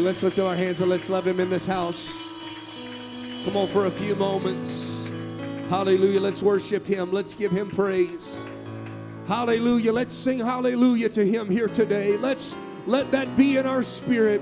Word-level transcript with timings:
Let's 0.00 0.22
lift 0.22 0.38
our 0.38 0.54
hands 0.54 0.80
and 0.80 0.88
let's 0.88 1.10
love 1.10 1.26
him 1.26 1.40
in 1.40 1.50
this 1.50 1.66
house. 1.66 2.16
Come 3.44 3.56
on 3.56 3.68
for 3.68 3.86
a 3.86 3.90
few 3.90 4.14
moments. 4.14 5.06
Hallelujah. 5.68 6.20
Let's 6.20 6.42
worship 6.42 6.86
him. 6.86 7.12
Let's 7.12 7.34
give 7.34 7.52
him 7.52 7.70
praise. 7.70 8.46
Hallelujah. 9.26 9.92
Let's 9.92 10.14
sing 10.14 10.38
hallelujah 10.38 11.08
to 11.10 11.24
him 11.24 11.50
here 11.50 11.68
today. 11.68 12.16
Let's 12.16 12.54
let 12.86 13.10
that 13.12 13.36
be 13.36 13.58
in 13.58 13.66
our 13.66 13.82
spirit. 13.82 14.40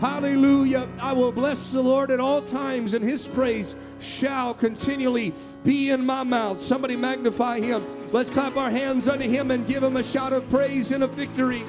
Hallelujah. 0.00 0.88
I 1.00 1.12
will 1.12 1.32
bless 1.32 1.70
the 1.70 1.80
Lord 1.80 2.10
at 2.10 2.18
all 2.18 2.42
times, 2.42 2.94
and 2.94 3.04
his 3.04 3.28
praise 3.28 3.76
shall 4.00 4.52
continually 4.52 5.32
be 5.62 5.90
in 5.90 6.04
my 6.04 6.24
mouth. 6.24 6.60
Somebody 6.60 6.96
magnify 6.96 7.60
him. 7.60 7.84
Let's 8.10 8.28
clap 8.30 8.56
our 8.56 8.70
hands 8.70 9.08
unto 9.08 9.28
him 9.28 9.50
and 9.50 9.66
give 9.66 9.82
him 9.82 9.96
a 9.96 10.02
shout 10.02 10.32
of 10.32 10.48
praise 10.50 10.90
and 10.90 11.04
of 11.04 11.12
victory. 11.12 11.64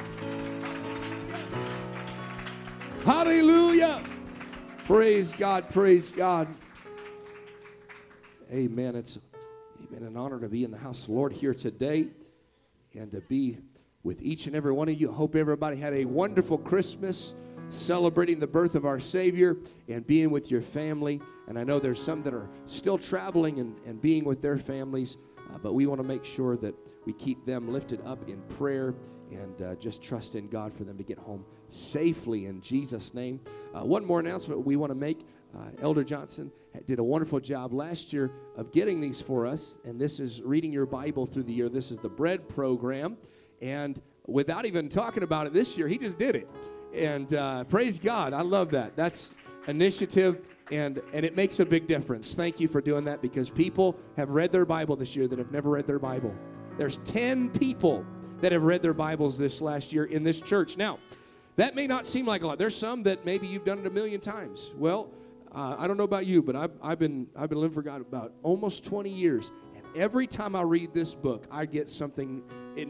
Hallelujah. 3.05 4.01
Praise 4.88 5.35
God. 5.35 5.70
Praise 5.70 6.09
God. 6.09 6.48
Amen. 8.52 8.95
It's 8.95 9.20
been 9.91 10.02
an 10.02 10.17
honor 10.17 10.39
to 10.39 10.49
be 10.49 10.63
in 10.63 10.71
the 10.71 10.77
house 10.80 11.02
of 11.02 11.09
the 11.09 11.11
Lord 11.13 11.31
here 11.31 11.53
today 11.53 12.07
and 12.95 13.11
to 13.11 13.21
be 13.21 13.59
with 14.02 14.23
each 14.23 14.47
and 14.47 14.55
every 14.55 14.71
one 14.71 14.89
of 14.89 14.99
you. 14.99 15.11
Hope 15.11 15.35
everybody 15.35 15.77
had 15.77 15.94
a 15.94 16.05
wonderful 16.05 16.57
Christmas 16.57 17.35
celebrating 17.70 18.39
the 18.39 18.47
birth 18.47 18.73
of 18.73 18.88
our 18.88 18.99
Savior 18.99 19.55
and 19.88 20.08
being 20.08 20.31
with 20.31 20.49
your 20.49 20.63
family. 20.63 21.22
And 21.47 21.59
I 21.59 21.63
know 21.63 21.77
there's 21.80 22.02
some 22.02 22.23
that 22.23 22.33
are 22.33 22.49
still 22.66 22.97
traveling 22.97 23.59
and, 23.59 23.75
and 23.85 24.02
being 24.02 24.25
with 24.25 24.41
their 24.41 24.58
families, 24.58 25.17
uh, 25.53 25.59
but 25.59 25.75
we 25.75 25.85
want 25.85 26.02
to 26.02 26.08
make 26.08 26.25
sure 26.25 26.58
that 26.58 26.73
we 27.05 27.13
keep 27.13 27.45
them 27.45 27.72
lifted 27.72 28.03
up 28.03 28.27
in 28.27 28.41
prayer 28.58 28.95
and 29.30 29.61
uh, 29.61 29.75
just 29.75 30.02
trust 30.02 30.33
in 30.33 30.47
God 30.47 30.73
for 30.73 30.85
them 30.85 30.97
to 30.97 31.03
get 31.03 31.19
home 31.19 31.45
safely 31.69 32.45
in 32.45 32.61
Jesus' 32.61 33.13
name. 33.13 33.39
Uh, 33.73 33.83
one 33.83 34.05
more 34.05 34.19
announcement 34.19 34.65
we 34.65 34.75
want 34.75 34.91
to 34.91 34.97
make. 34.97 35.25
Uh, 35.55 35.69
Elder 35.81 36.03
Johnson 36.03 36.51
did 36.85 36.99
a 36.99 37.03
wonderful 37.03 37.39
job 37.39 37.73
last 37.73 38.11
year 38.11 38.31
of 38.57 38.72
getting 38.72 38.99
these 38.99 39.22
for 39.22 39.45
us, 39.45 39.77
and 39.85 39.99
this 39.99 40.19
is 40.19 40.41
reading 40.41 40.72
your 40.72 40.85
Bible 40.85 41.25
through 41.25 41.44
the 41.44 41.53
year. 41.53 41.69
This 41.69 41.91
is 41.91 41.99
the 41.99 42.09
bread 42.09 42.47
program, 42.49 43.17
and 43.61 44.02
without 44.27 44.66
even 44.66 44.89
talking 44.89 45.23
about 45.23 45.47
it 45.47 45.53
this 45.53 45.77
year, 45.77 45.88
he 45.88 45.97
just 45.97 46.17
did 46.17 46.35
it. 46.35 46.49
And 46.94 47.33
uh, 47.33 47.63
praise 47.66 48.00
God, 48.00 48.33
I 48.33 48.41
love 48.41 48.72
that. 48.72 48.95
That's 48.95 49.33
initiative 49.67 50.41
and 50.72 51.02
and 51.13 51.25
it 51.25 51.35
makes 51.35 51.59
a 51.59 51.66
big 51.66 51.88
difference. 51.88 52.33
Thank 52.33 52.59
you 52.59 52.67
for 52.67 52.81
doing 52.81 53.05
that 53.05 53.22
because 53.22 53.50
people 53.50 53.95
have 54.17 54.29
read 54.29 54.52
their 54.52 54.66
Bible 54.66 54.95
this 54.95 55.16
year 55.16 55.27
that 55.27 55.38
have 55.38 55.52
never 55.52 55.72
read 55.72 55.88
their 55.88 56.00
Bible. 56.00 56.33
There's 56.77 56.97
10 57.05 57.52
people 57.52 58.05
that 58.41 58.52
have 58.52 58.63
read 58.63 58.81
their 58.81 58.94
Bibles 58.94 59.38
this 59.38 59.61
last 59.61 59.94
year 59.94 60.05
in 60.05 60.23
this 60.23 60.41
church. 60.41 60.77
Now, 60.77 61.00
that 61.56 61.75
may 61.75 61.88
not 61.88 62.06
seem 62.06 62.25
like 62.25 62.44
a 62.44 62.48
lot. 62.48 62.59
There's 62.59 62.75
some 62.75 63.03
that 63.03 63.25
maybe 63.25 63.48
you've 63.48 63.66
done 63.66 63.80
it 63.80 63.88
a 63.88 63.89
million 63.89 64.20
times. 64.20 64.73
Well, 64.78 65.11
uh, 65.53 65.75
I 65.78 65.88
don't 65.88 65.95
know 65.95 66.03
about 66.03 66.25
you, 66.25 66.42
but 66.42 66.56
I've, 66.56 66.72
I've, 66.81 67.00
been, 67.00 67.28
I've 67.36 67.50
been 67.50 67.59
living 67.59 67.73
for 67.73 67.81
God 67.81 68.02
about 68.02 68.34
almost 68.44 68.84
20 68.84 69.09
years. 69.09 69.52
And 69.75 69.84
every 69.95 70.28
time 70.28 70.56
I 70.56 70.64
read 70.64 70.94
this 70.94 71.16
book, 71.16 71.45
I 71.50 71.66
get 71.66 71.88
something, 71.88 72.44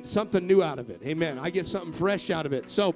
something 0.04 0.48
new 0.48 0.64
out 0.64 0.80
of 0.80 0.90
it. 0.90 1.00
Amen. 1.06 1.38
I 1.38 1.52
get 1.52 1.68
something 1.68 1.94
fresh 1.94 2.32
out 2.32 2.48
of 2.48 2.54
it. 2.54 2.68
So 2.70 2.96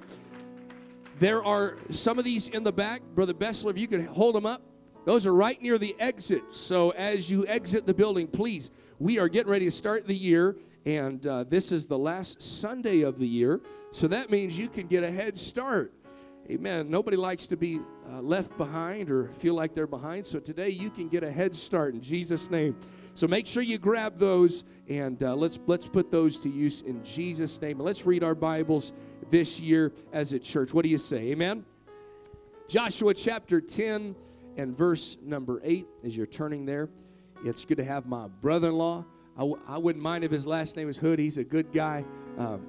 there 1.19 1.43
are 1.43 1.77
some 1.91 2.17
of 2.17 2.25
these 2.25 2.49
in 2.49 2.63
the 2.63 2.71
back. 2.71 3.03
Brother 3.13 3.33
Bessler, 3.33 3.69
if 3.69 3.77
you 3.77 3.87
could 3.87 4.05
hold 4.07 4.33
them 4.33 4.47
up. 4.47 4.63
Those 5.05 5.25
are 5.25 5.33
right 5.33 5.61
near 5.61 5.77
the 5.77 5.95
exit. 5.99 6.43
So 6.51 6.91
as 6.91 7.29
you 7.29 7.45
exit 7.47 7.85
the 7.85 7.93
building, 7.93 8.27
please, 8.27 8.69
we 8.99 9.17
are 9.17 9.29
getting 9.29 9.51
ready 9.51 9.65
to 9.65 9.71
start 9.71 10.07
the 10.07 10.15
year. 10.15 10.55
And 10.85 11.25
uh, 11.27 11.43
this 11.43 11.71
is 11.71 11.85
the 11.85 11.97
last 11.97 12.41
Sunday 12.41 13.01
of 13.01 13.19
the 13.19 13.27
year. 13.27 13.61
So 13.91 14.07
that 14.07 14.29
means 14.29 14.57
you 14.57 14.69
can 14.69 14.87
get 14.87 15.03
a 15.03 15.11
head 15.11 15.37
start. 15.37 15.93
Amen. 16.49 16.89
Nobody 16.89 17.15
likes 17.15 17.45
to 17.47 17.57
be 17.57 17.79
uh, 18.11 18.21
left 18.21 18.57
behind 18.57 19.11
or 19.11 19.27
feel 19.33 19.53
like 19.53 19.75
they're 19.75 19.85
behind. 19.85 20.25
So 20.25 20.39
today 20.39 20.69
you 20.69 20.89
can 20.89 21.07
get 21.07 21.23
a 21.23 21.31
head 21.31 21.53
start 21.53 21.93
in 21.93 22.01
Jesus' 22.01 22.49
name. 22.49 22.75
So 23.13 23.27
make 23.27 23.45
sure 23.45 23.61
you 23.61 23.77
grab 23.77 24.17
those 24.17 24.63
and 24.87 25.21
uh, 25.21 25.35
let's 25.35 25.59
let's 25.67 25.87
put 25.87 26.09
those 26.09 26.39
to 26.39 26.49
use 26.49 26.81
in 26.81 27.03
Jesus' 27.03 27.61
name. 27.61 27.79
let's 27.79 28.05
read 28.05 28.23
our 28.23 28.33
Bibles 28.33 28.93
this 29.29 29.59
year 29.59 29.93
as 30.11 30.33
a 30.33 30.39
church. 30.39 30.73
What 30.73 30.85
do 30.85 30.89
you 30.89 30.97
say? 30.97 31.31
Amen. 31.31 31.65
Joshua 32.67 33.13
chapter 33.13 33.61
10 33.61 34.15
and 34.57 34.75
verse 34.75 35.17
number 35.23 35.61
8 35.63 35.87
as 36.03 36.17
you're 36.17 36.25
turning 36.25 36.65
there. 36.65 36.89
It's 37.45 37.63
good 37.63 37.77
to 37.77 37.83
have 37.83 38.07
my 38.07 38.27
brother-in-law. 38.27 39.05
I 39.39 39.43
w- 39.43 39.61
I 39.69 39.77
wouldn't 39.77 40.03
mind 40.03 40.25
if 40.25 40.31
his 40.31 40.45
last 40.45 40.75
name 40.75 40.89
is 40.89 40.97
Hood. 40.97 41.17
He's 41.17 41.37
a 41.37 41.45
good 41.45 41.71
guy. 41.71 42.03
Um, 42.37 42.67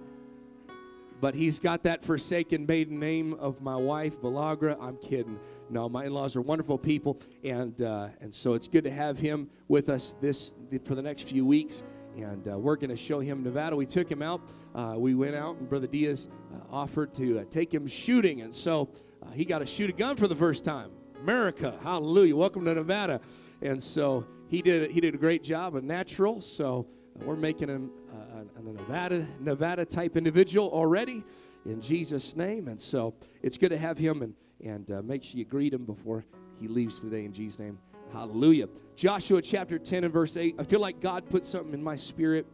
but 1.21 1.35
he's 1.35 1.59
got 1.59 1.83
that 1.83 2.05
forsaken 2.05 2.65
maiden 2.65 3.01
name 3.01 3.35
of 3.35 3.61
my 3.61 3.75
wife, 3.75 4.21
Villagra. 4.21 4.81
I'm 4.81 4.97
kidding. 4.97 5.41
No, 5.69 5.89
my 5.89 6.05
in-laws 6.05 6.37
are 6.37 6.41
wonderful 6.41 6.79
people, 6.79 7.19
and 7.43 7.83
uh, 7.83 8.11
and 8.21 8.33
so 8.33 8.55
it's 8.55 8.69
good 8.69 8.85
to 8.85 8.91
have 8.91 9.19
him 9.19 9.51
with 9.67 9.89
us 9.89 10.15
this 10.21 10.55
for 10.85 10.95
the 10.95 11.03
next 11.03 11.23
few 11.23 11.45
weeks. 11.45 11.83
And 12.17 12.47
uh, 12.47 12.57
we're 12.57 12.77
going 12.77 12.91
to 12.91 12.97
show 12.97 13.19
him 13.19 13.43
Nevada. 13.43 13.75
We 13.75 13.85
took 13.85 14.09
him 14.09 14.23
out. 14.23 14.41
Uh, 14.73 14.95
we 14.97 15.17
went 15.17 15.35
out, 15.35 15.57
and 15.57 15.69
Brother 15.69 15.89
Diaz 15.89 16.29
uh, 16.55 16.73
offered 16.73 17.13
to 17.15 17.41
uh, 17.41 17.45
take 17.51 17.75
him 17.75 17.89
shooting, 17.89 18.43
and 18.43 18.55
so 18.55 18.89
uh, 19.25 19.31
he 19.33 19.45
got 19.45 19.59
to 19.59 19.67
shoot 19.67 19.91
a 19.91 19.93
gun 19.93 20.15
for 20.15 20.29
the 20.29 20.37
first 20.37 20.65
time. 20.65 20.93
America, 21.21 21.77
hallelujah! 21.83 22.37
Welcome 22.37 22.65
to 22.67 22.75
Nevada. 22.77 23.21
And 23.61 23.83
so 23.83 24.25
he 24.51 24.63
did 24.63 24.91
he 24.91 25.01
did 25.01 25.15
a 25.15 25.19
great 25.19 25.45
job, 25.45 25.77
a 25.77 25.81
natural. 25.81 26.41
So 26.41 26.87
we're 27.25 27.37
making 27.37 27.69
him 27.69 27.91
a, 28.35 28.59
a 28.59 28.63
Nevada 28.63 29.27
Nevada 29.39 29.85
type 29.85 30.17
individual 30.17 30.69
already 30.71 31.23
in 31.65 31.81
Jesus' 31.81 32.35
name. 32.35 32.67
And 32.67 32.81
so 32.81 33.15
it's 33.43 33.57
good 33.57 33.71
to 33.71 33.79
have 33.79 33.97
him 33.97 34.23
and 34.23 34.35
and 34.63 34.91
uh, 34.91 35.03
make 35.03 35.23
sure 35.23 35.39
you 35.39 35.45
greet 35.45 35.73
him 35.73 35.85
before 35.85 36.25
he 36.59 36.67
leaves 36.67 37.01
today 37.01 37.25
in 37.25 37.33
Jesus' 37.33 37.61
name. 37.61 37.79
Hallelujah. 38.13 38.69
Joshua 38.97 39.41
chapter 39.41 39.79
10 39.79 40.05
and 40.05 40.13
verse 40.13 40.37
8. 40.37 40.57
I 40.59 40.65
feel 40.65 40.81
like 40.81 41.01
God 41.01 41.31
put 41.31 41.45
something 41.45 41.73
in 41.73 41.83
my 41.83 41.95
spirit 41.95 42.45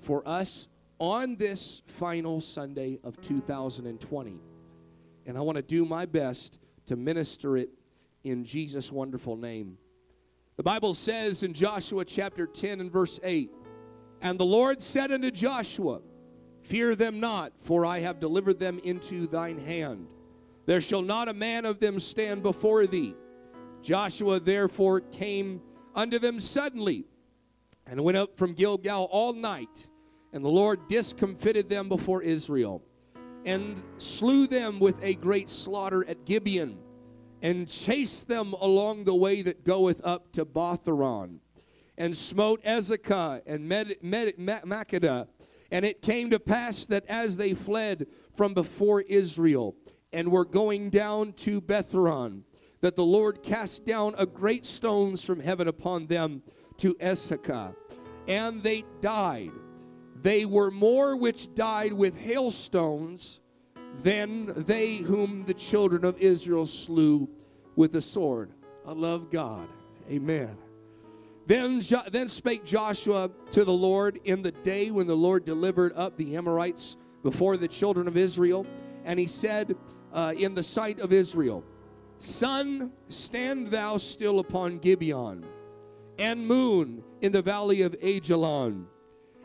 for 0.00 0.26
us 0.26 0.66
on 0.98 1.36
this 1.36 1.82
final 1.86 2.40
Sunday 2.40 2.98
of 3.04 3.20
2020. 3.20 4.40
And 5.26 5.36
I 5.36 5.40
want 5.42 5.56
to 5.56 5.62
do 5.62 5.84
my 5.84 6.06
best 6.06 6.58
to 6.86 6.96
minister 6.96 7.58
it 7.58 7.68
in 8.24 8.44
Jesus' 8.44 8.90
wonderful 8.90 9.36
name. 9.36 9.76
The 10.56 10.62
Bible 10.62 10.94
says 10.94 11.42
in 11.42 11.52
Joshua 11.52 12.04
chapter 12.04 12.46
10 12.46 12.80
and 12.80 12.92
verse 12.92 13.18
8 13.24 13.50
And 14.20 14.38
the 14.38 14.46
Lord 14.46 14.80
said 14.80 15.10
unto 15.10 15.32
Joshua, 15.32 16.00
Fear 16.62 16.94
them 16.94 17.18
not, 17.18 17.52
for 17.58 17.84
I 17.84 17.98
have 17.98 18.20
delivered 18.20 18.60
them 18.60 18.80
into 18.84 19.26
thine 19.26 19.58
hand. 19.58 20.06
There 20.66 20.80
shall 20.80 21.02
not 21.02 21.28
a 21.28 21.34
man 21.34 21.64
of 21.66 21.80
them 21.80 21.98
stand 21.98 22.42
before 22.42 22.86
thee. 22.86 23.14
Joshua 23.82 24.38
therefore 24.38 25.00
came 25.00 25.60
unto 25.94 26.20
them 26.20 26.38
suddenly 26.38 27.04
and 27.86 28.02
went 28.02 28.16
up 28.16 28.38
from 28.38 28.54
Gilgal 28.54 29.08
all 29.10 29.32
night. 29.32 29.88
And 30.32 30.44
the 30.44 30.48
Lord 30.48 30.88
discomfited 30.88 31.68
them 31.68 31.88
before 31.88 32.22
Israel 32.22 32.80
and 33.44 33.82
slew 33.98 34.46
them 34.46 34.78
with 34.78 35.02
a 35.02 35.14
great 35.14 35.50
slaughter 35.50 36.08
at 36.08 36.24
Gibeon 36.24 36.78
and 37.44 37.68
chased 37.68 38.26
them 38.26 38.54
along 38.54 39.04
the 39.04 39.14
way 39.14 39.42
that 39.42 39.64
goeth 39.64 40.00
up 40.02 40.32
to 40.32 40.46
Bethhoron, 40.46 41.40
and 41.98 42.16
smote 42.16 42.64
Azekah 42.64 43.42
and 43.46 43.68
Med, 43.68 43.96
Med, 44.02 44.34
Makkedah. 44.38 45.28
And 45.70 45.84
it 45.84 46.00
came 46.00 46.30
to 46.30 46.40
pass 46.40 46.86
that 46.86 47.04
as 47.06 47.36
they 47.36 47.52
fled 47.52 48.06
from 48.34 48.54
before 48.54 49.02
Israel 49.02 49.76
and 50.10 50.32
were 50.32 50.46
going 50.46 50.88
down 50.88 51.34
to 51.34 51.60
Bethhoron, 51.60 52.44
that 52.80 52.96
the 52.96 53.04
Lord 53.04 53.42
cast 53.42 53.84
down 53.84 54.14
a 54.16 54.24
great 54.24 54.64
stones 54.64 55.22
from 55.22 55.38
heaven 55.38 55.68
upon 55.68 56.06
them 56.06 56.42
to 56.78 56.94
Azekah, 56.94 57.76
and 58.26 58.62
they 58.62 58.84
died. 59.02 59.52
They 60.22 60.46
were 60.46 60.70
more 60.70 61.14
which 61.14 61.54
died 61.54 61.92
with 61.92 62.16
hailstones 62.16 63.40
than 64.00 64.46
they 64.64 64.96
whom 64.96 65.44
the 65.44 65.54
children 65.54 66.04
of 66.04 66.18
Israel 66.18 66.66
slew 66.66 67.28
with 67.76 67.92
the 67.92 68.00
sword. 68.00 68.50
I 68.86 68.92
love 68.92 69.30
God. 69.30 69.68
Amen. 70.10 70.56
Then, 71.46 71.82
then 72.10 72.28
spake 72.28 72.64
Joshua 72.64 73.30
to 73.50 73.64
the 73.64 73.72
Lord 73.72 74.20
in 74.24 74.42
the 74.42 74.52
day 74.52 74.90
when 74.90 75.06
the 75.06 75.16
Lord 75.16 75.44
delivered 75.44 75.92
up 75.94 76.16
the 76.16 76.36
Amorites 76.36 76.96
before 77.22 77.56
the 77.56 77.68
children 77.68 78.08
of 78.08 78.16
Israel. 78.16 78.66
And 79.04 79.18
he 79.18 79.26
said 79.26 79.76
uh, 80.12 80.34
in 80.36 80.54
the 80.54 80.62
sight 80.62 81.00
of 81.00 81.12
Israel, 81.12 81.64
Sun, 82.18 82.92
stand 83.08 83.68
thou 83.68 83.98
still 83.98 84.38
upon 84.38 84.78
Gibeon, 84.78 85.44
and 86.18 86.46
moon 86.46 87.02
in 87.20 87.32
the 87.32 87.42
valley 87.42 87.82
of 87.82 87.94
Ajalon. 88.02 88.86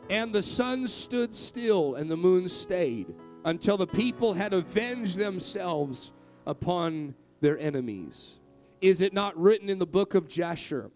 And 0.08 0.32
the 0.32 0.42
sun 0.42 0.88
stood 0.88 1.34
still, 1.34 1.96
and 1.96 2.10
the 2.10 2.16
moon 2.16 2.48
stayed 2.48 3.14
until 3.44 3.76
the 3.76 3.86
people 3.86 4.32
had 4.32 4.52
avenged 4.52 5.16
themselves 5.16 6.12
upon 6.46 7.14
their 7.40 7.58
enemies. 7.58 8.38
Is 8.80 9.02
it 9.02 9.12
not 9.12 9.36
written 9.38 9.68
in 9.68 9.78
the 9.78 9.86
book 9.86 10.14
of 10.14 10.28
Jasher? 10.28 10.90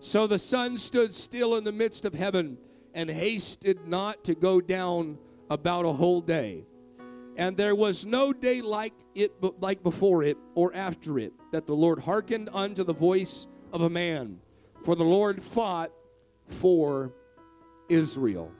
So 0.00 0.26
the 0.26 0.38
sun 0.38 0.78
stood 0.78 1.14
still 1.14 1.56
in 1.56 1.64
the 1.64 1.72
midst 1.72 2.04
of 2.04 2.14
heaven 2.14 2.56
and 2.94 3.10
hasted 3.10 3.86
not 3.86 4.24
to 4.24 4.34
go 4.34 4.60
down 4.60 5.18
about 5.50 5.84
a 5.84 5.92
whole 5.92 6.20
day. 6.20 6.64
And 7.36 7.56
there 7.56 7.74
was 7.74 8.04
no 8.04 8.32
day 8.32 8.60
like 8.60 8.94
it 9.14 9.32
like 9.60 9.82
before 9.82 10.24
it 10.24 10.36
or 10.54 10.74
after 10.74 11.18
it 11.18 11.32
that 11.52 11.66
the 11.66 11.74
Lord 11.74 12.00
hearkened 12.00 12.48
unto 12.52 12.82
the 12.84 12.92
voice 12.92 13.46
of 13.72 13.82
a 13.82 13.90
man. 13.90 14.38
For 14.84 14.96
the 14.96 15.04
Lord 15.04 15.42
fought 15.42 15.92
for 16.48 17.12
Israel. 17.88 18.52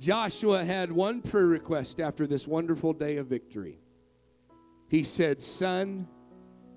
Joshua 0.00 0.64
had 0.64 0.90
one 0.90 1.20
prayer 1.20 1.44
request 1.44 2.00
after 2.00 2.26
this 2.26 2.48
wonderful 2.48 2.94
day 2.94 3.18
of 3.18 3.26
victory. 3.26 3.78
He 4.88 5.04
said, 5.04 5.42
Sun, 5.42 6.08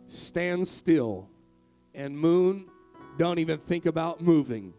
stand 0.08 0.68
still, 0.68 1.30
and 1.96 2.20
moon, 2.20 2.68
don't 3.18 3.40
even 3.40 3.60
think 3.60 3.86
about 3.86 4.20
moving. 4.20 4.74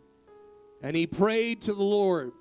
And 0.82 0.94
he 0.94 1.06
prayed 1.06 1.62
to 1.62 1.72
the 1.72 1.82
Lord. 1.82 2.32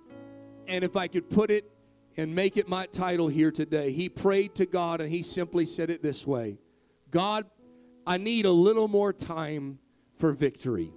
And 0.67 0.83
if 0.83 0.97
I 0.97 1.07
could 1.07 1.29
put 1.29 1.49
it 1.49 1.71
and 2.17 2.35
make 2.35 2.57
it 2.57 2.67
my 2.67 2.85
title 2.87 3.29
here 3.29 3.51
today, 3.51 3.93
he 3.93 4.09
prayed 4.09 4.55
to 4.55 4.65
God 4.65 4.99
and 4.99 5.09
he 5.09 5.23
simply 5.23 5.65
said 5.65 5.89
it 5.89 6.03
this 6.03 6.27
way 6.27 6.57
God, 7.11 7.45
I 8.05 8.17
need 8.17 8.45
a 8.45 8.51
little 8.51 8.89
more 8.89 9.13
time 9.13 9.79
for 10.17 10.33
victory. 10.33 10.91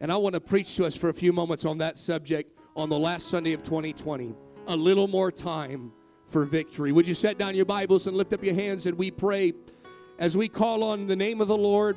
And 0.00 0.10
I 0.10 0.16
want 0.16 0.34
to 0.34 0.40
preach 0.40 0.74
to 0.76 0.84
us 0.84 0.96
for 0.96 1.10
a 1.10 1.14
few 1.14 1.32
moments 1.32 1.64
on 1.64 1.78
that 1.78 1.96
subject 1.96 2.53
on 2.76 2.88
the 2.88 2.98
last 2.98 3.28
Sunday 3.28 3.52
of 3.52 3.62
2020. 3.62 4.34
A 4.66 4.76
little 4.76 5.06
more 5.06 5.30
time 5.30 5.92
for 6.26 6.44
victory. 6.44 6.90
Would 6.90 7.06
you 7.06 7.14
set 7.14 7.38
down 7.38 7.54
your 7.54 7.64
Bibles 7.64 8.06
and 8.06 8.16
lift 8.16 8.32
up 8.32 8.42
your 8.42 8.54
hands 8.54 8.86
and 8.86 8.98
we 8.98 9.10
pray 9.10 9.52
as 10.18 10.36
we 10.36 10.48
call 10.48 10.82
on 10.82 11.06
the 11.06 11.14
name 11.14 11.40
of 11.40 11.48
the 11.48 11.56
Lord, 11.56 11.96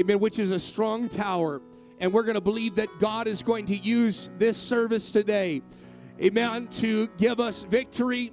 amen, 0.00 0.18
which 0.18 0.38
is 0.38 0.50
a 0.50 0.58
strong 0.58 1.08
tower. 1.08 1.60
And 2.00 2.12
we're 2.12 2.24
going 2.24 2.34
to 2.34 2.40
believe 2.40 2.74
that 2.74 2.88
God 2.98 3.28
is 3.28 3.42
going 3.42 3.66
to 3.66 3.76
use 3.76 4.30
this 4.38 4.56
service 4.56 5.10
today, 5.10 5.62
amen, 6.20 6.68
to 6.68 7.06
give 7.18 7.40
us 7.40 7.62
victory, 7.62 8.32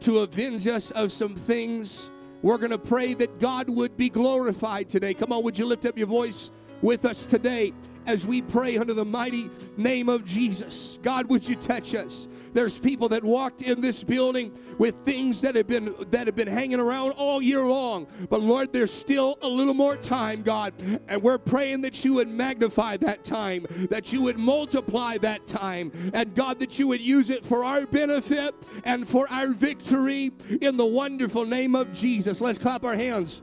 to 0.00 0.20
avenge 0.20 0.66
us 0.66 0.90
of 0.90 1.12
some 1.12 1.34
things. 1.34 2.10
We're 2.42 2.58
going 2.58 2.70
to 2.70 2.78
pray 2.78 3.14
that 3.14 3.38
God 3.38 3.68
would 3.68 3.96
be 3.96 4.08
glorified 4.08 4.88
today. 4.88 5.14
Come 5.14 5.32
on, 5.32 5.42
would 5.44 5.58
you 5.58 5.66
lift 5.66 5.86
up 5.86 5.96
your 5.96 6.06
voice 6.06 6.50
with 6.82 7.04
us 7.04 7.26
today 7.26 7.72
as 8.06 8.26
we 8.26 8.40
pray 8.40 8.78
under 8.78 8.94
the 8.94 9.04
mighty 9.04 9.50
name 9.76 10.08
of 10.08 10.24
Jesus? 10.24 10.98
God, 11.02 11.26
would 11.28 11.46
you 11.46 11.56
touch 11.56 11.94
us? 11.94 12.28
There's 12.54 12.78
people 12.78 13.08
that 13.10 13.22
walked 13.22 13.62
in 13.62 13.80
this 13.80 14.02
building 14.02 14.52
with 14.78 14.94
things 15.04 15.40
that 15.42 15.54
have 15.54 15.66
been 15.66 15.94
that 16.10 16.26
have 16.26 16.34
been 16.34 16.48
hanging 16.48 16.80
around 16.80 17.12
all 17.12 17.42
year 17.42 17.62
long. 17.62 18.06
But 18.30 18.40
Lord, 18.40 18.72
there's 18.72 18.92
still 18.92 19.38
a 19.42 19.48
little 19.48 19.74
more 19.74 19.96
time, 19.96 20.42
God, 20.42 20.72
and 21.08 21.22
we're 21.22 21.38
praying 21.38 21.82
that 21.82 22.04
you 22.04 22.14
would 22.14 22.28
magnify 22.28 22.96
that 22.98 23.22
time, 23.22 23.66
that 23.90 24.12
you 24.12 24.22
would 24.22 24.38
multiply 24.38 25.18
that 25.18 25.46
time, 25.46 25.92
and 26.14 26.34
God, 26.34 26.58
that 26.60 26.78
you 26.78 26.88
would 26.88 27.02
use 27.02 27.30
it 27.30 27.44
for 27.44 27.64
our 27.64 27.86
benefit 27.86 28.54
and 28.84 29.06
for 29.06 29.28
our 29.30 29.48
victory 29.52 30.32
in 30.60 30.76
the 30.76 30.86
wonderful 30.86 31.44
name 31.44 31.74
of 31.74 31.92
Jesus. 31.92 32.40
Let's 32.40 32.58
clap 32.58 32.84
our 32.84 32.96
hands. 32.96 33.42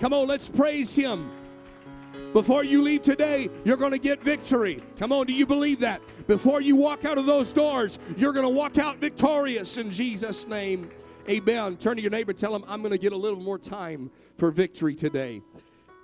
Come 0.00 0.12
on, 0.12 0.26
let's 0.26 0.48
praise 0.48 0.94
him. 0.94 1.30
Before 2.34 2.64
you 2.64 2.82
leave 2.82 3.02
today, 3.02 3.48
you're 3.64 3.76
going 3.76 3.92
to 3.92 3.98
get 3.98 4.20
victory. 4.20 4.82
Come 4.98 5.12
on, 5.12 5.24
do 5.26 5.32
you 5.32 5.46
believe 5.46 5.78
that? 5.78 6.02
Before 6.26 6.60
you 6.60 6.74
walk 6.74 7.04
out 7.04 7.16
of 7.16 7.26
those 7.26 7.52
doors, 7.52 8.00
you're 8.16 8.32
going 8.32 8.44
to 8.44 8.52
walk 8.52 8.76
out 8.76 8.96
victorious 8.96 9.76
in 9.76 9.88
Jesus' 9.92 10.48
name. 10.48 10.90
Amen. 11.28 11.76
Turn 11.76 11.94
to 11.94 12.02
your 12.02 12.10
neighbor, 12.10 12.32
tell 12.32 12.52
him, 12.52 12.64
I'm 12.66 12.80
going 12.80 12.90
to 12.90 12.98
get 12.98 13.12
a 13.12 13.16
little 13.16 13.38
more 13.38 13.56
time 13.56 14.10
for 14.36 14.50
victory 14.50 14.96
today. 14.96 15.42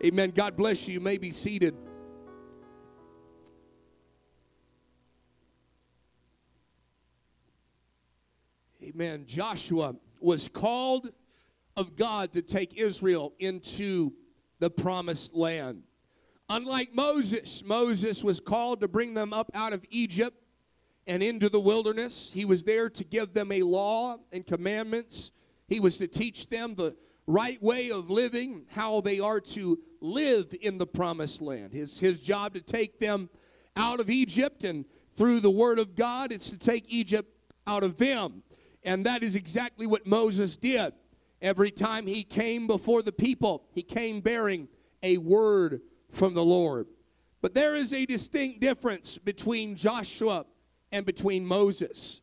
Amen. 0.04 0.30
God 0.30 0.56
bless 0.56 0.86
you. 0.86 0.94
You 0.94 1.00
may 1.00 1.18
be 1.18 1.32
seated. 1.32 1.74
Amen. 8.84 9.24
Joshua 9.26 9.96
was 10.20 10.48
called 10.48 11.10
of 11.76 11.96
God 11.96 12.32
to 12.34 12.40
take 12.40 12.74
Israel 12.74 13.32
into 13.40 14.12
the 14.60 14.70
promised 14.70 15.34
land. 15.34 15.82
Unlike 16.52 16.92
Moses, 16.96 17.62
Moses 17.64 18.24
was 18.24 18.40
called 18.40 18.80
to 18.80 18.88
bring 18.88 19.14
them 19.14 19.32
up 19.32 19.52
out 19.54 19.72
of 19.72 19.84
Egypt 19.88 20.36
and 21.06 21.22
into 21.22 21.48
the 21.48 21.60
wilderness. 21.60 22.28
He 22.34 22.44
was 22.44 22.64
there 22.64 22.90
to 22.90 23.04
give 23.04 23.32
them 23.32 23.52
a 23.52 23.62
law 23.62 24.16
and 24.32 24.44
commandments. 24.44 25.30
He 25.68 25.78
was 25.78 25.96
to 25.98 26.08
teach 26.08 26.48
them 26.48 26.74
the 26.74 26.96
right 27.28 27.62
way 27.62 27.92
of 27.92 28.10
living, 28.10 28.66
how 28.68 29.00
they 29.00 29.20
are 29.20 29.40
to 29.40 29.78
live 30.00 30.52
in 30.60 30.76
the 30.76 30.88
promised 30.88 31.40
land. 31.40 31.72
His, 31.72 32.00
his 32.00 32.20
job 32.20 32.54
to 32.54 32.60
take 32.60 32.98
them 32.98 33.30
out 33.76 34.00
of 34.00 34.10
Egypt 34.10 34.64
and 34.64 34.84
through 35.14 35.38
the 35.38 35.50
word 35.52 35.78
of 35.78 35.94
God, 35.94 36.32
it's 36.32 36.50
to 36.50 36.58
take 36.58 36.84
Egypt 36.88 37.32
out 37.68 37.84
of 37.84 37.96
them. 37.96 38.42
And 38.82 39.06
that 39.06 39.22
is 39.22 39.36
exactly 39.36 39.86
what 39.86 40.04
Moses 40.04 40.56
did. 40.56 40.94
Every 41.40 41.70
time 41.70 42.08
he 42.08 42.24
came 42.24 42.66
before 42.66 43.02
the 43.02 43.12
people, 43.12 43.62
he 43.72 43.84
came 43.84 44.20
bearing 44.20 44.66
a 45.00 45.16
word 45.18 45.80
from 46.10 46.34
the 46.34 46.44
Lord. 46.44 46.86
But 47.42 47.54
there 47.54 47.74
is 47.74 47.92
a 47.92 48.04
distinct 48.04 48.60
difference 48.60 49.16
between 49.18 49.74
Joshua 49.74 50.44
and 50.92 51.06
between 51.06 51.46
Moses. 51.46 52.20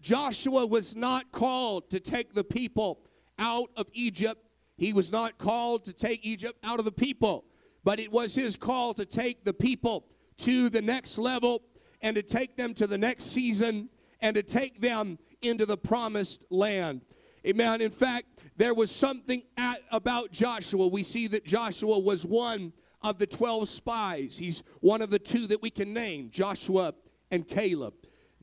Joshua 0.00 0.66
was 0.66 0.94
not 0.94 1.32
called 1.32 1.90
to 1.90 2.00
take 2.00 2.32
the 2.32 2.44
people 2.44 3.00
out 3.38 3.70
of 3.76 3.86
Egypt. 3.92 4.40
He 4.76 4.92
was 4.92 5.10
not 5.12 5.38
called 5.38 5.84
to 5.86 5.92
take 5.92 6.24
Egypt 6.24 6.58
out 6.64 6.78
of 6.78 6.84
the 6.84 6.92
people, 6.92 7.44
but 7.84 8.00
it 8.00 8.10
was 8.10 8.34
his 8.34 8.56
call 8.56 8.94
to 8.94 9.04
take 9.04 9.44
the 9.44 9.54
people 9.54 10.06
to 10.38 10.68
the 10.68 10.82
next 10.82 11.18
level 11.18 11.62
and 12.02 12.16
to 12.16 12.22
take 12.22 12.56
them 12.56 12.74
to 12.74 12.86
the 12.86 12.98
next 12.98 13.24
season 13.24 13.88
and 14.20 14.34
to 14.36 14.42
take 14.42 14.80
them 14.80 15.18
into 15.42 15.66
the 15.66 15.76
promised 15.76 16.42
land. 16.50 17.02
Amen. 17.46 17.80
In 17.80 17.90
fact, 17.90 18.26
there 18.56 18.74
was 18.74 18.90
something 18.90 19.42
at, 19.56 19.80
about 19.90 20.32
Joshua. 20.32 20.86
We 20.88 21.02
see 21.02 21.26
that 21.28 21.44
Joshua 21.44 21.98
was 21.98 22.24
one 22.24 22.72
of 23.04 23.18
the 23.18 23.26
12 23.26 23.68
spies. 23.68 24.36
He's 24.38 24.62
one 24.80 25.02
of 25.02 25.10
the 25.10 25.18
two 25.18 25.46
that 25.48 25.62
we 25.62 25.70
can 25.70 25.92
name, 25.92 26.30
Joshua 26.30 26.94
and 27.30 27.46
Caleb. 27.46 27.94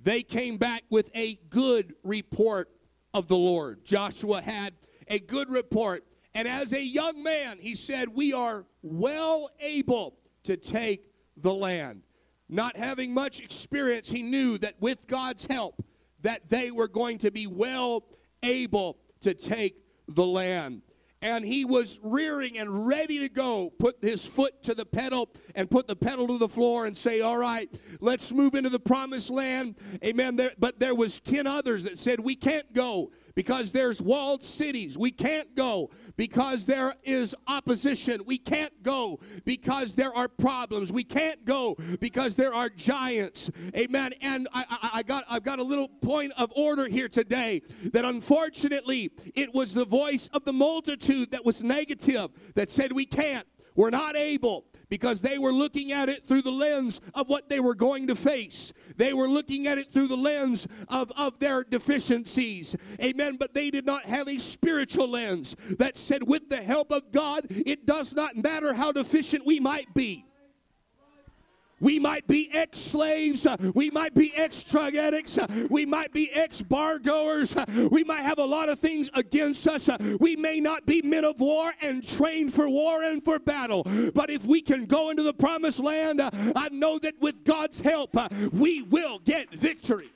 They 0.02 0.24
came 0.24 0.58
back 0.58 0.84
with 0.90 1.10
a 1.16 1.40
good 1.50 1.96
report 2.04 2.70
of 3.14 3.28
the 3.28 3.36
Lord. 3.36 3.84
Joshua 3.84 4.40
had 4.42 4.74
a 5.08 5.20
good 5.20 5.50
report. 5.50 6.06
And 6.34 6.48
as 6.48 6.74
a 6.74 6.82
young 6.82 7.22
man, 7.22 7.58
he 7.60 7.76
said, 7.76 8.08
We 8.08 8.34
are 8.34 8.66
well 8.84 9.50
able 9.60 10.18
to 10.44 10.56
take 10.56 11.12
the 11.38 11.54
land. 11.54 12.04
Not 12.48 12.78
having 12.78 13.14
much 13.14 13.42
experience, 13.42 14.10
he 14.10 14.22
knew 14.22 14.58
that 14.60 14.76
with 14.80 15.08
God's 15.08 15.46
help, 15.46 15.84
that 16.22 16.50
they 16.50 16.70
were 16.70 16.88
going 16.88 17.18
to 17.20 17.32
be 17.32 17.48
well 17.48 18.04
able 18.44 19.00
to 19.22 19.34
take 19.34 19.84
the 20.08 20.26
land 20.26 20.82
and 21.22 21.46
he 21.46 21.66
was 21.66 22.00
rearing 22.02 22.58
and 22.58 22.88
ready 22.88 23.20
to 23.20 23.30
go, 23.30 23.72
put 23.80 23.98
his 24.02 24.26
foot 24.26 24.64
to 24.64 24.74
the 24.74 24.86
pedal 24.86 25.30
and 25.56 25.70
put 25.70 25.88
the 25.88 25.96
pedal 25.96 26.28
to 26.28 26.38
the 26.38 26.50
floor 26.50 26.86
and 26.86 26.98
say, 26.98 27.22
"All 27.22 27.38
right, 27.38 27.70
let's 28.00 28.32
move 28.34 28.56
into 28.56 28.70
the 28.70 28.80
promised 28.80 29.30
land." 29.30 29.76
Amen. 30.04 30.36
There, 30.36 30.52
but 30.58 30.80
there 30.80 30.96
was 30.96 31.20
10 31.20 31.48
others 31.48 31.84
that 31.84 32.00
said, 32.00 32.20
"We 32.20 32.36
can't 32.36 32.74
go 32.74 33.12
because 33.36 33.72
there's 33.72 34.02
walled 34.02 34.44
cities. 34.44 34.98
We 34.98 35.12
can't 35.12 35.56
go 35.56 35.90
because 36.18 36.66
there 36.66 36.96
is 37.04 37.36
opposition. 37.48 38.22
We 38.26 38.38
can't 38.38 38.84
go 38.84 39.20
because 39.46 39.96
there 39.96 40.16
are 40.16 40.28
problems. 40.28 40.92
We 40.92 41.04
can't 41.04 41.44
go 41.46 41.76
because 42.00 42.36
there 42.36 42.54
are 42.54 42.70
giants. 42.70 43.50
Amen. 43.76 44.14
And 44.22 44.48
I, 44.54 44.66
I, 44.70 44.90
I 45.00 45.04
got 45.04 45.26
I've 45.30 45.44
got 45.44 45.60
a 45.60 45.64
little 45.64 45.88
point 45.88 46.34
of 46.38 46.52
order 46.56 46.88
here 46.88 47.08
today 47.08 47.62
that 47.94 48.06
unfortunately 48.06 49.12
it 49.36 49.54
was 49.54 49.74
the 49.74 49.86
voice 49.86 50.30
of 50.34 50.46
the 50.46 50.54
multitude 50.54 51.32
that 51.32 51.46
was 51.46 51.64
negative 51.64 52.32
that 52.56 52.70
said 52.70 52.92
we 52.92 53.06
can't. 53.06 53.48
We're 53.76 53.90
not 53.90 54.18
able 54.18 54.66
because 54.90 55.22
they 55.22 55.38
were 55.40 55.54
looking 55.54 55.94
at 55.94 56.10
it 56.10 56.28
through 56.28 56.42
the 56.42 56.52
lens 56.52 57.00
of 57.16 57.30
what 57.30 57.48
they 57.48 57.62
were 57.62 57.74
going 57.74 58.08
to 58.08 58.16
face. 58.16 58.74
They 59.02 59.14
were 59.14 59.28
looking 59.28 59.66
at 59.66 59.80
it 59.80 59.92
through 59.92 60.10
the 60.10 60.16
lens 60.16 60.68
of, 60.88 61.12
of 61.18 61.40
their 61.40 61.64
deficiencies. 61.64 62.76
Amen. 63.02 63.36
But 63.36 63.56
they 63.56 63.72
did 63.72 63.84
not 63.84 64.06
have 64.06 64.28
a 64.28 64.38
spiritual 64.38 65.08
lens 65.08 65.56
that 65.80 65.98
said, 65.98 66.22
with 66.28 66.50
the 66.50 66.62
help 66.62 66.92
of 66.92 67.12
God, 67.12 67.48
it 67.50 67.88
does 67.88 68.14
not 68.14 68.36
matter 68.36 68.76
how 68.76 68.92
deficient 68.92 69.44
we 69.44 69.60
might 69.60 69.92
be. 69.96 70.28
We 71.82 72.00
might 72.00 72.28
be 72.28 72.50
ex 72.54 72.80
slaves. 72.80 73.46
Uh, 73.46 73.58
we 73.74 73.90
might 73.90 74.14
be 74.14 74.34
ex 74.36 74.64
drug 74.64 74.96
addicts. 74.96 75.38
Uh, 75.38 75.48
we 75.70 75.86
might 75.86 76.14
be 76.14 76.32
ex 76.32 76.62
bar 76.62 77.00
goers. 77.00 77.56
Uh, 77.56 77.66
we 77.92 78.04
might 78.04 78.22
have 78.22 78.38
a 78.38 78.46
lot 78.46 78.70
of 78.70 78.80
things 78.80 79.10
against 79.16 79.68
us. 79.68 79.90
We 80.20 80.36
may 80.36 80.60
not 80.60 80.86
be 80.86 81.02
men 81.02 81.26
of 81.26 81.40
war 81.40 81.74
and 81.82 82.08
trained 82.08 82.54
for 82.54 82.70
war 82.70 83.04
and 83.04 83.24
for 83.24 83.40
battle. 83.40 83.84
But 84.14 84.30
if 84.30 84.46
we 84.46 84.62
can 84.62 84.86
go 84.86 85.10
into 85.10 85.24
the 85.24 85.34
promised 85.34 85.80
land, 85.80 86.22
I 86.22 86.70
know 86.72 87.00
that 87.00 87.20
with 87.20 87.44
God's 87.44 87.82
help, 87.82 88.16
we 88.54 88.84
will 88.84 89.20
get 89.20 89.52
victory. 89.52 90.12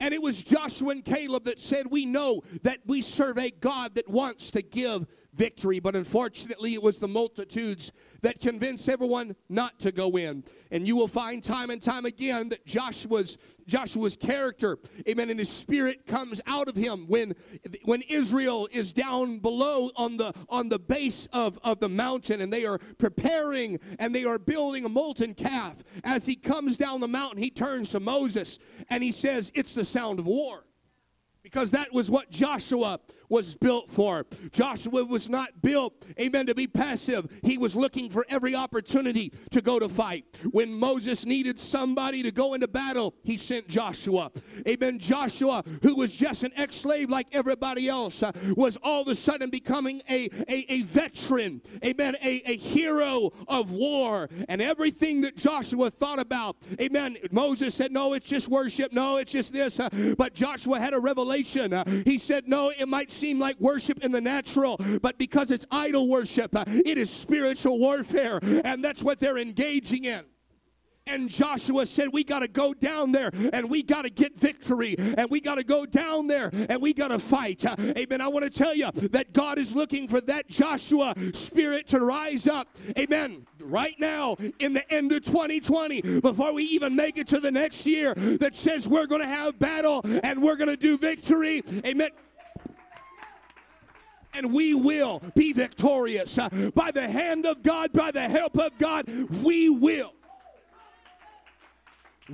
And 0.00 0.14
it 0.14 0.22
was 0.22 0.42
Joshua 0.42 0.90
and 0.90 1.04
Caleb 1.04 1.44
that 1.44 1.58
said, 1.58 1.86
We 1.90 2.06
know 2.06 2.42
that 2.62 2.78
we 2.86 3.02
serve 3.02 3.36
a 3.38 3.50
God 3.50 3.96
that 3.96 4.08
wants 4.08 4.50
to 4.52 4.62
give 4.62 5.06
victory. 5.38 5.78
But 5.78 5.96
unfortunately, 5.96 6.74
it 6.74 6.82
was 6.82 6.98
the 6.98 7.08
multitudes 7.08 7.92
that 8.20 8.40
convinced 8.40 8.88
everyone 8.88 9.36
not 9.48 9.78
to 9.80 9.92
go 9.92 10.18
in. 10.18 10.44
And 10.70 10.86
you 10.86 10.96
will 10.96 11.08
find 11.08 11.42
time 11.42 11.70
and 11.70 11.80
time 11.80 12.04
again 12.04 12.50
that 12.50 12.66
Joshua's 12.66 13.38
Joshua's 13.66 14.16
character, 14.16 14.78
amen, 15.06 15.28
and 15.28 15.38
his 15.38 15.50
spirit 15.50 16.06
comes 16.06 16.40
out 16.46 16.68
of 16.68 16.74
him 16.74 17.06
when 17.06 17.34
when 17.84 18.02
Israel 18.02 18.68
is 18.72 18.92
down 18.92 19.38
below 19.38 19.90
on 19.94 20.16
the 20.16 20.34
on 20.48 20.68
the 20.68 20.78
base 20.78 21.28
of, 21.32 21.58
of 21.62 21.78
the 21.78 21.88
mountain 21.88 22.40
and 22.40 22.52
they 22.52 22.66
are 22.66 22.78
preparing 22.98 23.78
and 23.98 24.14
they 24.14 24.24
are 24.24 24.38
building 24.38 24.84
a 24.84 24.88
molten 24.88 25.34
calf. 25.34 25.82
As 26.02 26.26
he 26.26 26.34
comes 26.34 26.76
down 26.76 27.00
the 27.00 27.08
mountain, 27.08 27.40
he 27.40 27.50
turns 27.50 27.90
to 27.90 28.00
Moses 28.00 28.58
and 28.90 29.02
he 29.02 29.12
says, 29.12 29.52
It's 29.54 29.74
the 29.74 29.84
sound 29.84 30.18
of 30.18 30.26
war 30.26 30.64
because 31.42 31.70
that 31.70 31.92
was 31.92 32.10
what 32.10 32.30
Joshua 32.30 33.00
was 33.28 33.54
built 33.54 33.88
for. 33.88 34.26
Joshua 34.52 35.04
was 35.04 35.28
not 35.28 35.60
built, 35.62 36.06
amen, 36.20 36.46
to 36.46 36.54
be 36.54 36.66
passive. 36.66 37.30
He 37.42 37.58
was 37.58 37.76
looking 37.76 38.10
for 38.10 38.24
every 38.28 38.54
opportunity 38.54 39.32
to 39.50 39.60
go 39.60 39.78
to 39.78 39.88
fight. 39.88 40.24
When 40.50 40.72
Moses 40.72 41.26
needed 41.26 41.58
somebody 41.58 42.22
to 42.22 42.30
go 42.30 42.54
into 42.54 42.68
battle, 42.68 43.14
he 43.22 43.36
sent 43.36 43.68
Joshua. 43.68 44.30
Amen. 44.66 44.98
Joshua, 44.98 45.62
who 45.82 45.94
was 45.94 46.14
just 46.14 46.42
an 46.42 46.52
ex 46.56 46.76
slave 46.76 47.10
like 47.10 47.26
everybody 47.32 47.88
else, 47.88 48.22
uh, 48.22 48.32
was 48.56 48.76
all 48.82 49.02
of 49.02 49.08
a 49.08 49.14
sudden 49.14 49.50
becoming 49.50 50.02
a, 50.08 50.28
a, 50.48 50.64
a 50.68 50.82
veteran, 50.82 51.60
amen, 51.84 52.16
a, 52.22 52.42
a 52.46 52.56
hero 52.56 53.30
of 53.46 53.72
war. 53.72 54.28
And 54.48 54.62
everything 54.62 55.20
that 55.22 55.36
Joshua 55.36 55.90
thought 55.90 56.18
about, 56.18 56.56
amen, 56.80 57.18
Moses 57.30 57.74
said, 57.74 57.92
No, 57.92 58.12
it's 58.12 58.28
just 58.28 58.48
worship. 58.48 58.92
No, 58.92 59.16
it's 59.16 59.32
just 59.32 59.52
this. 59.52 59.80
Uh, 59.80 59.88
but 60.16 60.34
Joshua 60.34 60.78
had 60.78 60.94
a 60.94 61.00
revelation. 61.00 61.72
Uh, 61.72 61.84
he 62.04 62.18
said, 62.18 62.48
No, 62.48 62.70
it 62.70 62.88
might 62.88 63.10
seem 63.18 63.38
like 63.38 63.58
worship 63.60 64.04
in 64.04 64.12
the 64.12 64.20
natural, 64.20 64.76
but 65.02 65.18
because 65.18 65.50
it's 65.50 65.66
idol 65.70 66.08
worship, 66.08 66.50
it 66.54 66.98
is 66.98 67.10
spiritual 67.10 67.78
warfare, 67.78 68.38
and 68.42 68.84
that's 68.84 69.02
what 69.02 69.18
they're 69.18 69.38
engaging 69.38 70.04
in. 70.04 70.24
And 71.08 71.28
Joshua 71.28 71.86
said, 71.86 72.08
We 72.12 72.22
got 72.22 72.40
to 72.40 72.48
go 72.48 72.74
down 72.74 73.12
there 73.12 73.30
and 73.52 73.70
we 73.70 73.82
got 73.82 74.02
to 74.02 74.10
get 74.10 74.36
victory 74.36 74.94
and 74.98 75.30
we 75.30 75.40
got 75.40 75.54
to 75.54 75.64
go 75.64 75.86
down 75.86 76.26
there 76.26 76.50
and 76.68 76.82
we 76.82 76.92
got 76.92 77.08
to 77.08 77.18
fight. 77.18 77.64
Amen. 77.64 78.20
I 78.20 78.28
want 78.28 78.44
to 78.44 78.50
tell 78.50 78.74
you 78.74 78.90
that 79.10 79.32
God 79.32 79.58
is 79.58 79.74
looking 79.74 80.06
for 80.06 80.20
that 80.22 80.48
Joshua 80.48 81.14
spirit 81.32 81.86
to 81.88 82.00
rise 82.00 82.46
up. 82.46 82.68
Amen. 82.98 83.46
Right 83.58 83.98
now, 83.98 84.36
in 84.58 84.74
the 84.74 84.92
end 84.92 85.12
of 85.12 85.24
2020, 85.24 86.20
before 86.20 86.52
we 86.52 86.64
even 86.64 86.94
make 86.94 87.16
it 87.16 87.26
to 87.28 87.40
the 87.40 87.50
next 87.50 87.86
year, 87.86 88.12
that 88.14 88.54
says 88.54 88.86
we're 88.86 89.06
going 89.06 89.22
to 89.22 89.26
have 89.26 89.58
battle 89.58 90.02
and 90.04 90.42
we're 90.42 90.56
going 90.56 90.68
to 90.68 90.76
do 90.76 90.98
victory. 90.98 91.62
Amen 91.86 92.10
and 94.34 94.52
we 94.52 94.74
will 94.74 95.22
be 95.34 95.52
victorious. 95.52 96.38
Uh, 96.38 96.48
by 96.74 96.90
the 96.90 97.06
hand 97.06 97.46
of 97.46 97.62
God, 97.62 97.92
by 97.92 98.10
the 98.10 98.28
help 98.28 98.58
of 98.58 98.76
God, 98.78 99.08
we 99.42 99.68
will. 99.68 100.12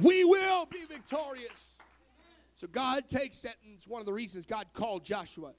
We 0.01 0.25
will 0.25 0.67
be 0.67 0.85
victorious. 0.85 1.77
So 2.57 2.67
God 2.67 3.09
takes 3.09 3.43
that, 3.43 3.57
and 3.65 3.75
it's 3.75 3.87
one 3.87 4.01
of 4.01 4.07
the 4.07 4.13
reasons 4.13 4.45
God 4.45 4.67
called 4.73 5.05
Joshua. 5.05 5.53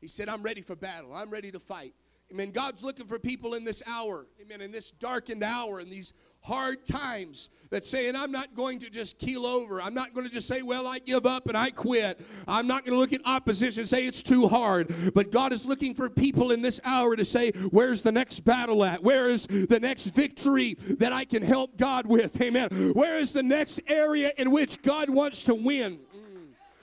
He 0.00 0.08
said, 0.08 0.28
I'm 0.28 0.42
ready 0.42 0.60
for 0.60 0.76
battle. 0.76 1.14
I'm 1.14 1.30
ready 1.30 1.50
to 1.52 1.58
fight. 1.58 1.94
Amen. 2.32 2.50
God's 2.50 2.82
looking 2.82 3.06
for 3.06 3.18
people 3.18 3.54
in 3.54 3.64
this 3.64 3.82
hour, 3.86 4.26
amen, 4.40 4.62
in 4.62 4.70
this 4.70 4.90
darkened 4.90 5.42
hour, 5.42 5.80
in 5.80 5.90
these 5.90 6.14
hard 6.42 6.84
times 6.84 7.48
that 7.70 7.84
saying, 7.84 8.14
I'm 8.14 8.30
not 8.30 8.54
going 8.54 8.78
to 8.80 8.90
just 8.90 9.18
keel 9.18 9.46
over. 9.46 9.80
I'm 9.80 9.94
not 9.94 10.12
going 10.12 10.26
to 10.26 10.32
just 10.32 10.46
say, 10.46 10.62
well, 10.62 10.86
I 10.86 10.98
give 10.98 11.24
up 11.24 11.48
and 11.48 11.56
I 11.56 11.70
quit. 11.70 12.20
I'm 12.46 12.66
not 12.66 12.84
going 12.84 12.94
to 12.94 12.98
look 12.98 13.12
at 13.12 13.22
opposition 13.24 13.80
and 13.80 13.88
say 13.88 14.06
it's 14.06 14.22
too 14.22 14.46
hard. 14.46 14.94
But 15.14 15.32
God 15.32 15.52
is 15.52 15.64
looking 15.64 15.94
for 15.94 16.10
people 16.10 16.52
in 16.52 16.60
this 16.60 16.80
hour 16.84 17.16
to 17.16 17.24
say, 17.24 17.52
where's 17.70 18.02
the 18.02 18.12
next 18.12 18.40
battle 18.40 18.84
at? 18.84 19.02
Where 19.02 19.30
is 19.30 19.46
the 19.46 19.80
next 19.80 20.08
victory 20.08 20.74
that 20.98 21.12
I 21.12 21.24
can 21.24 21.42
help 21.42 21.78
God 21.78 22.06
with? 22.06 22.40
Amen. 22.42 22.92
Where 22.92 23.18
is 23.18 23.32
the 23.32 23.42
next 23.42 23.80
area 23.86 24.32
in 24.36 24.50
which 24.50 24.82
God 24.82 25.08
wants 25.08 25.44
to 25.44 25.54
win? 25.54 25.98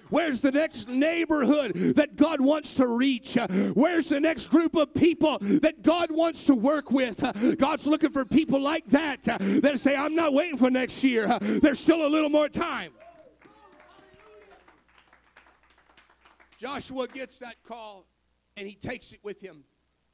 Where's 0.09 0.41
the 0.41 0.51
next 0.51 0.87
neighborhood 0.87 1.73
that 1.95 2.15
God 2.15 2.41
wants 2.41 2.73
to 2.75 2.87
reach? 2.87 3.37
Where's 3.73 4.09
the 4.09 4.19
next 4.19 4.47
group 4.47 4.75
of 4.75 4.93
people 4.93 5.37
that 5.39 5.81
God 5.81 6.11
wants 6.11 6.43
to 6.45 6.55
work 6.55 6.91
with? 6.91 7.19
God's 7.57 7.87
looking 7.87 8.11
for 8.11 8.25
people 8.25 8.59
like 8.59 8.87
that 8.89 9.23
that 9.23 9.79
say, 9.79 9.95
I'm 9.95 10.15
not 10.15 10.33
waiting 10.33 10.57
for 10.57 10.69
next 10.69 11.03
year. 11.03 11.37
There's 11.39 11.79
still 11.79 12.05
a 12.05 12.09
little 12.09 12.29
more 12.29 12.49
time. 12.49 12.91
Joshua 16.57 17.07
gets 17.07 17.39
that 17.39 17.55
call 17.63 18.05
and 18.57 18.67
he 18.67 18.75
takes 18.75 19.13
it 19.13 19.19
with 19.23 19.39
him. 19.39 19.63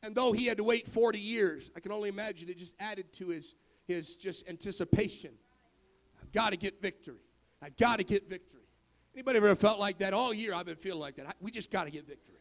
And 0.04 0.14
though 0.14 0.32
he 0.32 0.46
had 0.46 0.58
to 0.58 0.64
wait 0.64 0.88
40 0.88 1.18
years, 1.20 1.72
I 1.76 1.80
can 1.80 1.92
only 1.92 2.10
imagine 2.10 2.50
it 2.50 2.60
just 2.60 2.76
added 2.80 3.12
to 3.14 3.30
his, 3.30 3.56
his 3.88 4.16
just 4.16 4.48
anticipation. 4.48 5.32
I've 6.22 6.32
got 6.32 6.52
to 6.52 6.58
get 6.58 6.80
victory. 6.80 7.24
I've 7.64 7.76
got 7.78 7.98
to 7.98 8.04
get 8.04 8.30
victory. 8.30 8.65
Anybody 9.16 9.38
ever 9.38 9.56
felt 9.56 9.80
like 9.80 10.00
that? 10.00 10.14
All 10.14 10.34
year 10.34 10.54
I've 10.54 10.66
been 10.66 10.76
feeling 10.76 11.00
like 11.00 11.16
that. 11.16 11.38
We 11.40 11.50
just 11.50 11.72
got 11.72 11.86
to 11.86 11.90
get 11.90 12.06
victory. 12.06 12.36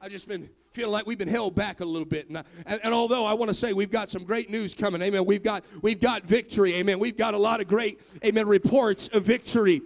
I've 0.00 0.12
just 0.12 0.28
been 0.28 0.48
feeling 0.70 0.92
like 0.92 1.04
we've 1.04 1.18
been 1.18 1.26
held 1.28 1.56
back 1.56 1.80
a 1.80 1.84
little 1.84 2.06
bit. 2.06 2.28
And, 2.28 2.38
I, 2.38 2.44
and, 2.66 2.80
and, 2.84 2.94
although 2.94 3.24
I 3.24 3.34
want 3.34 3.48
to 3.48 3.54
say 3.54 3.72
we've 3.72 3.90
got 3.90 4.08
some 4.08 4.24
great 4.24 4.48
news 4.48 4.72
coming, 4.74 5.02
amen. 5.02 5.24
We've 5.24 5.42
got 5.42 5.64
we've 5.80 6.00
got 6.00 6.24
victory, 6.24 6.74
amen. 6.74 7.00
We've 7.00 7.16
got 7.16 7.34
a 7.34 7.38
lot 7.38 7.60
of 7.60 7.66
great, 7.66 8.00
amen, 8.24 8.46
reports 8.46 9.08
of 9.08 9.24
victory 9.24 9.82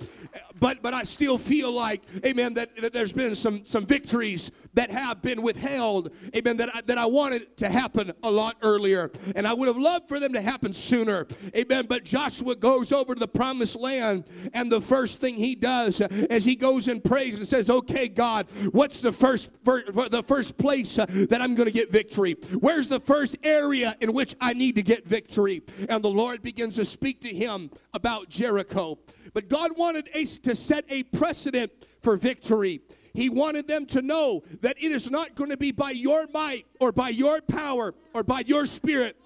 but 0.58 0.82
but 0.82 0.94
I 0.94 1.02
still 1.02 1.38
feel 1.38 1.72
like, 1.72 2.02
amen, 2.24 2.54
that, 2.54 2.76
that 2.76 2.92
there's 2.92 3.12
been 3.12 3.34
some 3.34 3.64
some 3.64 3.86
victories 3.86 4.50
that 4.74 4.90
have 4.90 5.22
been 5.22 5.40
withheld, 5.40 6.10
amen, 6.34 6.58
that 6.58 6.74
I, 6.74 6.80
that 6.82 6.98
I 6.98 7.06
wanted 7.06 7.56
to 7.58 7.68
happen 7.68 8.12
a 8.22 8.30
lot 8.30 8.56
earlier, 8.62 9.10
and 9.34 9.46
I 9.46 9.54
would 9.54 9.68
have 9.68 9.78
loved 9.78 10.08
for 10.08 10.20
them 10.20 10.32
to 10.34 10.40
happen 10.40 10.74
sooner, 10.74 11.26
amen. 11.56 11.86
But 11.88 12.04
Joshua 12.04 12.54
goes 12.54 12.92
over 12.92 13.14
to 13.14 13.20
the 13.20 13.28
promised 13.28 13.76
land, 13.76 14.24
and 14.52 14.70
the 14.70 14.80
first 14.80 15.20
thing 15.20 15.36
he 15.36 15.54
does 15.54 16.00
as 16.00 16.44
he 16.44 16.56
goes 16.56 16.88
and 16.88 17.02
prays 17.02 17.38
and 17.38 17.48
says, 17.48 17.70
"Okay, 17.70 18.08
God, 18.08 18.46
what's 18.72 19.00
the 19.00 19.12
first 19.12 19.50
the 19.64 20.24
first 20.26 20.58
place 20.58 20.98
uh, 20.98 21.06
that 21.08 21.40
I'm 21.40 21.54
going 21.54 21.66
to 21.66 21.72
get 21.72 21.90
victory? 21.90 22.36
Where's 22.60 22.88
the 22.88 23.00
first 23.00 23.36
area 23.42 23.96
in 24.00 24.12
which 24.12 24.34
I 24.40 24.52
need 24.52 24.74
to 24.76 24.82
get 24.82 25.06
victory?" 25.06 25.62
And 25.88 26.02
the 26.04 26.10
Lord 26.10 26.42
begins 26.42 26.76
to 26.76 26.84
speak 26.84 27.20
to 27.22 27.28
him 27.28 27.70
about 27.94 28.28
Jericho. 28.28 28.98
But 29.32 29.48
God 29.48 29.76
wanted 29.76 30.08
Ace 30.26 30.38
to 30.40 30.56
set 30.56 30.84
a 30.88 31.04
precedent 31.04 31.70
for 32.02 32.16
victory. 32.16 32.80
He 33.14 33.30
wanted 33.30 33.68
them 33.68 33.86
to 33.86 34.02
know 34.02 34.42
that 34.60 34.76
it 34.76 34.90
is 34.90 35.08
not 35.08 35.36
going 35.36 35.50
to 35.50 35.56
be 35.56 35.70
by 35.70 35.92
your 35.92 36.26
might 36.34 36.66
or 36.80 36.90
by 36.90 37.10
your 37.10 37.40
power 37.40 37.94
or 38.12 38.24
by 38.24 38.40
your 38.40 38.66
spirit 38.66 39.16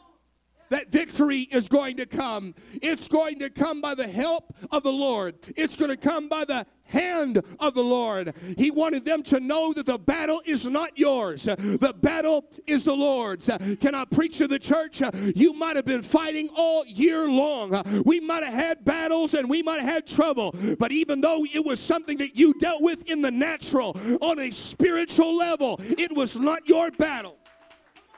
that 0.69 0.93
victory 0.93 1.41
is 1.51 1.67
going 1.69 1.97
to 1.97 2.07
come. 2.07 2.55
It's 2.81 3.09
going 3.09 3.41
to 3.41 3.51
come 3.51 3.81
by 3.81 3.95
the 3.97 4.07
help 4.07 4.55
of 4.71 4.85
the 4.85 4.93
Lord. 4.93 5.35
It's 5.57 5.75
going 5.75 5.91
to 5.91 5.97
come 5.97 6.29
by 6.29 6.45
the 6.45 6.65
hand 6.91 7.43
of 7.59 7.75
the 7.75 7.83
Lord. 7.83 8.35
He 8.59 8.71
wanted 8.71 9.05
them 9.05 9.23
to 9.25 9.41
know 9.41 9.73
that 9.73 9.87
the 9.87 9.99
battle 9.99 10.43
is 10.45 10.67
not 10.67 10.99
yours, 10.99 11.45
the 11.45 11.95
battle 12.01 12.45
is 12.67 12.85
the 12.85 12.95
Lord's. 12.95 13.49
Can 13.81 13.95
I 13.95 14.05
preach 14.05 14.39
to 14.39 14.49
the 14.49 14.59
church? 14.59 15.03
You 15.35 15.53
might 15.53 15.77
have 15.77 15.85
been 15.85 16.03
fighting 16.03 16.51
all 16.55 16.85
year 16.87 17.29
long. 17.29 17.83
We 18.05 18.21
might 18.21 18.43
have 18.43 18.55
had 18.55 18.85
battles 18.85 19.35
and 19.35 19.49
we 19.49 19.63
might 19.63 19.81
have 19.81 19.89
had 19.89 20.07
trouble, 20.07 20.55
but 20.79 20.93
even 20.93 21.21
though 21.21 21.45
it 21.45 21.65
was 21.65 21.81
something 21.81 22.19
that 22.19 22.37
you 22.37 22.55
dealt 22.55 22.83
with 22.83 23.09
in 23.09 23.23
the 23.23 23.31
natural, 23.31 23.97
on 24.21 24.39
a 24.41 24.51
spiritual 24.51 25.37
level, 25.37 25.81
it 25.81 26.15
was 26.15 26.39
not 26.39 26.69
your 26.69 26.91
battle. 26.91 27.37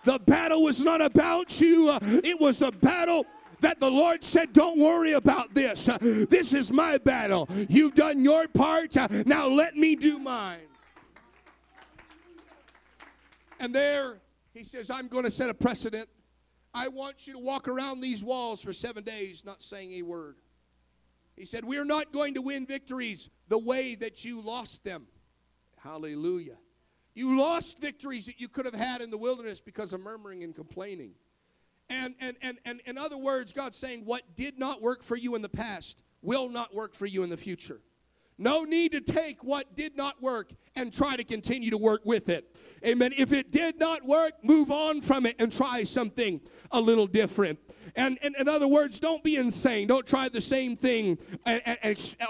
The 0.04 0.18
battle 0.18 0.62
was 0.62 0.82
not 0.82 1.00
about 1.00 1.60
you, 1.60 1.96
it 2.02 2.40
was 2.40 2.58
the 2.58 2.72
battle 2.72 3.26
that 3.62 3.80
the 3.80 3.90
Lord 3.90 4.22
said, 4.22 4.52
Don't 4.52 4.78
worry 4.78 5.12
about 5.12 5.54
this. 5.54 5.88
Uh, 5.88 5.98
this 6.00 6.52
is 6.54 6.70
my 6.70 6.98
battle. 6.98 7.48
You've 7.68 7.94
done 7.94 8.24
your 8.24 8.46
part. 8.48 8.96
Uh, 8.96 9.08
now 9.26 9.48
let 9.48 9.76
me 9.76 9.96
do 9.96 10.18
mine. 10.18 10.60
And 13.58 13.74
there, 13.74 14.20
he 14.52 14.64
says, 14.64 14.90
I'm 14.90 15.08
going 15.08 15.24
to 15.24 15.30
set 15.30 15.48
a 15.48 15.54
precedent. 15.54 16.08
I 16.74 16.88
want 16.88 17.26
you 17.26 17.34
to 17.34 17.38
walk 17.38 17.68
around 17.68 18.00
these 18.00 18.24
walls 18.24 18.62
for 18.62 18.72
seven 18.72 19.04
days, 19.04 19.44
not 19.44 19.62
saying 19.62 19.92
a 19.94 20.02
word. 20.02 20.36
He 21.36 21.44
said, 21.44 21.64
We're 21.64 21.84
not 21.84 22.12
going 22.12 22.34
to 22.34 22.42
win 22.42 22.66
victories 22.66 23.30
the 23.48 23.58
way 23.58 23.94
that 23.96 24.24
you 24.24 24.40
lost 24.40 24.84
them. 24.84 25.06
Hallelujah. 25.78 26.56
You 27.14 27.38
lost 27.38 27.78
victories 27.78 28.26
that 28.26 28.40
you 28.40 28.48
could 28.48 28.64
have 28.64 28.74
had 28.74 29.02
in 29.02 29.10
the 29.10 29.18
wilderness 29.18 29.60
because 29.60 29.92
of 29.92 30.00
murmuring 30.00 30.44
and 30.44 30.54
complaining. 30.54 31.12
And, 31.90 32.14
and, 32.20 32.36
and, 32.42 32.58
and 32.64 32.80
in 32.86 32.96
other 32.96 33.18
words, 33.18 33.52
God's 33.52 33.76
saying 33.76 34.04
what 34.04 34.22
did 34.36 34.58
not 34.58 34.80
work 34.80 35.02
for 35.02 35.16
you 35.16 35.34
in 35.34 35.42
the 35.42 35.48
past 35.48 36.02
will 36.22 36.48
not 36.48 36.74
work 36.74 36.94
for 36.94 37.06
you 37.06 37.22
in 37.22 37.30
the 37.30 37.36
future. 37.36 37.80
No 38.38 38.64
need 38.64 38.92
to 38.92 39.00
take 39.00 39.44
what 39.44 39.76
did 39.76 39.96
not 39.96 40.20
work 40.22 40.52
and 40.74 40.92
try 40.92 41.16
to 41.16 41.24
continue 41.24 41.70
to 41.70 41.78
work 41.78 42.02
with 42.04 42.28
it. 42.28 42.56
Amen. 42.84 43.12
If 43.16 43.32
it 43.32 43.52
did 43.52 43.78
not 43.78 44.04
work, 44.04 44.32
move 44.42 44.70
on 44.70 45.00
from 45.00 45.26
it 45.26 45.36
and 45.38 45.52
try 45.52 45.84
something 45.84 46.40
a 46.72 46.80
little 46.80 47.06
different. 47.06 47.58
And, 47.94 48.18
and 48.22 48.34
in 48.38 48.48
other 48.48 48.68
words, 48.68 48.98
don't 49.00 49.22
be 49.22 49.36
insane. 49.36 49.86
Don't 49.86 50.06
try 50.06 50.28
the 50.28 50.40
same 50.40 50.76
thing 50.76 51.18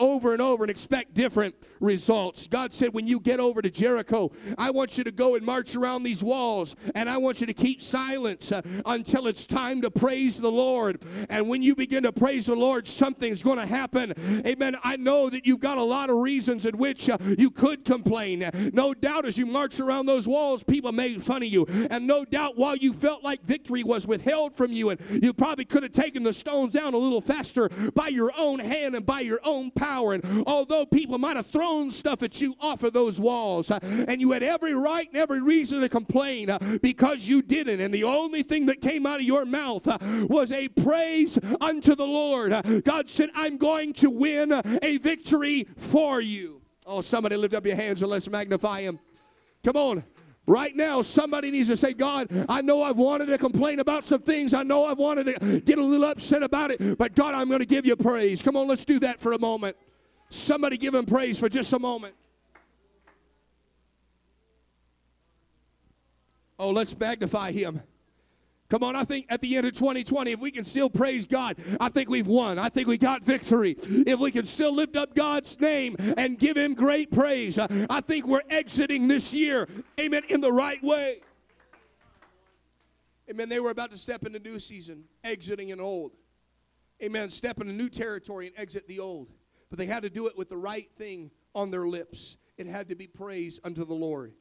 over 0.00 0.32
and 0.32 0.42
over 0.42 0.64
and 0.64 0.70
expect 0.70 1.14
different 1.14 1.54
results. 1.78 2.48
God 2.48 2.72
said, 2.72 2.92
when 2.92 3.06
you 3.06 3.20
get 3.20 3.38
over 3.38 3.62
to 3.62 3.70
Jericho, 3.70 4.32
I 4.58 4.70
want 4.70 4.98
you 4.98 5.04
to 5.04 5.12
go 5.12 5.36
and 5.36 5.44
march 5.44 5.76
around 5.76 6.02
these 6.02 6.22
walls, 6.22 6.74
and 6.94 7.08
I 7.08 7.16
want 7.16 7.40
you 7.40 7.46
to 7.46 7.52
keep 7.52 7.80
silence 7.82 8.52
uh, 8.52 8.62
until 8.86 9.26
it's 9.26 9.46
time 9.46 9.82
to 9.82 9.90
praise 9.90 10.40
the 10.40 10.50
Lord. 10.50 11.02
And 11.28 11.48
when 11.48 11.62
you 11.62 11.74
begin 11.74 12.02
to 12.04 12.12
praise 12.12 12.46
the 12.46 12.56
Lord, 12.56 12.86
something's 12.86 13.42
going 13.42 13.58
to 13.58 13.66
happen. 13.66 14.14
Amen. 14.46 14.76
I 14.82 14.96
know 14.96 15.30
that 15.30 15.46
you've 15.46 15.60
got 15.60 15.78
a 15.78 15.82
lot 15.82 16.10
of 16.10 16.16
reasons 16.16 16.66
in 16.66 16.76
which 16.76 17.08
uh, 17.08 17.18
you 17.38 17.50
could 17.50 17.84
complain. 17.84 18.48
No 18.72 18.94
doubt 18.94 19.26
as 19.26 19.38
you 19.38 19.46
march 19.46 19.78
around 19.80 20.06
those 20.06 20.26
walls, 20.26 20.62
people 20.62 20.92
made 20.92 21.22
fun 21.22 21.42
of 21.42 21.48
you. 21.48 21.66
And 21.90 22.06
no 22.06 22.24
doubt 22.24 22.56
while 22.56 22.76
you 22.76 22.92
felt 22.92 23.22
like 23.22 23.44
victory 23.44 23.82
was 23.82 24.06
withheld 24.06 24.54
from 24.54 24.72
you, 24.72 24.90
and 24.90 25.00
you 25.22 25.32
probably 25.32 25.51
could 25.64 25.82
have 25.82 25.92
taken 25.92 26.22
the 26.22 26.32
stones 26.32 26.74
down 26.74 26.94
a 26.94 26.98
little 26.98 27.20
faster 27.20 27.68
by 27.94 28.08
your 28.08 28.32
own 28.36 28.58
hand 28.58 28.94
and 28.94 29.06
by 29.06 29.20
your 29.20 29.40
own 29.44 29.70
power. 29.70 30.14
And 30.14 30.44
although 30.46 30.84
people 30.86 31.18
might 31.18 31.36
have 31.36 31.46
thrown 31.46 31.90
stuff 31.90 32.22
at 32.22 32.40
you 32.40 32.54
off 32.60 32.82
of 32.82 32.92
those 32.92 33.20
walls, 33.20 33.70
uh, 33.70 33.78
and 33.82 34.20
you 34.20 34.32
had 34.32 34.42
every 34.42 34.74
right 34.74 35.06
and 35.08 35.16
every 35.16 35.40
reason 35.40 35.80
to 35.80 35.88
complain 35.88 36.50
uh, 36.50 36.58
because 36.82 37.28
you 37.28 37.42
didn't, 37.42 37.80
and 37.80 37.92
the 37.92 38.04
only 38.04 38.42
thing 38.42 38.66
that 38.66 38.80
came 38.80 39.06
out 39.06 39.20
of 39.20 39.26
your 39.26 39.44
mouth 39.44 39.86
uh, 39.86 39.98
was 40.28 40.52
a 40.52 40.68
praise 40.68 41.38
unto 41.60 41.94
the 41.94 42.06
Lord. 42.06 42.52
God 42.84 43.08
said, 43.08 43.30
I'm 43.34 43.56
going 43.56 43.92
to 43.94 44.10
win 44.10 44.52
a 44.82 44.96
victory 44.98 45.66
for 45.76 46.20
you. 46.20 46.62
Oh, 46.86 47.00
somebody 47.00 47.36
lift 47.36 47.54
up 47.54 47.64
your 47.64 47.76
hands 47.76 48.02
and 48.02 48.10
let's 48.10 48.28
magnify 48.28 48.80
him. 48.80 48.98
Come 49.62 49.76
on. 49.76 50.04
Right 50.46 50.74
now, 50.74 51.02
somebody 51.02 51.52
needs 51.52 51.68
to 51.68 51.76
say, 51.76 51.92
God, 51.92 52.28
I 52.48 52.62
know 52.62 52.82
I've 52.82 52.98
wanted 52.98 53.26
to 53.26 53.38
complain 53.38 53.78
about 53.78 54.06
some 54.06 54.22
things. 54.22 54.52
I 54.52 54.64
know 54.64 54.86
I've 54.86 54.98
wanted 54.98 55.38
to 55.38 55.60
get 55.60 55.78
a 55.78 55.82
little 55.82 56.06
upset 56.06 56.42
about 56.42 56.72
it, 56.72 56.98
but 56.98 57.14
God, 57.14 57.34
I'm 57.34 57.48
going 57.48 57.60
to 57.60 57.66
give 57.66 57.86
you 57.86 57.94
praise. 57.94 58.42
Come 58.42 58.56
on, 58.56 58.66
let's 58.66 58.84
do 58.84 58.98
that 59.00 59.20
for 59.20 59.34
a 59.34 59.38
moment. 59.38 59.76
Somebody 60.30 60.78
give 60.78 60.94
him 60.94 61.06
praise 61.06 61.38
for 61.38 61.48
just 61.48 61.72
a 61.72 61.78
moment. 61.78 62.14
Oh, 66.58 66.70
let's 66.70 66.98
magnify 66.98 67.52
him. 67.52 67.80
Come 68.72 68.84
on, 68.84 68.96
I 68.96 69.04
think 69.04 69.26
at 69.28 69.42
the 69.42 69.54
end 69.58 69.66
of 69.66 69.74
2020, 69.74 70.32
if 70.32 70.40
we 70.40 70.50
can 70.50 70.64
still 70.64 70.88
praise 70.88 71.26
God, 71.26 71.58
I 71.78 71.90
think 71.90 72.08
we've 72.08 72.26
won. 72.26 72.58
I 72.58 72.70
think 72.70 72.88
we 72.88 72.96
got 72.96 73.22
victory. 73.22 73.76
If 73.78 74.18
we 74.18 74.30
can 74.30 74.46
still 74.46 74.74
lift 74.74 74.96
up 74.96 75.14
God's 75.14 75.60
name 75.60 75.94
and 76.16 76.38
give 76.38 76.56
Him 76.56 76.72
great 76.72 77.10
praise, 77.10 77.58
I 77.58 78.00
think 78.00 78.26
we're 78.26 78.40
exiting 78.48 79.08
this 79.08 79.34
year, 79.34 79.68
amen, 80.00 80.22
in 80.30 80.40
the 80.40 80.50
right 80.50 80.82
way. 80.82 81.20
Amen. 83.28 83.50
They 83.50 83.60
were 83.60 83.68
about 83.68 83.90
to 83.90 83.98
step 83.98 84.24
into 84.24 84.38
new 84.38 84.58
season, 84.58 85.04
exiting 85.22 85.70
an 85.70 85.78
old. 85.78 86.12
Amen. 87.02 87.28
Step 87.28 87.60
into 87.60 87.74
new 87.74 87.90
territory 87.90 88.46
and 88.46 88.58
exit 88.58 88.88
the 88.88 89.00
old. 89.00 89.28
But 89.68 89.78
they 89.78 89.86
had 89.86 90.02
to 90.02 90.08
do 90.08 90.28
it 90.28 90.38
with 90.38 90.48
the 90.48 90.56
right 90.56 90.88
thing 90.96 91.30
on 91.54 91.70
their 91.70 91.86
lips. 91.86 92.38
It 92.56 92.66
had 92.66 92.88
to 92.88 92.94
be 92.94 93.06
praise 93.06 93.60
unto 93.64 93.84
the 93.84 93.92
Lord. 93.92 94.32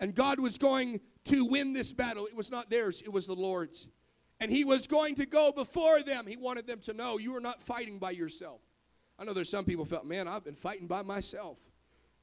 And 0.00 0.14
God 0.14 0.40
was 0.40 0.56
going 0.56 1.00
to 1.26 1.44
win 1.44 1.72
this 1.72 1.92
battle. 1.92 2.26
It 2.26 2.34
was 2.34 2.50
not 2.50 2.70
theirs, 2.70 3.02
it 3.02 3.12
was 3.12 3.26
the 3.26 3.34
Lord's. 3.34 3.88
And 4.40 4.50
He 4.50 4.64
was 4.64 4.86
going 4.86 5.14
to 5.16 5.26
go 5.26 5.52
before 5.52 6.02
them. 6.02 6.26
He 6.26 6.36
wanted 6.36 6.66
them 6.66 6.80
to 6.80 6.92
know 6.92 7.18
you 7.18 7.34
are 7.36 7.40
not 7.40 7.62
fighting 7.62 7.98
by 7.98 8.10
yourself. 8.10 8.60
I 9.18 9.24
know 9.24 9.32
there's 9.32 9.48
some 9.48 9.64
people 9.64 9.84
felt, 9.84 10.04
man, 10.04 10.28
I've 10.28 10.44
been 10.44 10.54
fighting 10.54 10.86
by 10.86 11.02
myself. 11.02 11.58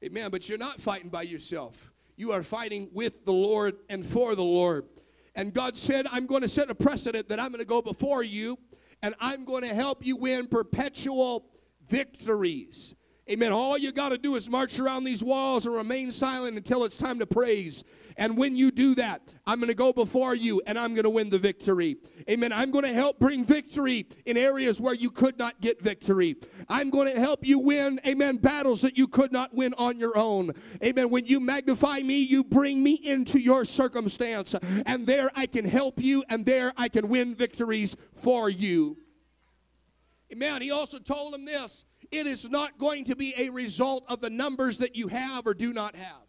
Amen. 0.04 0.30
But 0.30 0.48
you're 0.48 0.58
not 0.58 0.80
fighting 0.80 1.10
by 1.10 1.22
yourself. 1.22 1.90
You 2.16 2.30
are 2.32 2.42
fighting 2.42 2.88
with 2.92 3.24
the 3.24 3.32
Lord 3.32 3.76
and 3.88 4.06
for 4.06 4.34
the 4.34 4.44
Lord. 4.44 4.86
And 5.34 5.52
God 5.52 5.76
said, 5.76 6.06
I'm 6.12 6.26
going 6.26 6.42
to 6.42 6.48
set 6.48 6.70
a 6.70 6.74
precedent 6.74 7.28
that 7.28 7.40
I'm 7.40 7.48
going 7.48 7.60
to 7.60 7.66
go 7.66 7.82
before 7.82 8.22
you 8.22 8.58
and 9.02 9.14
I'm 9.18 9.44
going 9.44 9.62
to 9.62 9.74
help 9.74 10.06
you 10.06 10.16
win 10.16 10.46
perpetual 10.46 11.46
victories. 11.88 12.94
Amen. 13.30 13.52
All 13.52 13.78
you 13.78 13.90
got 13.90 14.10
to 14.10 14.18
do 14.18 14.34
is 14.34 14.50
march 14.50 14.78
around 14.78 15.04
these 15.04 15.24
walls 15.24 15.64
and 15.64 15.74
remain 15.74 16.10
silent 16.10 16.58
until 16.58 16.84
it's 16.84 16.98
time 16.98 17.18
to 17.20 17.26
praise. 17.26 17.82
And 18.18 18.36
when 18.36 18.54
you 18.54 18.70
do 18.70 18.94
that, 18.96 19.22
I'm 19.46 19.58
going 19.58 19.70
to 19.70 19.74
go 19.74 19.94
before 19.94 20.34
you 20.34 20.60
and 20.66 20.78
I'm 20.78 20.94
going 20.94 21.04
to 21.04 21.10
win 21.10 21.30
the 21.30 21.38
victory. 21.38 21.96
Amen. 22.28 22.52
I'm 22.52 22.70
going 22.70 22.84
to 22.84 22.92
help 22.92 23.18
bring 23.18 23.44
victory 23.44 24.06
in 24.26 24.36
areas 24.36 24.78
where 24.78 24.92
you 24.92 25.10
could 25.10 25.38
not 25.38 25.58
get 25.62 25.80
victory. 25.80 26.36
I'm 26.68 26.90
going 26.90 27.12
to 27.12 27.18
help 27.18 27.46
you 27.46 27.58
win, 27.58 27.98
amen, 28.06 28.36
battles 28.36 28.82
that 28.82 28.98
you 28.98 29.08
could 29.08 29.32
not 29.32 29.54
win 29.54 29.74
on 29.78 29.98
your 29.98 30.16
own. 30.18 30.52
Amen. 30.82 31.08
When 31.08 31.24
you 31.24 31.40
magnify 31.40 32.00
me, 32.00 32.18
you 32.18 32.44
bring 32.44 32.82
me 32.82 32.92
into 32.92 33.40
your 33.40 33.64
circumstance. 33.64 34.54
And 34.84 35.06
there 35.06 35.30
I 35.34 35.46
can 35.46 35.64
help 35.64 35.98
you 35.98 36.24
and 36.28 36.44
there 36.44 36.74
I 36.76 36.88
can 36.88 37.08
win 37.08 37.34
victories 37.34 37.96
for 38.14 38.50
you. 38.50 38.98
Amen. 40.30 40.62
He 40.62 40.70
also 40.70 40.98
told 40.98 41.34
him 41.34 41.44
this 41.44 41.84
it 42.18 42.26
is 42.26 42.48
not 42.48 42.78
going 42.78 43.04
to 43.04 43.16
be 43.16 43.34
a 43.36 43.50
result 43.50 44.04
of 44.08 44.20
the 44.20 44.30
numbers 44.30 44.78
that 44.78 44.96
you 44.96 45.08
have 45.08 45.46
or 45.46 45.54
do 45.54 45.72
not 45.72 45.96
have. 45.96 46.23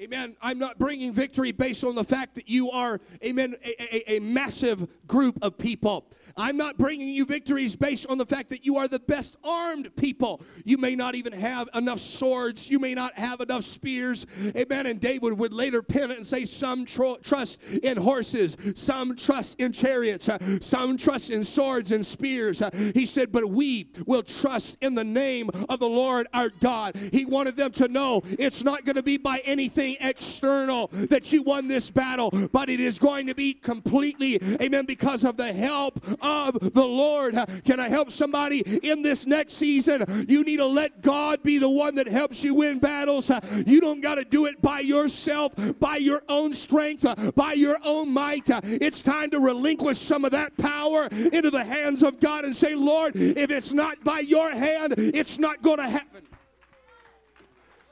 Amen. 0.00 0.34
I'm 0.40 0.58
not 0.58 0.78
bringing 0.78 1.12
victory 1.12 1.52
based 1.52 1.84
on 1.84 1.94
the 1.94 2.04
fact 2.04 2.34
that 2.36 2.48
you 2.48 2.70
are, 2.70 3.00
amen, 3.22 3.54
a, 3.62 4.12
a, 4.12 4.16
a, 4.16 4.18
massive 4.20 4.88
group 5.06 5.38
of 5.42 5.58
people. 5.58 6.06
I'm 6.38 6.56
not 6.56 6.78
bringing 6.78 7.08
you 7.08 7.26
victories 7.26 7.76
based 7.76 8.06
on 8.06 8.16
the 8.16 8.24
fact 8.24 8.48
that 8.48 8.64
you 8.64 8.78
are 8.78 8.88
the 8.88 8.98
best 8.98 9.36
armed 9.44 9.94
people. 9.96 10.40
You 10.64 10.78
may 10.78 10.96
not 10.96 11.16
even 11.16 11.34
have 11.34 11.68
enough 11.74 12.00
swords. 12.00 12.70
You 12.70 12.78
may 12.78 12.94
not 12.94 13.18
have 13.18 13.42
enough 13.42 13.62
spears. 13.62 14.24
Amen. 14.56 14.86
And 14.86 15.02
David 15.02 15.34
would 15.34 15.52
later 15.52 15.82
pen 15.82 16.10
it 16.10 16.16
and 16.16 16.26
say, 16.26 16.46
Some 16.46 16.86
tr- 16.86 17.20
trust 17.22 17.62
in 17.62 17.98
horses, 17.98 18.56
some 18.74 19.16
trust 19.16 19.60
in 19.60 19.70
chariots, 19.70 20.30
uh, 20.30 20.38
some 20.62 20.96
trust 20.96 21.28
in 21.30 21.44
swords 21.44 21.92
and 21.92 22.06
spears. 22.06 22.62
Uh, 22.62 22.70
he 22.94 23.04
said, 23.04 23.32
But 23.32 23.50
we 23.50 23.90
will 24.06 24.22
trust 24.22 24.78
in 24.80 24.94
the 24.94 25.04
name 25.04 25.50
of 25.68 25.78
the 25.78 25.88
Lord 25.88 26.26
our 26.32 26.48
God. 26.48 26.96
He 27.12 27.26
wanted 27.26 27.56
them 27.56 27.72
to 27.72 27.88
know 27.88 28.22
it's 28.38 28.64
not 28.64 28.86
going 28.86 28.96
to 28.96 29.02
be 29.02 29.18
by 29.18 29.40
anything 29.40 29.89
external 30.00 30.88
that 30.92 31.32
you 31.32 31.42
won 31.42 31.68
this 31.68 31.90
battle, 31.90 32.30
but 32.52 32.68
it 32.68 32.80
is 32.80 32.98
going 32.98 33.26
to 33.26 33.34
be 33.34 33.54
completely, 33.54 34.38
amen, 34.60 34.84
because 34.84 35.24
of 35.24 35.36
the 35.36 35.52
help 35.52 36.04
of 36.22 36.58
the 36.74 36.84
Lord. 36.84 37.36
Can 37.64 37.80
I 37.80 37.88
help 37.88 38.10
somebody 38.10 38.60
in 38.82 39.02
this 39.02 39.26
next 39.26 39.54
season? 39.54 40.26
You 40.28 40.44
need 40.44 40.58
to 40.58 40.66
let 40.66 41.02
God 41.02 41.42
be 41.42 41.58
the 41.58 41.68
one 41.68 41.94
that 41.96 42.08
helps 42.08 42.44
you 42.44 42.54
win 42.54 42.78
battles. 42.78 43.30
You 43.66 43.80
don't 43.80 44.00
got 44.00 44.16
to 44.16 44.24
do 44.24 44.46
it 44.46 44.60
by 44.62 44.80
yourself, 44.80 45.52
by 45.78 45.96
your 45.96 46.22
own 46.28 46.52
strength, 46.52 47.06
by 47.34 47.54
your 47.54 47.78
own 47.84 48.10
might. 48.10 48.48
It's 48.64 49.02
time 49.02 49.30
to 49.30 49.40
relinquish 49.40 49.98
some 49.98 50.24
of 50.24 50.30
that 50.32 50.56
power 50.56 51.06
into 51.10 51.50
the 51.50 51.64
hands 51.64 52.02
of 52.02 52.20
God 52.20 52.44
and 52.44 52.54
say, 52.54 52.74
Lord, 52.74 53.16
if 53.16 53.50
it's 53.50 53.72
not 53.72 54.02
by 54.04 54.20
your 54.20 54.50
hand, 54.50 54.94
it's 54.96 55.38
not 55.38 55.62
going 55.62 55.78
to 55.78 55.88
happen. 55.88 56.22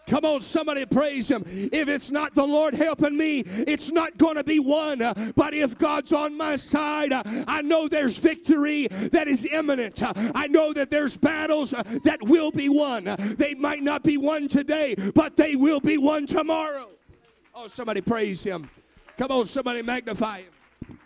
Come 0.09 0.25
on, 0.25 0.41
somebody 0.41 0.87
praise 0.87 1.31
him. 1.31 1.45
If 1.47 1.89
it's 1.89 2.11
not 2.11 2.35
the 2.35 2.47
Lord 2.47 2.75
helping 2.75 3.17
me, 3.17 3.41
it's 3.41 3.93
not 3.93 4.17
going 4.17 4.37
to 4.37 4.45
be 4.45 4.59
won. 4.59 4.99
But 5.37 5.53
if 5.53 5.77
God's 5.77 6.13
on 6.13 6.35
my 6.37 6.57
side, 6.57 7.13
I 7.13 7.61
know 7.61 7.89
there's 7.89 8.17
victory 8.17 8.89
that 8.89 9.29
is 9.29 9.47
imminent. 9.47 10.03
I 10.35 10.47
know 10.47 10.73
that 10.73 10.91
there's 10.91 11.17
battles 11.17 11.71
that 11.71 12.19
will 12.23 12.51
be 12.51 12.71
won. 12.71 13.05
They 13.37 13.55
might 13.55 13.83
not 13.83 14.03
be 14.03 14.17
won 14.17 14.49
today, 14.49 14.95
but 15.15 15.37
they 15.37 15.57
will 15.57 15.81
be 15.81 15.99
won 15.99 16.27
tomorrow. 16.27 16.89
Oh, 17.55 17.67
somebody 17.67 18.01
praise 18.01 18.43
him. 18.43 18.71
Come 19.19 19.31
on, 19.31 19.45
somebody 19.45 19.83
magnify 19.83 20.39
him. 20.39 20.99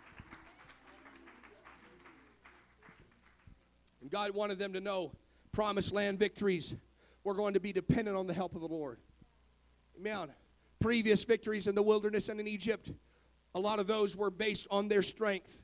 And 4.01 4.11
God 4.11 4.31
wanted 4.33 4.59
them 4.59 4.73
to 4.75 4.81
know 4.81 5.11
promised 5.51 5.93
land 5.93 6.19
victories 6.19 6.75
we're 7.25 7.35
going 7.35 7.55
to 7.55 7.61
be 7.61 7.73
dependent 7.73 8.17
on 8.17 8.27
the 8.27 8.35
help 8.35 8.55
of 8.55 8.61
the 8.61 8.69
Lord. 8.69 8.99
Amen. 9.99 10.31
Previous 10.81 11.25
victories 11.25 11.67
in 11.67 11.75
the 11.75 11.83
wilderness 11.83 12.29
and 12.29 12.41
in 12.41 12.49
Egypt, 12.49 12.91
a 13.55 13.61
lot 13.61 13.79
of 13.79 13.87
those 13.87 14.17
were 14.17 14.31
based 14.31 14.67
on 14.71 14.89
their 14.89 15.03
strength. 15.03 15.63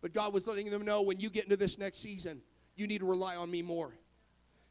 But 0.00 0.14
God 0.14 0.32
was 0.32 0.46
letting 0.46 0.70
them 0.70 0.84
know 0.84 1.02
when 1.02 1.20
you 1.20 1.28
get 1.28 1.44
into 1.44 1.56
this 1.56 1.78
next 1.78 1.98
season, 1.98 2.40
you 2.76 2.86
need 2.86 2.98
to 2.98 3.06
rely 3.06 3.36
on 3.36 3.50
me 3.50 3.62
more. 3.62 3.92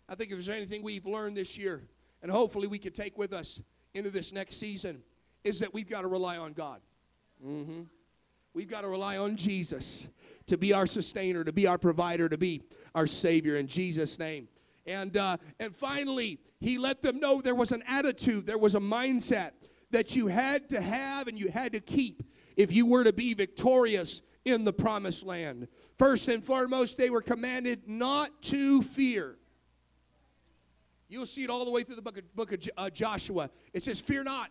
I 0.09 0.15
think 0.15 0.31
if 0.31 0.37
there's 0.37 0.49
anything 0.49 0.81
we've 0.81 1.05
learned 1.05 1.35
this 1.35 1.57
year, 1.57 1.83
and 2.21 2.31
hopefully 2.31 2.67
we 2.67 2.79
could 2.79 2.95
take 2.95 3.17
with 3.17 3.33
us 3.33 3.59
into 3.93 4.09
this 4.09 4.31
next 4.31 4.55
season, 4.57 5.03
is 5.43 5.59
that 5.59 5.73
we've 5.73 5.89
got 5.89 6.01
to 6.01 6.07
rely 6.07 6.37
on 6.37 6.53
God. 6.53 6.81
Mm-hmm. 7.45 7.81
We've 8.53 8.69
got 8.69 8.81
to 8.81 8.87
rely 8.87 9.17
on 9.17 9.35
Jesus 9.35 10.07
to 10.47 10.57
be 10.57 10.73
our 10.73 10.87
sustainer, 10.87 11.43
to 11.43 11.53
be 11.53 11.67
our 11.67 11.77
provider, 11.77 12.27
to 12.29 12.37
be 12.37 12.63
our 12.95 13.05
Savior 13.05 13.57
in 13.57 13.67
Jesus' 13.67 14.17
name. 14.17 14.47
And, 14.87 15.17
uh, 15.17 15.37
and 15.59 15.75
finally, 15.75 16.39
he 16.59 16.77
let 16.77 17.01
them 17.01 17.19
know 17.19 17.41
there 17.41 17.53
was 17.53 17.71
an 17.71 17.83
attitude, 17.87 18.47
there 18.47 18.57
was 18.57 18.73
a 18.73 18.79
mindset 18.79 19.51
that 19.91 20.15
you 20.15 20.27
had 20.27 20.69
to 20.69 20.81
have 20.81 21.27
and 21.27 21.37
you 21.37 21.49
had 21.49 21.73
to 21.73 21.79
keep 21.79 22.23
if 22.55 22.71
you 22.71 22.85
were 22.85 23.03
to 23.03 23.13
be 23.13 23.33
victorious 23.33 24.21
in 24.45 24.63
the 24.63 24.73
promised 24.73 25.25
land. 25.25 25.67
First 25.97 26.29
and 26.29 26.43
foremost, 26.43 26.97
they 26.97 27.09
were 27.09 27.21
commanded 27.21 27.87
not 27.87 28.41
to 28.43 28.81
fear. 28.81 29.37
You'll 31.09 31.25
see 31.25 31.43
it 31.43 31.49
all 31.49 31.63
the 31.63 31.71
way 31.71 31.83
through 31.83 31.95
the 31.95 32.01
book 32.01 32.17
of, 32.17 32.35
book 32.35 32.51
of 32.51 32.69
uh, 32.77 32.89
Joshua. 32.89 33.49
It 33.73 33.83
says, 33.83 34.01
Fear 34.01 34.23
not. 34.23 34.49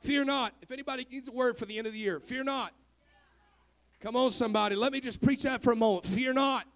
Fear 0.00 0.24
not. 0.24 0.54
If 0.62 0.70
anybody 0.70 1.06
needs 1.10 1.28
a 1.28 1.32
word 1.32 1.56
for 1.56 1.64
the 1.64 1.78
end 1.78 1.86
of 1.86 1.92
the 1.92 1.98
year, 1.98 2.20
fear 2.20 2.44
not. 2.44 2.72
Come 4.00 4.14
on, 4.14 4.30
somebody. 4.30 4.76
Let 4.76 4.92
me 4.92 5.00
just 5.00 5.20
preach 5.20 5.42
that 5.42 5.62
for 5.62 5.72
a 5.72 5.76
moment. 5.76 6.06
Fear 6.06 6.34
not. 6.34 6.66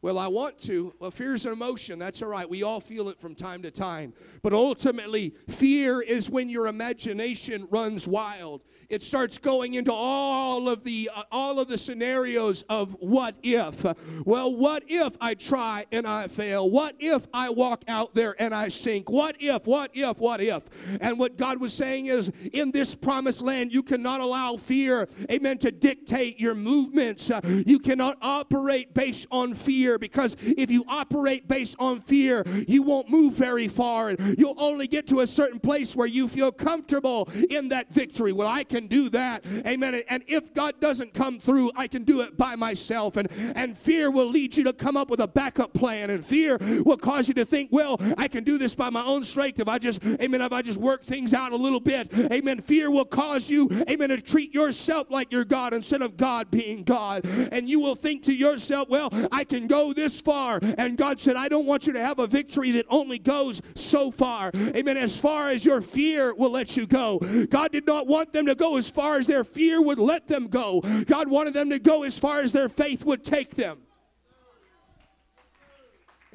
Well, 0.00 0.18
I 0.18 0.28
want 0.28 0.58
to. 0.58 0.94
Well, 1.00 1.10
fear 1.10 1.34
is 1.34 1.44
an 1.44 1.52
emotion. 1.52 1.98
That's 1.98 2.22
all 2.22 2.28
right. 2.28 2.48
We 2.48 2.62
all 2.62 2.80
feel 2.80 3.08
it 3.08 3.18
from 3.18 3.34
time 3.34 3.62
to 3.62 3.70
time. 3.70 4.12
But 4.42 4.52
ultimately, 4.52 5.34
fear 5.48 6.00
is 6.00 6.30
when 6.30 6.48
your 6.48 6.68
imagination 6.68 7.66
runs 7.70 8.06
wild 8.06 8.62
it 8.88 9.02
starts 9.02 9.36
going 9.36 9.74
into 9.74 9.92
all 9.92 10.68
of 10.68 10.82
the 10.82 11.10
uh, 11.14 11.22
all 11.30 11.60
of 11.60 11.68
the 11.68 11.76
scenarios 11.76 12.62
of 12.68 12.96
what 13.00 13.34
if 13.42 13.84
well 14.24 14.54
what 14.54 14.82
if 14.88 15.16
i 15.20 15.34
try 15.34 15.84
and 15.92 16.06
i 16.06 16.26
fail 16.26 16.70
what 16.70 16.94
if 16.98 17.26
i 17.34 17.50
walk 17.50 17.82
out 17.88 18.14
there 18.14 18.34
and 18.40 18.54
i 18.54 18.68
sink 18.68 19.10
what 19.10 19.36
if 19.40 19.66
what 19.66 19.90
if 19.94 20.18
what 20.18 20.40
if 20.40 20.62
and 21.00 21.18
what 21.18 21.36
god 21.36 21.60
was 21.60 21.72
saying 21.72 22.06
is 22.06 22.32
in 22.52 22.70
this 22.70 22.94
promised 22.94 23.42
land 23.42 23.72
you 23.72 23.82
cannot 23.82 24.20
allow 24.20 24.56
fear 24.56 25.08
amen 25.30 25.58
to 25.58 25.70
dictate 25.70 26.40
your 26.40 26.54
movements 26.54 27.30
you 27.66 27.78
cannot 27.78 28.16
operate 28.22 28.94
based 28.94 29.26
on 29.30 29.52
fear 29.52 29.87
because 29.96 30.36
if 30.40 30.70
you 30.70 30.84
operate 30.88 31.46
based 31.46 31.76
on 31.78 32.00
fear 32.00 32.42
you 32.66 32.82
won't 32.82 33.08
move 33.08 33.34
very 33.34 33.68
far 33.68 34.10
and 34.10 34.36
you'll 34.38 34.60
only 34.60 34.88
get 34.88 35.06
to 35.06 35.20
a 35.20 35.26
certain 35.26 35.60
place 35.60 35.94
where 35.94 36.08
you 36.08 36.26
feel 36.28 36.50
comfortable 36.52 37.28
in 37.48 37.68
that 37.68 37.88
victory 37.94 38.32
well 38.32 38.48
i 38.48 38.64
can 38.64 38.88
do 38.88 39.08
that. 39.10 39.44
Amen. 39.66 40.02
And 40.08 40.22
if 40.26 40.52
God 40.52 40.80
doesn't 40.80 41.14
come 41.14 41.38
through, 41.38 41.70
I 41.76 41.86
can 41.86 42.04
do 42.04 42.20
it 42.22 42.36
by 42.36 42.56
myself. 42.56 43.16
And, 43.16 43.30
and 43.54 43.76
fear 43.76 44.10
will 44.10 44.28
lead 44.28 44.56
you 44.56 44.64
to 44.64 44.72
come 44.72 44.96
up 44.96 45.10
with 45.10 45.20
a 45.20 45.28
backup 45.28 45.72
plan. 45.72 46.10
And 46.10 46.24
fear 46.24 46.58
will 46.84 46.96
cause 46.96 47.28
you 47.28 47.34
to 47.34 47.44
think, 47.44 47.70
well, 47.72 48.00
I 48.16 48.28
can 48.28 48.44
do 48.44 48.58
this 48.58 48.74
by 48.74 48.90
my 48.90 49.04
own 49.04 49.24
strength 49.24 49.60
if 49.60 49.68
I 49.68 49.78
just, 49.78 50.04
amen, 50.04 50.42
if 50.42 50.52
I 50.52 50.62
just 50.62 50.80
work 50.80 51.04
things 51.04 51.34
out 51.34 51.52
a 51.52 51.56
little 51.56 51.80
bit. 51.80 52.12
Amen. 52.32 52.60
Fear 52.60 52.90
will 52.90 53.04
cause 53.04 53.50
you, 53.50 53.68
amen, 53.88 54.10
to 54.10 54.20
treat 54.20 54.54
yourself 54.54 55.10
like 55.10 55.32
you're 55.32 55.44
God 55.44 55.72
instead 55.72 56.02
of 56.02 56.16
God 56.16 56.50
being 56.50 56.82
God. 56.84 57.24
And 57.52 57.68
you 57.68 57.80
will 57.80 57.94
think 57.94 58.24
to 58.24 58.34
yourself, 58.34 58.88
well, 58.88 59.10
I 59.32 59.44
can 59.44 59.66
go 59.78 59.92
this 59.92 60.20
far. 60.20 60.58
And 60.62 60.96
God 60.96 61.20
said, 61.20 61.36
I 61.36 61.48
don't 61.48 61.66
want 61.66 61.86
you 61.86 61.92
to 61.92 62.00
have 62.00 62.18
a 62.18 62.26
victory 62.26 62.72
that 62.72 62.86
only 62.88 63.18
goes 63.18 63.62
so 63.74 64.10
far. 64.10 64.50
Amen. 64.54 64.96
As 64.96 65.16
far 65.16 65.48
as 65.48 65.64
your 65.64 65.80
fear 65.80 66.34
will 66.34 66.50
let 66.50 66.76
you 66.76 66.86
go. 66.86 67.18
God 67.50 67.72
did 67.72 67.86
not 67.86 68.06
want 68.06 68.32
them 68.32 68.46
to 68.46 68.54
go 68.54 68.76
as 68.76 68.90
far 68.90 69.16
as 69.16 69.26
their 69.26 69.44
fear 69.44 69.80
would 69.80 69.98
let 69.98 70.26
them 70.26 70.48
go. 70.48 70.80
God 71.06 71.28
wanted 71.28 71.54
them 71.54 71.70
to 71.70 71.78
go 71.78 72.02
as 72.02 72.18
far 72.18 72.40
as 72.40 72.52
their 72.52 72.68
faith 72.68 73.04
would 73.04 73.24
take 73.24 73.54
them. 73.54 73.78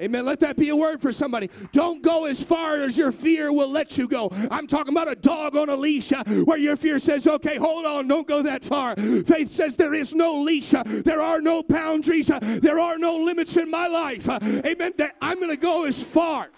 Amen. 0.01 0.25
Let 0.25 0.39
that 0.39 0.58
be 0.58 0.69
a 0.69 0.75
word 0.75 1.01
for 1.01 1.12
somebody. 1.12 1.49
Don't 1.71 2.01
go 2.01 2.25
as 2.25 2.41
far 2.41 2.82
as 2.82 2.97
your 2.97 3.12
fear 3.12 3.53
will 3.53 3.69
let 3.69 3.97
you 3.97 4.08
go. 4.08 4.29
I'm 4.49 4.65
talking 4.65 4.93
about 4.93 5.08
a 5.08 5.15
dog 5.15 5.56
on 5.56 5.69
a 5.69 5.75
leash 5.75 6.12
uh, 6.12 6.23
where 6.23 6.58
your 6.58 6.75
fear 6.75 6.97
says, 6.97 7.27
okay, 7.27 7.58
hold 7.58 7.86
on, 7.86 8.08
don't 8.08 8.27
go 8.27 8.41
that 8.41 8.63
far. 8.63 8.95
Faith 8.95 9.51
says 9.51 9.75
there 9.75 9.93
is 9.93 10.15
no 10.15 10.41
leash, 10.41 10.73
uh, 10.73 10.84
there 10.86 11.21
are 11.21 11.41
no 11.41 11.62
boundaries, 11.62 12.29
uh, 12.32 12.39
there 12.39 12.79
are 12.79 12.97
no 12.97 13.17
limits 13.17 13.56
in 13.56 13.69
my 13.69 13.88
life. 13.88 14.27
Amen. 14.27 14.93
That 14.97 15.15
I'm 15.21 15.38
going 15.38 15.51
to 15.51 15.58
go 15.58 15.86
as 15.86 16.01
far. 16.01 16.49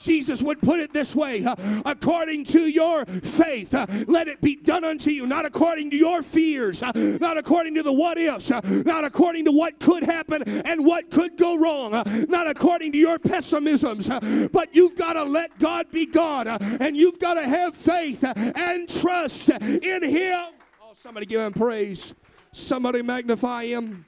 Jesus 0.00 0.42
would 0.42 0.60
put 0.60 0.80
it 0.80 0.92
this 0.92 1.14
way 1.14 1.44
according 1.84 2.44
to 2.44 2.66
your 2.66 3.04
faith, 3.04 3.72
let 4.08 4.28
it 4.28 4.40
be 4.40 4.56
done 4.56 4.84
unto 4.84 5.10
you, 5.10 5.26
not 5.26 5.44
according 5.44 5.90
to 5.90 5.96
your 5.96 6.22
fears, 6.22 6.82
not 6.82 7.36
according 7.36 7.74
to 7.74 7.82
the 7.82 7.92
what 7.92 8.18
ifs, 8.18 8.50
not 8.50 9.04
according 9.04 9.44
to 9.44 9.52
what 9.52 9.78
could 9.78 10.02
happen 10.02 10.42
and 10.42 10.84
what 10.84 11.10
could 11.10 11.36
go 11.36 11.56
wrong, 11.56 11.92
not 12.28 12.46
according 12.46 12.92
to 12.92 12.98
your 12.98 13.18
pessimisms, 13.18 14.08
but 14.52 14.74
you've 14.74 14.96
got 14.96 15.14
to 15.14 15.24
let 15.24 15.58
God 15.58 15.90
be 15.90 16.06
God 16.06 16.46
and 16.48 16.96
you've 16.96 17.18
got 17.18 17.34
to 17.34 17.46
have 17.46 17.74
faith 17.74 18.24
and 18.24 18.88
trust 18.88 19.50
in 19.50 20.02
Him. 20.02 20.46
Oh, 20.82 20.92
somebody 20.92 21.26
give 21.26 21.40
Him 21.40 21.52
praise, 21.52 22.14
somebody 22.52 23.02
magnify 23.02 23.66
Him. 23.66 24.06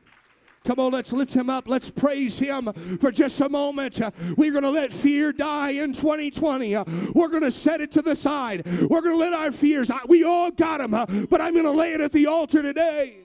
Come 0.65 0.79
on, 0.79 0.93
let's 0.93 1.13
lift 1.13 1.33
him 1.33 1.51
up. 1.51 1.67
Let's 1.67 1.91
praise 1.91 2.39
him 2.39 2.73
for 3.01 3.11
just 3.11 3.41
a 3.41 3.49
moment. 3.49 4.01
We're 4.37 4.53
going 4.53 4.63
to 4.63 4.71
let 4.71 4.93
fear 4.93 5.33
die 5.33 5.71
in 5.71 5.93
2020. 5.93 6.77
We're 7.15 7.29
going 7.29 7.43
to 7.43 7.51
set 7.51 7.81
it 7.81 7.91
to 7.93 8.03
the 8.03 8.15
side. 8.15 8.65
We're 8.67 9.01
going 9.01 9.15
to 9.15 9.17
let 9.17 9.33
our 9.33 9.51
fears, 9.51 9.91
we 10.07 10.25
all 10.25 10.51
got 10.51 10.79
them, 10.79 11.27
but 11.29 11.41
I'm 11.41 11.53
going 11.53 11.65
to 11.65 11.73
lay 11.73 11.93
it 11.95 12.01
at 12.01 12.13
the 12.13 12.27
altar 12.27 12.63
today. 12.63 13.19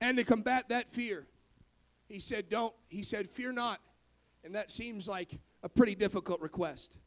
And 0.00 0.16
to 0.18 0.24
combat 0.24 0.68
that 0.68 0.90
fear, 0.90 1.26
he 2.08 2.18
said, 2.18 2.48
Don't, 2.50 2.74
he 2.88 3.02
said, 3.02 3.28
fear 3.28 3.52
not. 3.52 3.80
And 4.44 4.54
that 4.54 4.70
seems 4.70 5.08
like 5.08 5.30
a 5.62 5.68
pretty 5.68 5.94
difficult 5.94 6.40
request. 6.40 6.98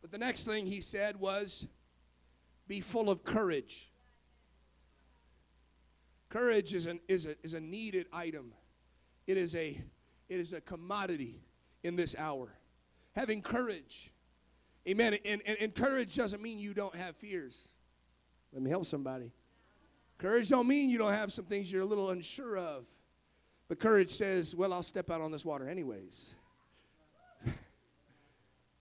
But 0.00 0.12
the 0.12 0.18
next 0.18 0.44
thing 0.44 0.66
he 0.66 0.80
said 0.80 1.16
was, 1.16 1.66
Be 2.68 2.80
full 2.80 3.10
of 3.10 3.24
courage. 3.24 3.90
Courage 6.36 6.74
is, 6.74 6.84
an, 6.84 7.00
is, 7.08 7.24
a, 7.24 7.34
is 7.42 7.54
a 7.54 7.60
needed 7.60 8.08
item. 8.12 8.52
It 9.26 9.38
is 9.38 9.54
a, 9.54 9.80
it 10.28 10.38
is 10.38 10.52
a 10.52 10.60
commodity 10.60 11.40
in 11.82 11.96
this 11.96 12.14
hour. 12.18 12.48
Having 13.14 13.40
courage. 13.40 14.12
Amen. 14.86 15.16
And, 15.24 15.40
and, 15.46 15.56
and 15.58 15.74
courage 15.74 16.14
doesn't 16.14 16.42
mean 16.42 16.58
you 16.58 16.74
don't 16.74 16.94
have 16.94 17.16
fears. 17.16 17.68
Let 18.52 18.60
me 18.60 18.68
help 18.68 18.84
somebody. 18.84 19.32
Courage 20.18 20.50
don't 20.50 20.68
mean 20.68 20.90
you 20.90 20.98
don't 20.98 21.14
have 21.14 21.32
some 21.32 21.46
things 21.46 21.72
you're 21.72 21.80
a 21.80 21.86
little 21.86 22.10
unsure 22.10 22.58
of. 22.58 22.84
But 23.68 23.78
courage 23.78 24.10
says, 24.10 24.54
well, 24.54 24.74
I'll 24.74 24.82
step 24.82 25.10
out 25.10 25.22
on 25.22 25.32
this 25.32 25.42
water 25.46 25.70
anyways. 25.70 26.34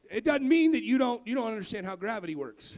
it 0.10 0.26
doesn't 0.26 0.46
mean 0.46 0.74
that 0.74 0.84
you 0.84 0.98
don't, 0.98 1.26
you 1.26 1.36
don't 1.36 1.48
understand 1.48 1.86
how 1.86 1.96
gravity 1.96 2.36
works. 2.36 2.78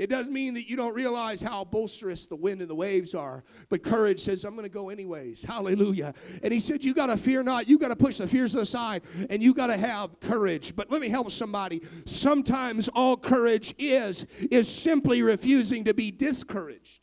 It 0.00 0.08
doesn't 0.08 0.32
mean 0.32 0.54
that 0.54 0.66
you 0.66 0.76
don't 0.76 0.94
realize 0.94 1.42
how 1.42 1.62
boisterous 1.62 2.26
the 2.26 2.34
wind 2.34 2.62
and 2.62 2.70
the 2.70 2.74
waves 2.74 3.14
are, 3.14 3.44
but 3.68 3.82
courage 3.82 4.20
says, 4.20 4.44
I'm 4.44 4.54
going 4.54 4.64
to 4.64 4.72
go 4.72 4.88
anyways. 4.88 5.44
Hallelujah. 5.44 6.14
And 6.42 6.54
he 6.54 6.58
said, 6.58 6.82
You 6.82 6.94
got 6.94 7.08
to 7.08 7.18
fear 7.18 7.42
not. 7.42 7.68
You 7.68 7.78
got 7.78 7.88
to 7.88 7.96
push 7.96 8.16
the 8.16 8.26
fears 8.26 8.54
aside 8.54 9.02
and 9.28 9.42
you 9.42 9.52
got 9.52 9.66
to 9.66 9.76
have 9.76 10.18
courage. 10.18 10.74
But 10.74 10.90
let 10.90 11.02
me 11.02 11.10
help 11.10 11.30
somebody. 11.30 11.82
Sometimes 12.06 12.88
all 12.88 13.14
courage 13.14 13.74
is, 13.76 14.24
is 14.50 14.74
simply 14.74 15.20
refusing 15.20 15.84
to 15.84 15.92
be 15.92 16.10
discouraged. 16.10 17.02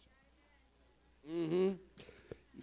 Mm-hmm 1.31 1.73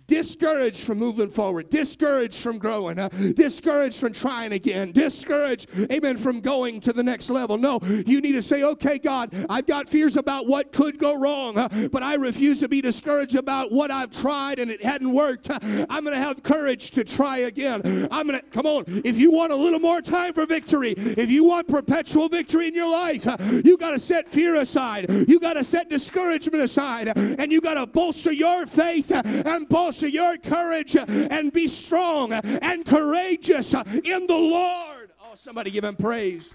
discouraged 0.06 0.84
from 0.84 0.98
moving 0.98 1.30
forward, 1.30 1.70
discouraged 1.70 2.42
from 2.42 2.58
growing, 2.58 2.98
uh, 2.98 3.08
discouraged 3.34 3.98
from 3.98 4.12
trying 4.12 4.52
again, 4.52 4.92
discouraged, 4.92 5.68
amen, 5.90 6.16
from 6.16 6.40
going 6.40 6.80
to 6.80 6.92
the 6.92 7.02
next 7.02 7.30
level. 7.30 7.56
No, 7.56 7.80
you 8.06 8.20
need 8.20 8.32
to 8.32 8.42
say, 8.42 8.62
okay, 8.62 8.98
God, 8.98 9.34
I've 9.48 9.66
got 9.66 9.88
fears 9.88 10.16
about 10.16 10.46
what 10.46 10.72
could 10.72 10.98
go 10.98 11.18
wrong, 11.18 11.56
uh, 11.56 11.88
but 11.90 12.02
I 12.02 12.14
refuse 12.14 12.60
to 12.60 12.68
be 12.68 12.80
discouraged 12.80 13.36
about 13.36 13.72
what 13.72 13.90
I've 13.90 14.10
tried 14.10 14.58
and 14.58 14.70
it 14.70 14.82
hadn't 14.82 15.12
worked. 15.12 15.50
Uh, 15.50 15.58
I'm 15.88 16.04
going 16.04 16.16
to 16.16 16.22
have 16.22 16.42
courage 16.42 16.90
to 16.92 17.04
try 17.04 17.38
again. 17.38 18.08
I'm 18.10 18.26
going 18.26 18.38
to, 18.40 18.46
come 18.46 18.66
on, 18.66 18.84
if 19.04 19.18
you 19.18 19.30
want 19.30 19.52
a 19.52 19.56
little 19.56 19.80
more 19.80 20.00
time 20.00 20.32
for 20.34 20.46
victory, 20.46 20.94
if 20.96 21.30
you 21.30 21.44
want 21.44 21.68
perpetual 21.68 22.28
victory 22.28 22.68
in 22.68 22.74
your 22.74 22.90
life, 22.90 23.26
you 23.64 23.76
got 23.76 23.92
to 23.92 23.98
set 23.98 24.28
fear 24.28 24.56
aside. 24.56 25.10
You 25.28 25.40
got 25.40 25.54
to 25.54 25.64
set 25.64 25.88
discouragement 25.88 26.62
aside, 26.62 27.16
and 27.16 27.50
you 27.50 27.60
got 27.60 27.74
to 27.74 27.86
bolster 27.86 28.32
your 28.32 28.66
faith 28.66 29.10
and 29.10 29.68
bolster 29.68 29.93
your 30.02 30.36
courage 30.36 30.96
and 30.96 31.52
be 31.52 31.68
strong 31.68 32.32
and 32.32 32.84
courageous 32.84 33.74
in 33.74 34.26
the 34.26 34.36
Lord. 34.36 35.12
Oh, 35.22 35.34
somebody 35.34 35.70
give 35.70 35.84
him 35.84 35.96
praise. 35.96 36.52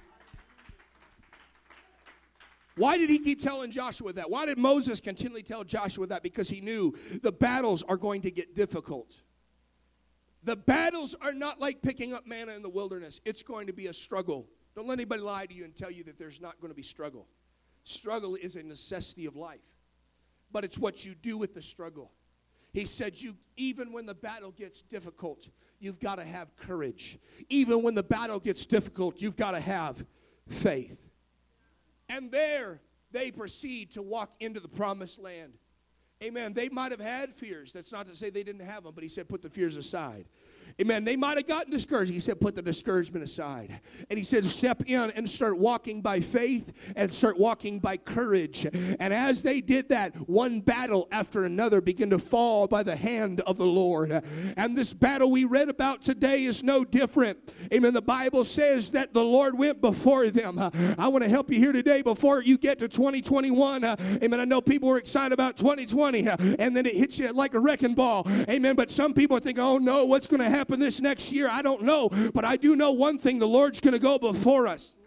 Why 2.75 2.97
did 2.97 3.09
he 3.09 3.19
keep 3.19 3.41
telling 3.41 3.71
Joshua 3.71 4.13
that? 4.13 4.29
Why 4.29 4.45
did 4.45 4.57
Moses 4.57 5.01
continually 5.01 5.43
tell 5.43 5.65
Joshua 5.65 6.07
that? 6.07 6.23
Because 6.23 6.47
he 6.47 6.61
knew 6.61 6.95
the 7.21 7.31
battles 7.31 7.83
are 7.83 7.97
going 7.97 8.21
to 8.21 8.31
get 8.31 8.55
difficult. 8.55 9.17
The 10.43 10.55
battles 10.55 11.13
are 11.21 11.33
not 11.33 11.59
like 11.59 11.81
picking 11.81 12.13
up 12.13 12.25
manna 12.25 12.53
in 12.53 12.61
the 12.61 12.69
wilderness, 12.69 13.19
it's 13.25 13.43
going 13.43 13.67
to 13.67 13.73
be 13.73 13.87
a 13.87 13.93
struggle. 13.93 14.47
Don't 14.75 14.87
let 14.87 14.97
anybody 14.97 15.21
lie 15.21 15.45
to 15.45 15.53
you 15.53 15.65
and 15.65 15.75
tell 15.75 15.91
you 15.91 16.05
that 16.05 16.17
there's 16.17 16.39
not 16.39 16.59
going 16.61 16.71
to 16.71 16.75
be 16.75 16.83
struggle. 16.83 17.27
Struggle 17.83 18.35
is 18.35 18.55
a 18.55 18.63
necessity 18.63 19.25
of 19.25 19.35
life, 19.35 19.59
but 20.51 20.63
it's 20.63 20.79
what 20.79 21.03
you 21.03 21.15
do 21.15 21.37
with 21.37 21.53
the 21.53 21.61
struggle. 21.61 22.11
He 22.71 22.85
said, 22.85 23.21
You 23.21 23.35
even 23.57 23.91
when 23.91 24.05
the 24.05 24.13
battle 24.13 24.51
gets 24.51 24.81
difficult, 24.81 25.47
you've 25.79 25.99
got 25.99 26.15
to 26.15 26.23
have 26.23 26.55
courage. 26.55 27.17
Even 27.49 27.83
when 27.83 27.95
the 27.95 28.03
battle 28.03 28.39
gets 28.39 28.65
difficult, 28.65 29.21
you've 29.21 29.35
got 29.35 29.51
to 29.51 29.59
have 29.59 30.05
faith. 30.47 31.09
And 32.07 32.31
there 32.31 32.81
they 33.11 33.31
proceed 33.31 33.91
to 33.91 34.01
walk 34.01 34.31
into 34.39 34.59
the 34.59 34.67
promised 34.67 35.19
land. 35.19 35.53
Amen. 36.21 36.53
They 36.53 36.69
might 36.69 36.91
have 36.91 36.99
had 36.99 37.33
fears. 37.33 37.71
That's 37.71 37.91
not 37.91 38.07
to 38.07 38.15
say 38.15 38.29
they 38.29 38.43
didn't 38.43 38.65
have 38.65 38.83
them, 38.83 38.93
but 38.93 39.03
he 39.03 39.09
said, 39.09 39.29
put 39.29 39.41
the 39.41 39.49
fears 39.49 39.75
aside. 39.77 40.25
Amen. 40.81 41.03
They 41.03 41.15
might 41.15 41.37
have 41.37 41.47
gotten 41.47 41.71
discouraged. 41.71 42.11
He 42.11 42.19
said, 42.19 42.39
put 42.39 42.55
the 42.55 42.61
discouragement 42.61 43.23
aside. 43.23 43.79
And 44.09 44.17
he 44.17 44.23
said, 44.23 44.45
step 44.45 44.83
in 44.85 45.11
and 45.11 45.29
start 45.29 45.57
walking 45.57 46.01
by 46.01 46.19
faith 46.19 46.93
and 46.95 47.11
start 47.11 47.37
walking 47.37 47.79
by 47.79 47.97
courage. 47.97 48.65
And 48.99 49.13
as 49.13 49.41
they 49.41 49.61
did 49.61 49.89
that, 49.89 50.15
one 50.29 50.61
battle 50.61 51.07
after 51.11 51.45
another 51.45 51.81
began 51.81 52.09
to 52.11 52.19
fall 52.19 52.67
by 52.67 52.83
the 52.83 52.95
hand 52.95 53.41
of 53.41 53.57
the 53.57 53.65
Lord. 53.65 54.23
And 54.57 54.77
this 54.77 54.93
battle 54.93 55.31
we 55.31 55.45
read 55.45 55.69
about 55.69 56.03
today 56.03 56.43
is 56.43 56.63
no 56.63 56.83
different. 56.83 57.53
Amen. 57.73 57.93
The 57.93 58.01
Bible 58.01 58.45
says 58.45 58.91
that 58.91 59.13
the 59.13 59.23
Lord 59.23 59.57
went 59.57 59.81
before 59.81 60.29
them. 60.29 60.59
I 60.97 61.07
want 61.07 61.23
to 61.23 61.29
help 61.29 61.51
you 61.51 61.59
here 61.59 61.73
today 61.73 62.01
before 62.01 62.41
you 62.41 62.57
get 62.57 62.79
to 62.79 62.87
2021. 62.87 63.83
Amen. 63.83 64.39
I 64.39 64.45
know 64.45 64.61
people 64.61 64.89
are 64.89 64.97
excited 64.97 65.33
about 65.33 65.57
2020 65.57 66.27
and 66.27 66.75
then 66.75 66.85
it 66.85 66.95
hits 66.95 67.19
you 67.19 67.31
like 67.31 67.53
a 67.53 67.59
wrecking 67.59 67.95
ball. 67.95 68.25
Amen. 68.49 68.75
But 68.75 68.91
some 68.91 69.13
people 69.13 69.39
think, 69.39 69.59
oh 69.59 69.77
no, 69.77 70.05
what's 70.05 70.27
going 70.27 70.39
to 70.39 70.49
happen? 70.49 70.58
Happen 70.59 70.79
this 70.79 70.99
next 70.99 71.31
year, 71.31 71.47
I 71.49 71.61
don't 71.61 71.83
know. 71.83 72.09
But 72.33 72.45
I 72.45 72.57
do 72.57 72.75
know 72.75 72.91
one 72.91 73.17
thing 73.17 73.39
the 73.39 73.47
Lord's 73.47 73.79
going 73.79 73.93
to 73.93 73.99
go 73.99 74.19
before 74.19 74.67
us. 74.67 74.97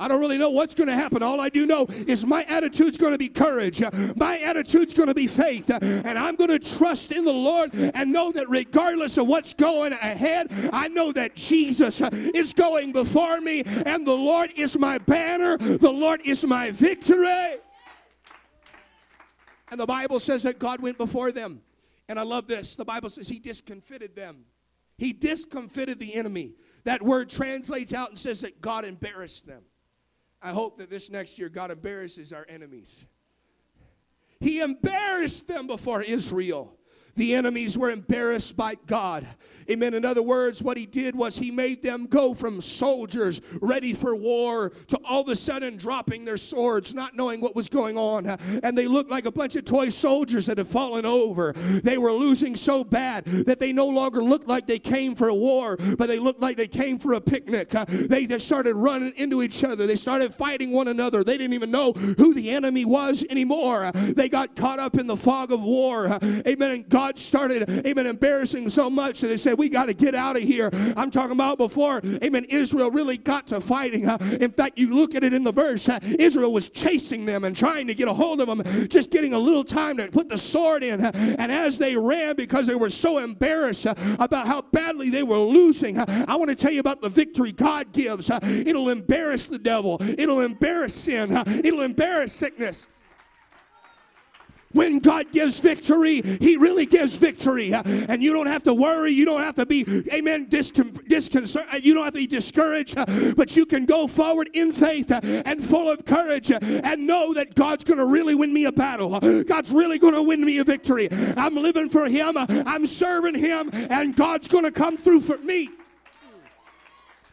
I 0.00 0.06
don't 0.06 0.20
really 0.20 0.38
know 0.38 0.50
what's 0.50 0.76
going 0.76 0.86
to 0.86 0.94
happen. 0.94 1.24
All 1.24 1.40
I 1.40 1.48
do 1.48 1.66
know 1.66 1.86
is 1.88 2.24
my 2.24 2.44
attitude's 2.44 2.96
going 2.96 3.10
to 3.10 3.18
be 3.18 3.28
courage. 3.28 3.82
My 4.14 4.38
attitude's 4.38 4.94
going 4.94 5.08
to 5.08 5.14
be 5.14 5.26
faith. 5.26 5.68
And 5.70 6.16
I'm 6.16 6.36
going 6.36 6.50
to 6.50 6.60
trust 6.60 7.10
in 7.10 7.24
the 7.24 7.32
Lord 7.32 7.74
and 7.74 8.12
know 8.12 8.30
that 8.30 8.48
regardless 8.48 9.18
of 9.18 9.26
what's 9.26 9.54
going 9.54 9.92
ahead, 9.92 10.52
I 10.72 10.86
know 10.86 11.10
that 11.10 11.34
Jesus 11.34 12.00
is 12.00 12.52
going 12.52 12.92
before 12.92 13.40
me 13.40 13.64
and 13.64 14.06
the 14.06 14.14
Lord 14.14 14.52
is 14.54 14.78
my 14.78 14.98
banner. 14.98 15.56
The 15.58 15.90
Lord 15.90 16.20
is 16.24 16.46
my 16.46 16.70
victory. 16.70 17.56
And 19.70 19.80
the 19.80 19.86
Bible 19.86 20.20
says 20.20 20.44
that 20.44 20.60
God 20.60 20.80
went 20.80 20.96
before 20.96 21.32
them. 21.32 21.62
And 22.08 22.18
I 22.18 22.22
love 22.22 22.46
this. 22.46 22.74
The 22.74 22.84
Bible 22.84 23.10
says 23.10 23.28
he 23.28 23.38
discomfited 23.38 24.16
them. 24.16 24.44
He 24.96 25.12
discomfited 25.12 25.98
the 25.98 26.14
enemy. 26.14 26.54
That 26.84 27.02
word 27.02 27.30
translates 27.30 27.92
out 27.92 28.08
and 28.08 28.18
says 28.18 28.40
that 28.40 28.60
God 28.60 28.84
embarrassed 28.84 29.46
them. 29.46 29.62
I 30.40 30.50
hope 30.50 30.78
that 30.78 30.90
this 30.90 31.10
next 31.10 31.38
year 31.38 31.48
God 31.48 31.70
embarrasses 31.70 32.32
our 32.32 32.46
enemies. 32.48 33.04
He 34.40 34.60
embarrassed 34.60 35.48
them 35.48 35.66
before 35.66 36.02
Israel. 36.02 36.74
The 37.16 37.34
enemies 37.34 37.76
were 37.76 37.90
embarrassed 37.90 38.56
by 38.56 38.76
God. 38.86 39.26
Amen. 39.70 39.94
In 39.94 40.04
other 40.04 40.22
words, 40.22 40.62
what 40.62 40.76
he 40.76 40.86
did 40.86 41.14
was 41.14 41.36
he 41.36 41.50
made 41.50 41.82
them 41.82 42.06
go 42.06 42.34
from 42.34 42.60
soldiers 42.60 43.40
ready 43.60 43.92
for 43.92 44.14
war 44.14 44.70
to 44.88 44.98
all 45.04 45.22
of 45.22 45.28
a 45.28 45.36
sudden 45.36 45.76
dropping 45.76 46.24
their 46.24 46.36
swords, 46.36 46.94
not 46.94 47.14
knowing 47.16 47.40
what 47.40 47.54
was 47.54 47.68
going 47.68 47.96
on. 47.98 48.26
And 48.26 48.76
they 48.76 48.86
looked 48.86 49.10
like 49.10 49.26
a 49.26 49.32
bunch 49.32 49.56
of 49.56 49.64
toy 49.64 49.88
soldiers 49.88 50.46
that 50.46 50.58
had 50.58 50.66
fallen 50.66 51.04
over. 51.04 51.52
They 51.52 51.98
were 51.98 52.12
losing 52.12 52.56
so 52.56 52.84
bad 52.84 53.24
that 53.24 53.58
they 53.58 53.72
no 53.72 53.86
longer 53.86 54.22
looked 54.22 54.48
like 54.48 54.66
they 54.66 54.78
came 54.78 55.14
for 55.14 55.28
a 55.28 55.34
war, 55.34 55.76
but 55.76 56.06
they 56.06 56.18
looked 56.18 56.40
like 56.40 56.56
they 56.56 56.68
came 56.68 56.98
for 56.98 57.14
a 57.14 57.20
picnic. 57.20 57.68
They 57.68 58.26
just 58.26 58.46
started 58.46 58.74
running 58.74 59.12
into 59.16 59.42
each 59.42 59.64
other. 59.64 59.86
They 59.86 59.96
started 59.96 60.34
fighting 60.34 60.72
one 60.72 60.88
another. 60.88 61.24
They 61.24 61.36
didn't 61.36 61.54
even 61.54 61.70
know 61.70 61.92
who 61.92 62.34
the 62.34 62.50
enemy 62.50 62.84
was 62.84 63.24
anymore. 63.28 63.90
They 63.92 64.28
got 64.28 64.56
caught 64.56 64.78
up 64.78 64.98
in 64.98 65.06
the 65.06 65.16
fog 65.16 65.52
of 65.52 65.62
war. 65.62 66.18
Amen. 66.22 66.70
And 66.70 66.88
God 66.88 67.18
started, 67.18 67.68
amen, 67.86 68.06
embarrassing 68.06 68.70
so 68.70 68.88
much 68.88 69.20
that 69.20 69.28
they 69.28 69.36
said, 69.36 69.57
we 69.58 69.68
got 69.68 69.86
to 69.86 69.94
get 69.94 70.14
out 70.14 70.36
of 70.36 70.42
here. 70.42 70.70
I'm 70.96 71.10
talking 71.10 71.32
about 71.32 71.58
before, 71.58 72.00
amen, 72.22 72.44
Israel 72.44 72.90
really 72.90 73.18
got 73.18 73.48
to 73.48 73.60
fighting. 73.60 74.08
In 74.40 74.52
fact, 74.52 74.78
you 74.78 74.94
look 74.94 75.14
at 75.14 75.24
it 75.24 75.34
in 75.34 75.44
the 75.44 75.52
verse, 75.52 75.88
Israel 76.18 76.52
was 76.52 76.70
chasing 76.70 77.26
them 77.26 77.44
and 77.44 77.54
trying 77.54 77.86
to 77.88 77.94
get 77.94 78.08
a 78.08 78.12
hold 78.14 78.40
of 78.40 78.46
them, 78.46 78.88
just 78.88 79.10
getting 79.10 79.34
a 79.34 79.38
little 79.38 79.64
time 79.64 79.96
to 79.98 80.08
put 80.08 80.28
the 80.28 80.38
sword 80.38 80.82
in. 80.82 81.04
And 81.04 81.52
as 81.52 81.76
they 81.76 81.96
ran, 81.96 82.36
because 82.36 82.66
they 82.66 82.74
were 82.74 82.90
so 82.90 83.18
embarrassed 83.18 83.86
about 83.86 84.46
how 84.46 84.62
badly 84.62 85.10
they 85.10 85.24
were 85.24 85.38
losing, 85.38 85.98
I 85.98 86.36
want 86.36 86.48
to 86.48 86.56
tell 86.56 86.72
you 86.72 86.80
about 86.80 87.02
the 87.02 87.08
victory 87.08 87.52
God 87.52 87.92
gives. 87.92 88.30
It'll 88.30 88.88
embarrass 88.88 89.46
the 89.46 89.58
devil, 89.58 89.98
it'll 90.00 90.40
embarrass 90.40 90.94
sin, 90.94 91.32
it'll 91.64 91.82
embarrass 91.82 92.32
sickness. 92.32 92.86
When 94.72 94.98
God 94.98 95.32
gives 95.32 95.60
victory, 95.60 96.20
He 96.22 96.56
really 96.56 96.84
gives 96.84 97.16
victory. 97.16 97.72
And 97.72 98.22
you 98.22 98.32
don't 98.32 98.46
have 98.46 98.62
to 98.64 98.74
worry. 98.74 99.12
You 99.12 99.24
don't 99.24 99.40
have 99.40 99.54
to 99.54 99.66
be, 99.66 99.84
amen, 100.12 100.46
Discon—disconcerted. 100.46 101.84
You 101.84 101.94
don't 101.94 102.04
have 102.04 102.12
to 102.12 102.20
be 102.20 102.26
discouraged. 102.26 102.96
But 103.36 103.56
you 103.56 103.64
can 103.64 103.86
go 103.86 104.06
forward 104.06 104.50
in 104.52 104.72
faith 104.72 105.10
and 105.10 105.64
full 105.64 105.88
of 105.88 106.04
courage 106.04 106.50
and 106.50 107.06
know 107.06 107.32
that 107.32 107.54
God's 107.54 107.84
going 107.84 107.98
to 107.98 108.04
really 108.04 108.34
win 108.34 108.52
me 108.52 108.66
a 108.66 108.72
battle. 108.72 109.18
God's 109.44 109.72
really 109.72 109.98
going 109.98 110.14
to 110.14 110.22
win 110.22 110.44
me 110.44 110.58
a 110.58 110.64
victory. 110.64 111.08
I'm 111.10 111.54
living 111.54 111.88
for 111.88 112.06
Him. 112.06 112.36
I'm 112.36 112.86
serving 112.86 113.36
Him. 113.36 113.70
And 113.72 114.14
God's 114.14 114.48
going 114.48 114.64
to 114.64 114.72
come 114.72 114.96
through 114.98 115.22
for 115.22 115.38
me. 115.38 115.70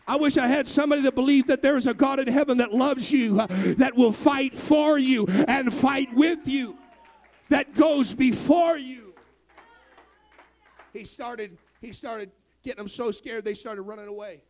I 0.08 0.16
wish 0.18 0.38
I 0.38 0.46
had 0.46 0.68
somebody 0.68 1.02
that 1.02 1.16
believed 1.16 1.48
that 1.48 1.64
there 1.64 1.76
is 1.76 1.88
a 1.88 1.94
God 1.94 2.20
in 2.20 2.28
heaven 2.28 2.60
that 2.60 2.72
loves 2.72 3.12
you, 3.12 3.38
that 3.38 3.96
will 3.96 4.12
fight 4.12 4.56
for 4.56 5.00
you 5.00 5.26
and 5.48 5.74
fight 5.74 6.14
with 6.14 6.48
you 6.48 6.78
that 7.50 7.74
goes 7.74 8.14
before 8.14 8.78
you. 8.78 9.14
He 10.94 11.04
started, 11.04 11.58
he 11.82 11.92
started 11.92 12.32
getting 12.64 12.78
them 12.78 12.88
so 12.88 13.12
scared 13.12 13.44
they 13.44 13.54
started 13.54 13.82
running 13.84 14.08
away. 14.08 14.44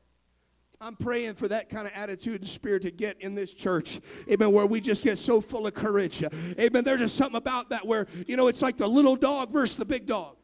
I'm 0.81 0.95
praying 0.95 1.36
for 1.36 1.47
that 1.47 1.69
kind 1.69 1.88
of 1.88 1.93
attitude 1.93 2.41
and 2.41 2.47
spirit 2.47 2.81
to 2.84 2.91
get 2.91 3.21
in 3.21 3.34
this 3.34 3.53
church. 3.53 4.01
Amen. 4.29 4.51
Where 4.51 4.65
we 4.65 4.81
just 4.81 5.03
get 5.03 5.17
so 5.17 5.39
full 5.39 5.67
of 5.67 5.73
courage. 5.73 6.23
Amen. 6.60 6.84
There's 6.84 6.99
just 6.99 7.15
something 7.15 7.38
about 7.38 7.69
that 7.69 7.86
where, 7.86 8.08
you 8.27 8.36
know, 8.36 8.47
it's 8.47 8.62
like 8.62 8.77
the 8.77 8.88
little 8.88 9.15
dog 9.15 9.51
versus 9.51 9.75
the 9.75 9.86
big 9.86 10.05
dog. 10.05 10.36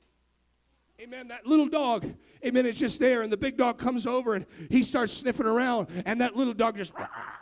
Amen. 1.01 1.27
That 1.29 1.47
little 1.47 1.67
dog, 1.67 2.13
amen, 2.45 2.67
is 2.67 2.77
just 2.77 2.99
there, 2.99 3.23
and 3.23 3.31
the 3.31 3.37
big 3.37 3.57
dog 3.57 3.79
comes 3.79 4.05
over 4.05 4.35
and 4.35 4.45
he 4.69 4.83
starts 4.83 5.11
sniffing 5.11 5.47
around, 5.47 5.87
and 6.05 6.21
that 6.21 6.35
little 6.35 6.53
dog 6.53 6.77
just 6.77 6.93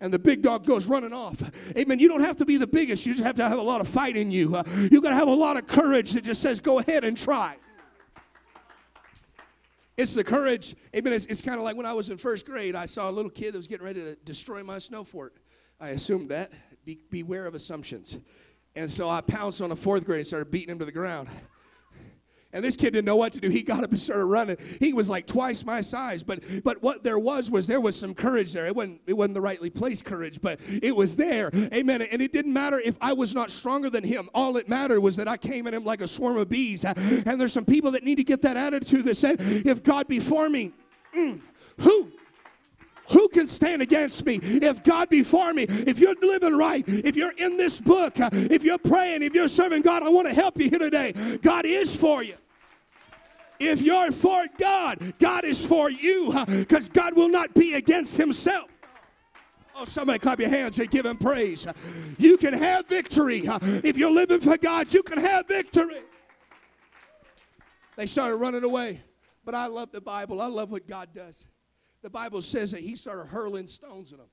and 0.00 0.12
the 0.12 0.18
big 0.18 0.42
dog 0.42 0.64
goes 0.64 0.86
running 0.86 1.12
off. 1.12 1.42
Amen. 1.76 1.98
You 1.98 2.08
don't 2.08 2.20
have 2.20 2.36
to 2.36 2.44
be 2.44 2.56
the 2.56 2.66
biggest, 2.66 3.06
you 3.06 3.12
just 3.12 3.24
have 3.24 3.36
to 3.36 3.48
have 3.48 3.58
a 3.58 3.62
lot 3.62 3.80
of 3.80 3.88
fight 3.88 4.16
in 4.16 4.30
you. 4.30 4.56
Uh, 4.56 4.62
you 4.90 5.00
got 5.00 5.10
to 5.10 5.16
have 5.16 5.28
a 5.28 5.34
lot 5.34 5.56
of 5.56 5.66
courage 5.66 6.12
that 6.12 6.24
just 6.24 6.40
says, 6.40 6.60
go 6.60 6.78
ahead 6.78 7.04
and 7.04 7.16
try. 7.16 7.56
It's 9.96 10.14
the 10.14 10.22
courage. 10.22 10.76
Amen. 10.94 11.12
It's, 11.12 11.26
it's 11.26 11.40
kind 11.40 11.58
of 11.58 11.64
like 11.64 11.76
when 11.76 11.86
I 11.86 11.92
was 11.92 12.08
in 12.08 12.18
first 12.18 12.46
grade, 12.46 12.76
I 12.76 12.84
saw 12.84 13.10
a 13.10 13.12
little 13.12 13.30
kid 13.30 13.52
that 13.52 13.58
was 13.58 13.66
getting 13.66 13.84
ready 13.84 14.00
to 14.00 14.14
destroy 14.24 14.62
my 14.62 14.78
snow 14.78 15.02
fort. 15.02 15.34
I 15.80 15.88
assumed 15.88 16.28
that. 16.30 16.52
Be, 16.84 17.00
beware 17.10 17.46
of 17.46 17.56
assumptions. 17.56 18.16
And 18.76 18.88
so 18.88 19.10
I 19.10 19.20
pounced 19.20 19.60
on 19.60 19.72
a 19.72 19.76
fourth 19.76 20.04
grade 20.04 20.20
and 20.20 20.26
started 20.26 20.52
beating 20.52 20.70
him 20.70 20.78
to 20.78 20.84
the 20.84 20.92
ground. 20.92 21.28
And 22.52 22.64
this 22.64 22.76
kid 22.76 22.92
didn't 22.92 23.04
know 23.04 23.16
what 23.16 23.32
to 23.34 23.40
do. 23.40 23.50
He 23.50 23.62
got 23.62 23.84
up 23.84 23.90
and 23.90 24.00
started 24.00 24.24
running. 24.24 24.56
He 24.80 24.94
was 24.94 25.10
like 25.10 25.26
twice 25.26 25.64
my 25.64 25.82
size, 25.82 26.22
but 26.22 26.42
but 26.64 26.82
what 26.82 27.02
there 27.02 27.18
was 27.18 27.50
was 27.50 27.66
there 27.66 27.80
was 27.80 27.94
some 27.94 28.14
courage 28.14 28.52
there. 28.52 28.66
It 28.66 28.74
wasn't 28.74 29.02
it 29.06 29.12
wasn't 29.12 29.34
the 29.34 29.40
rightly 29.40 29.68
placed 29.68 30.06
courage, 30.06 30.40
but 30.40 30.58
it 30.68 30.96
was 30.96 31.14
there. 31.14 31.50
Amen. 31.54 32.02
And 32.02 32.22
it 32.22 32.32
didn't 32.32 32.52
matter 32.52 32.80
if 32.80 32.96
I 33.00 33.12
was 33.12 33.34
not 33.34 33.50
stronger 33.50 33.90
than 33.90 34.02
him. 34.02 34.30
All 34.34 34.56
it 34.56 34.68
mattered 34.68 35.00
was 35.00 35.16
that 35.16 35.28
I 35.28 35.36
came 35.36 35.66
at 35.66 35.74
him 35.74 35.84
like 35.84 36.00
a 36.00 36.08
swarm 36.08 36.38
of 36.38 36.48
bees. 36.48 36.84
And 36.84 37.40
there's 37.40 37.52
some 37.52 37.66
people 37.66 37.90
that 37.92 38.04
need 38.04 38.16
to 38.16 38.24
get 38.24 38.40
that 38.42 38.56
attitude 38.56 39.04
that 39.04 39.16
said, 39.16 39.36
if 39.40 39.82
God 39.82 40.08
be 40.08 40.20
for 40.20 40.48
me, 40.48 40.72
mm, 41.14 41.40
who 41.80 42.12
who 43.10 43.28
can 43.28 43.46
stand 43.46 43.82
against 43.82 44.24
me? 44.24 44.40
If 44.42 44.82
God 44.82 45.08
be 45.08 45.22
for 45.22 45.52
me, 45.52 45.64
if 45.68 45.98
you're 45.98 46.14
living 46.20 46.56
right, 46.56 46.84
if 46.86 47.16
you're 47.16 47.32
in 47.32 47.56
this 47.56 47.80
book, 47.80 48.18
uh, 48.20 48.30
if 48.32 48.62
you're 48.64 48.78
praying, 48.78 49.22
if 49.22 49.34
you're 49.34 49.48
serving 49.48 49.82
God, 49.82 50.02
I 50.02 50.08
want 50.08 50.28
to 50.28 50.34
help 50.34 50.58
you 50.58 50.68
here 50.68 50.78
today. 50.78 51.12
God 51.42 51.64
is 51.64 51.94
for 51.94 52.22
you. 52.22 52.34
If 53.58 53.82
you're 53.82 54.12
for 54.12 54.44
God, 54.56 55.14
God 55.18 55.44
is 55.44 55.64
for 55.64 55.90
you 55.90 56.32
because 56.46 56.88
God 56.88 57.16
will 57.16 57.28
not 57.28 57.54
be 57.54 57.74
against 57.74 58.16
himself. 58.16 58.70
Oh, 59.74 59.84
somebody 59.84 60.18
clap 60.18 60.40
your 60.40 60.48
hands 60.48 60.78
and 60.78 60.90
give 60.90 61.06
him 61.06 61.16
praise. 61.16 61.66
You 62.18 62.36
can 62.36 62.52
have 62.52 62.86
victory. 62.86 63.42
If 63.46 63.96
you're 63.96 64.10
living 64.10 64.40
for 64.40 64.56
God, 64.56 64.92
you 64.92 65.02
can 65.02 65.18
have 65.18 65.46
victory. 65.46 66.02
They 67.96 68.06
started 68.06 68.36
running 68.36 68.64
away. 68.64 69.02
But 69.44 69.54
I 69.54 69.66
love 69.66 69.90
the 69.92 70.00
Bible. 70.00 70.40
I 70.40 70.46
love 70.46 70.70
what 70.70 70.86
God 70.86 71.08
does 71.14 71.44
the 72.02 72.10
Bible 72.10 72.42
says 72.42 72.70
that 72.72 72.80
he 72.80 72.96
started 72.96 73.26
hurling 73.26 73.66
stones 73.66 74.12
at 74.12 74.18
them. 74.18 74.28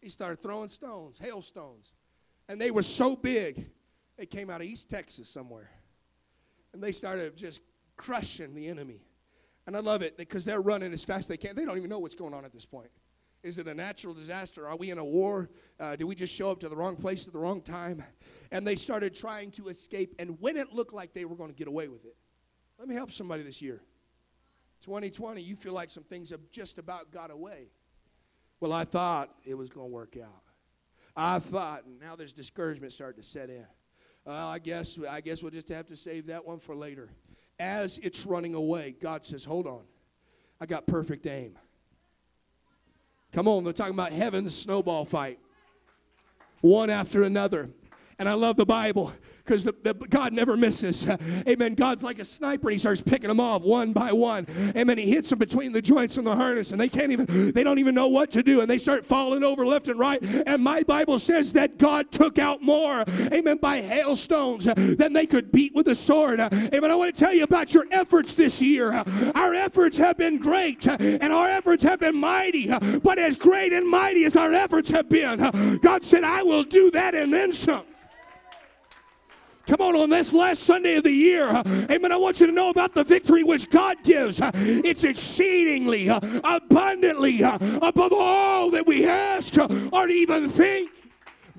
He 0.00 0.08
started 0.08 0.42
throwing 0.42 0.68
stones, 0.68 1.18
hailstones. 1.18 1.92
And 2.48 2.60
they 2.60 2.70
were 2.70 2.82
so 2.82 3.16
big, 3.16 3.70
they 4.16 4.26
came 4.26 4.50
out 4.50 4.60
of 4.60 4.66
East 4.66 4.90
Texas 4.90 5.28
somewhere. 5.28 5.70
And 6.72 6.82
they 6.82 6.92
started 6.92 7.36
just 7.36 7.60
crushing 7.96 8.54
the 8.54 8.68
enemy. 8.68 9.00
And 9.66 9.76
I 9.76 9.80
love 9.80 10.02
it 10.02 10.16
because 10.16 10.44
they're 10.44 10.60
running 10.60 10.92
as 10.92 11.04
fast 11.04 11.20
as 11.20 11.26
they 11.28 11.36
can. 11.36 11.56
They 11.56 11.64
don't 11.64 11.78
even 11.78 11.88
know 11.88 11.98
what's 11.98 12.14
going 12.14 12.34
on 12.34 12.44
at 12.44 12.52
this 12.52 12.66
point. 12.66 12.90
Is 13.42 13.58
it 13.58 13.68
a 13.68 13.74
natural 13.74 14.14
disaster? 14.14 14.66
Are 14.66 14.76
we 14.76 14.90
in 14.90 14.98
a 14.98 15.04
war? 15.04 15.50
Uh, 15.78 15.96
did 15.96 16.04
we 16.04 16.14
just 16.14 16.34
show 16.34 16.50
up 16.50 16.60
to 16.60 16.68
the 16.68 16.76
wrong 16.76 16.96
place 16.96 17.26
at 17.26 17.32
the 17.32 17.38
wrong 17.38 17.60
time? 17.60 18.02
And 18.50 18.66
they 18.66 18.74
started 18.74 19.14
trying 19.14 19.50
to 19.52 19.68
escape. 19.68 20.14
And 20.18 20.40
when 20.40 20.56
it 20.56 20.72
looked 20.72 20.94
like 20.94 21.12
they 21.12 21.24
were 21.24 21.36
going 21.36 21.50
to 21.50 21.56
get 21.56 21.68
away 21.68 21.88
with 21.88 22.04
it, 22.04 22.16
let 22.78 22.88
me 22.88 22.94
help 22.94 23.10
somebody 23.10 23.42
this 23.42 23.60
year. 23.60 23.82
2020, 24.84 25.40
you 25.40 25.56
feel 25.56 25.72
like 25.72 25.88
some 25.88 26.04
things 26.04 26.28
have 26.28 26.40
just 26.50 26.78
about 26.78 27.10
got 27.10 27.30
away. 27.30 27.68
Well, 28.60 28.72
I 28.72 28.84
thought 28.84 29.30
it 29.44 29.54
was 29.54 29.70
going 29.70 29.88
to 29.88 29.92
work 29.92 30.16
out. 30.22 30.42
I 31.16 31.38
thought, 31.38 31.84
and 31.86 31.98
now 31.98 32.16
there's 32.16 32.32
discouragement 32.32 32.92
starting 32.92 33.22
to 33.22 33.26
set 33.28 33.48
in. 33.48 33.64
Well, 34.26 34.48
I 34.48 34.58
guess 34.58 34.98
I 35.08 35.20
guess 35.20 35.42
we'll 35.42 35.52
just 35.52 35.68
have 35.70 35.86
to 35.86 35.96
save 35.96 36.26
that 36.26 36.44
one 36.44 36.58
for 36.58 36.74
later. 36.74 37.08
as 37.58 37.98
it's 37.98 38.26
running 38.26 38.54
away, 38.54 38.94
God 39.00 39.24
says, 39.24 39.44
Hold 39.44 39.66
on, 39.66 39.82
I 40.60 40.66
got 40.66 40.86
perfect 40.86 41.26
aim. 41.26 41.58
Come 43.32 43.48
on, 43.48 43.64
they're 43.64 43.72
talking 43.72 43.94
about 43.94 44.12
heaven's 44.12 44.56
snowball 44.56 45.04
fight, 45.04 45.38
one 46.60 46.90
after 46.90 47.22
another. 47.22 47.70
And 48.18 48.28
I 48.28 48.34
love 48.34 48.56
the 48.56 48.66
Bible 48.66 49.12
because 49.44 49.68
God 50.08 50.32
never 50.32 50.56
misses. 50.56 51.06
Amen. 51.48 51.74
God's 51.74 52.02
like 52.02 52.18
a 52.18 52.24
sniper. 52.24 52.70
He 52.70 52.78
starts 52.78 53.00
picking 53.00 53.28
them 53.28 53.40
off 53.40 53.62
one 53.62 53.92
by 53.92 54.12
one. 54.12 54.46
Amen. 54.76 54.98
He 54.98 55.10
hits 55.10 55.30
them 55.30 55.38
between 55.38 55.72
the 55.72 55.82
joints 55.82 56.16
and 56.16 56.26
the 56.26 56.34
harness, 56.34 56.70
and 56.70 56.80
they 56.80 56.88
can't 56.88 57.12
even, 57.12 57.52
they 57.52 57.64
don't 57.64 57.78
even 57.78 57.94
know 57.94 58.08
what 58.08 58.30
to 58.32 58.42
do, 58.42 58.60
and 58.60 58.70
they 58.70 58.78
start 58.78 59.04
falling 59.04 59.42
over 59.42 59.66
left 59.66 59.88
and 59.88 59.98
right. 59.98 60.22
And 60.22 60.62
my 60.62 60.82
Bible 60.82 61.18
says 61.18 61.52
that 61.54 61.78
God 61.78 62.10
took 62.10 62.38
out 62.38 62.62
more, 62.62 63.04
amen, 63.32 63.58
by 63.58 63.80
hailstones 63.80 64.64
than 64.64 65.12
they 65.12 65.26
could 65.26 65.52
beat 65.52 65.74
with 65.74 65.88
a 65.88 65.94
sword. 65.94 66.40
Amen. 66.40 66.90
I 66.90 66.94
want 66.94 67.14
to 67.14 67.18
tell 67.18 67.32
you 67.32 67.44
about 67.44 67.74
your 67.74 67.86
efforts 67.90 68.34
this 68.34 68.62
year. 68.62 68.92
Our 69.34 69.54
efforts 69.54 69.96
have 69.98 70.16
been 70.16 70.38
great, 70.38 70.86
and 70.86 71.32
our 71.32 71.48
efforts 71.48 71.82
have 71.82 72.00
been 72.00 72.16
mighty. 72.16 72.72
But 73.00 73.18
as 73.18 73.36
great 73.36 73.72
and 73.72 73.88
mighty 73.88 74.24
as 74.24 74.36
our 74.36 74.52
efforts 74.52 74.90
have 74.90 75.08
been, 75.08 75.78
God 75.80 76.04
said, 76.04 76.24
I 76.24 76.42
will 76.42 76.64
do 76.64 76.90
that 76.92 77.14
and 77.14 77.32
then 77.32 77.52
some. 77.52 77.84
Come 79.66 79.80
on, 79.80 79.96
on 79.96 80.10
this 80.10 80.32
last 80.32 80.64
Sunday 80.64 80.96
of 80.96 81.04
the 81.04 81.10
year, 81.10 81.48
amen. 81.90 82.12
I 82.12 82.16
want 82.16 82.38
you 82.40 82.46
to 82.46 82.52
know 82.52 82.68
about 82.68 82.92
the 82.94 83.02
victory 83.02 83.42
which 83.42 83.70
God 83.70 83.96
gives. 84.04 84.40
It's 84.42 85.04
exceedingly, 85.04 86.08
abundantly, 86.08 87.40
above 87.42 88.12
all 88.12 88.70
that 88.70 88.86
we 88.86 89.06
ask 89.06 89.54
or 89.92 90.08
even 90.08 90.48
think. 90.50 90.90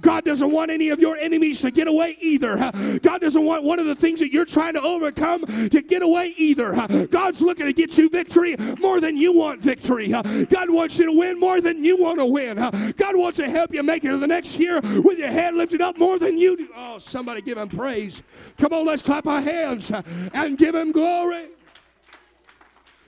God 0.05 0.23
doesn't 0.23 0.51
want 0.51 0.69
any 0.69 0.89
of 0.89 0.99
your 0.99 1.17
enemies 1.17 1.61
to 1.61 1.71
get 1.71 1.87
away 1.87 2.15
either. 2.21 2.57
God 3.01 3.21
doesn't 3.21 3.43
want 3.43 3.63
one 3.63 3.79
of 3.79 3.87
the 3.87 3.95
things 3.95 4.19
that 4.19 4.31
you're 4.31 4.45
trying 4.45 4.75
to 4.75 4.81
overcome 4.81 5.45
to 5.69 5.81
get 5.81 6.03
away 6.03 6.35
either. 6.37 7.07
God's 7.07 7.41
looking 7.41 7.65
to 7.65 7.73
get 7.73 7.97
you 7.97 8.07
victory 8.07 8.55
more 8.79 9.01
than 9.01 9.17
you 9.17 9.33
want 9.33 9.63
victory. 9.63 10.09
God 10.09 10.69
wants 10.69 10.99
you 10.99 11.07
to 11.07 11.17
win 11.17 11.39
more 11.39 11.59
than 11.59 11.83
you 11.83 11.97
want 11.97 12.19
to 12.19 12.25
win. 12.27 12.57
God 12.97 13.15
wants 13.15 13.37
to 13.37 13.49
help 13.49 13.73
you 13.73 13.81
make 13.81 14.05
it 14.05 14.09
to 14.09 14.17
the 14.17 14.27
next 14.27 14.59
year 14.59 14.79
with 14.79 15.17
your 15.17 15.29
head 15.29 15.55
lifted 15.55 15.81
up 15.81 15.97
more 15.97 16.19
than 16.19 16.37
you 16.37 16.55
do. 16.55 16.69
Oh, 16.75 16.99
somebody 16.99 17.41
give 17.41 17.57
him 17.57 17.67
praise. 17.67 18.21
Come 18.59 18.73
on, 18.73 18.85
let's 18.85 19.01
clap 19.01 19.25
our 19.25 19.41
hands 19.41 19.91
and 20.35 20.55
give 20.55 20.75
him 20.75 20.91
glory. 20.91 21.47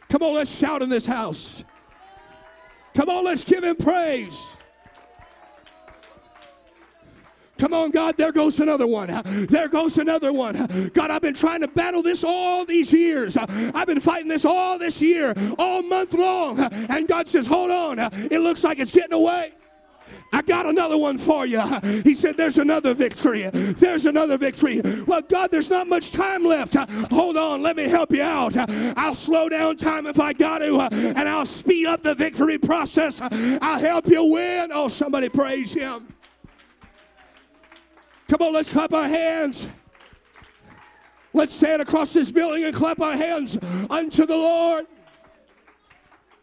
Come 0.10 0.24
on, 0.24 0.34
let's 0.34 0.58
shout 0.58 0.82
in 0.82 0.90
this 0.90 1.06
house. 1.06 1.64
Come 2.96 3.10
on, 3.10 3.24
let's 3.24 3.44
give 3.44 3.64
him 3.64 3.76
praise. 3.76 4.57
Come 7.58 7.74
on, 7.74 7.92
God, 7.92 8.18
there 8.18 8.32
goes 8.32 8.60
another 8.60 8.88
one. 8.88 9.08
There 9.48 9.68
goes 9.68 9.98
another 9.98 10.32
one. 10.34 10.90
God, 10.94 11.12
I've 11.12 11.22
been 11.22 11.34
trying 11.34 11.62
to 11.62 11.68
battle 11.68 12.02
this 12.02 12.24
all 12.24 12.66
these 12.66 12.94
years. 12.94 13.38
I've 13.38 13.88
been 13.88 14.00
fighting 14.00 14.28
this 14.28 14.46
all 14.46 14.78
this 14.78 15.02
year, 15.02 15.34
all 15.58 15.82
month 15.82 16.14
long. 16.14 16.60
And 16.60 17.08
God 17.08 17.28
says, 17.28 17.48
hold 17.48 17.72
on. 17.72 18.00
It 18.00 18.42
looks 18.42 18.64
like 18.64 18.80
it's 18.80 18.92
getting 18.92 19.14
away. 19.14 19.54
I 20.34 20.42
got 20.42 20.66
another 20.66 20.98
one 20.98 21.18
for 21.18 21.46
you. 21.46 21.62
He 22.04 22.14
said, 22.14 22.38
There's 22.38 22.58
another 22.58 22.94
victory. 22.94 23.50
There's 23.50 24.06
another 24.06 24.38
victory. 24.38 24.82
Well, 25.06 25.22
God, 25.22 25.52
there's 25.52 25.70
not 25.70 25.88
much 25.88 26.12
time 26.12 26.44
left. 26.44 26.76
Hold 27.12 27.38
on, 27.38 27.62
let 27.62 27.76
me 27.76 27.84
help 27.84 28.12
you 28.12 28.24
out. 28.24 28.56
I'll 28.98 29.16
slow 29.16 29.50
down 29.50 29.78
time 29.78 30.06
if 30.06 30.20
I 30.20 30.34
got 30.34 30.60
to, 30.60 30.80
and 30.80 31.30
I'll 31.30 31.46
speed 31.46 31.88
up 31.88 32.04
the 32.04 32.16
victory 32.16 32.58
process. 32.58 33.20
I'll 33.22 33.80
help 33.80 34.08
you 34.08 34.24
win. 34.24 34.72
Oh, 34.74 34.88
somebody 34.88 35.30
praise 35.30 35.74
Him. 35.74 36.08
Come 38.30 38.42
on, 38.42 38.54
let's 38.54 38.70
clap 38.70 38.94
our 38.94 39.08
hands. 39.08 39.68
Let's 41.34 41.54
stand 41.54 41.82
across 41.82 42.14
this 42.14 42.32
building 42.32 42.66
and 42.66 42.76
clap 42.76 43.00
our 43.00 43.16
hands 43.16 43.58
unto 43.90 44.26
the 44.26 44.36
Lord. 44.36 44.86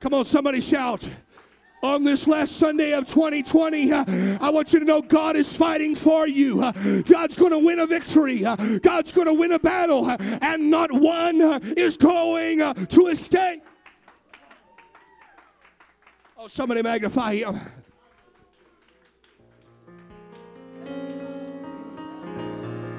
Come 0.01 0.15
on, 0.15 0.25
somebody 0.25 0.61
shout. 0.61 1.09
On 1.83 2.03
this 2.03 2.27
last 2.27 2.57
Sunday 2.57 2.95
of 2.95 3.07
2020, 3.07 3.93
uh, 3.93 4.05
I 4.41 4.49
want 4.49 4.73
you 4.73 4.79
to 4.79 4.85
know 4.87 5.03
God 5.03 5.37
is 5.37 5.55
fighting 5.55 5.95
for 5.95 6.27
you. 6.27 6.63
Uh, 6.63 6.73
God's 7.03 7.37
going 7.37 7.51
to 7.51 7.59
win 7.59 7.79
a 7.79 7.87
victory. 7.87 8.45
Uh, 8.47 8.57
God's 8.79 9.13
going 9.13 9.27
to 9.27 9.35
win 9.35 9.53
a 9.53 9.59
battle, 9.59 10.09
and 10.09 10.71
not 10.71 10.91
one 10.91 11.43
is 11.77 11.99
going 11.99 12.61
to 12.61 13.07
escape. 13.09 13.63
Oh, 16.39 16.47
somebody 16.47 16.81
magnify 16.81 17.35
him. 17.35 17.61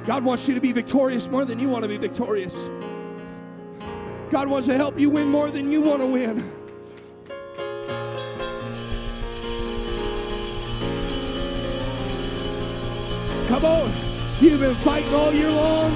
God 0.05 0.23
wants 0.23 0.47
you 0.47 0.53
to 0.53 0.61
be 0.61 0.71
victorious 0.71 1.27
more 1.27 1.45
than 1.45 1.59
you 1.59 1.67
want 1.67 1.83
to 1.83 1.89
be 1.89 1.97
victorious. 1.97 2.69
God 4.29 4.47
wants 4.47 4.67
to 4.67 4.75
help 4.75 4.99
you 4.99 5.09
win 5.09 5.29
more 5.29 5.49
than 5.49 5.71
you 5.71 5.81
want 5.81 6.01
to 6.01 6.05
win. 6.05 6.37
Come 13.47 13.65
on. 13.65 13.91
You've 14.41 14.59
been 14.59 14.75
fighting 14.75 15.13
all 15.13 15.33
year 15.33 15.49
long. 15.49 15.91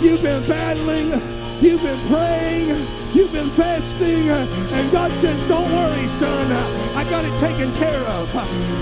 You've 0.00 0.22
been 0.22 0.46
battling. 0.48 1.39
You've 1.60 1.82
been 1.82 2.08
praying, 2.08 2.68
you've 3.12 3.32
been 3.32 3.50
fasting, 3.50 4.30
and 4.30 4.90
God 4.90 5.12
says, 5.12 5.46
Don't 5.46 5.70
worry, 5.70 6.06
son, 6.06 6.50
I 6.96 7.04
got 7.10 7.22
it 7.22 7.38
taken 7.38 7.70
care 7.74 8.00
of. 8.00 8.32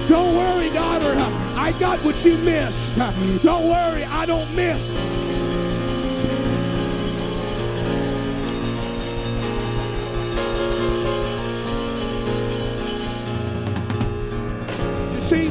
Don't 0.09 0.37
worry, 0.37 0.71
daughter, 0.71 1.13
I 1.57 1.75
got 1.81 1.99
what 2.05 2.25
you 2.25 2.37
missed. 2.39 2.97
Don't 3.43 3.69
worry, 3.69 4.05
I 4.05 4.27
don't 4.27 4.55
miss. 4.55 4.89
You 15.15 15.21
see, 15.21 15.49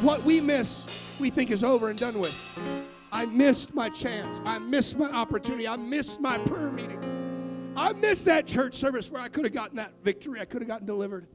what 0.00 0.22
we 0.22 0.40
miss, 0.40 0.86
we 1.20 1.28
think 1.28 1.50
is 1.50 1.62
over 1.62 1.90
and 1.90 1.98
done 1.98 2.18
with. 2.18 2.34
I 3.12 3.26
missed 3.26 3.74
my 3.74 3.88
chance. 3.88 4.40
I 4.44 4.58
missed 4.58 4.96
my 4.96 5.10
opportunity. 5.10 5.66
I 5.66 5.76
missed 5.76 6.20
my 6.20 6.38
prayer 6.38 6.70
meeting. 6.70 7.72
I 7.76 7.92
missed 7.92 8.24
that 8.26 8.46
church 8.46 8.74
service 8.74 9.10
where 9.10 9.20
I 9.22 9.28
could 9.28 9.44
have 9.44 9.54
gotten 9.54 9.76
that 9.76 9.92
victory. 10.02 10.40
I 10.40 10.44
could 10.44 10.62
have 10.62 10.68
gotten 10.68 10.86
delivered. 10.86 11.26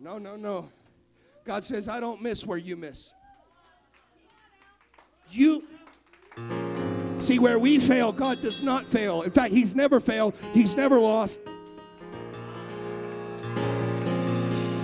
No, 0.00 0.18
no, 0.18 0.36
no. 0.36 0.68
God 1.44 1.64
says, 1.64 1.88
I 1.88 2.00
don't 2.00 2.22
miss 2.22 2.46
where 2.46 2.58
you 2.58 2.76
miss. 2.76 3.12
You 5.30 5.64
see 7.20 7.38
where 7.38 7.58
we 7.58 7.78
fail, 7.78 8.12
God 8.12 8.42
does 8.42 8.62
not 8.62 8.86
fail. 8.86 9.22
In 9.22 9.30
fact, 9.30 9.52
He's 9.52 9.74
never 9.74 10.00
failed, 10.00 10.36
He's 10.52 10.76
never 10.76 10.98
lost. 10.98 11.40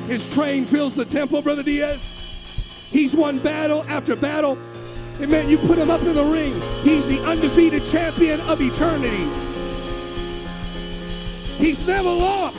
His 0.07 0.33
train 0.33 0.65
fills 0.65 0.95
the 0.95 1.05
temple, 1.05 1.43
Brother 1.43 1.63
Diaz. 1.63 2.89
He's 2.91 3.15
won 3.15 3.39
battle 3.39 3.85
after 3.89 4.17
battle 4.17 4.57
Amen. 5.21 5.49
You 5.49 5.59
put 5.59 5.79
him 5.79 5.91
up 5.91 6.01
in 6.03 6.15
the 6.15 6.25
ring. 6.25 6.61
He's 6.83 7.09
the 7.09 7.19
undefeated 7.25 7.85
champion 7.85 8.41
of 8.43 8.61
eternity. 8.61 9.25
He's 11.57 11.85
never 11.85 12.09
lost. 12.09 12.57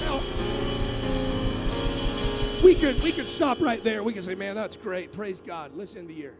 Now, 0.00 0.20
we 2.62 2.74
could 2.74 3.02
we 3.02 3.10
could 3.10 3.24
stop 3.24 3.58
right 3.62 3.82
there. 3.82 4.02
We 4.02 4.12
could 4.12 4.24
say, 4.24 4.34
man, 4.34 4.54
that's 4.54 4.76
great. 4.76 5.12
Praise 5.12 5.40
God. 5.40 5.74
Listen 5.74 6.02
to 6.02 6.08
the 6.08 6.14
year. 6.14 6.34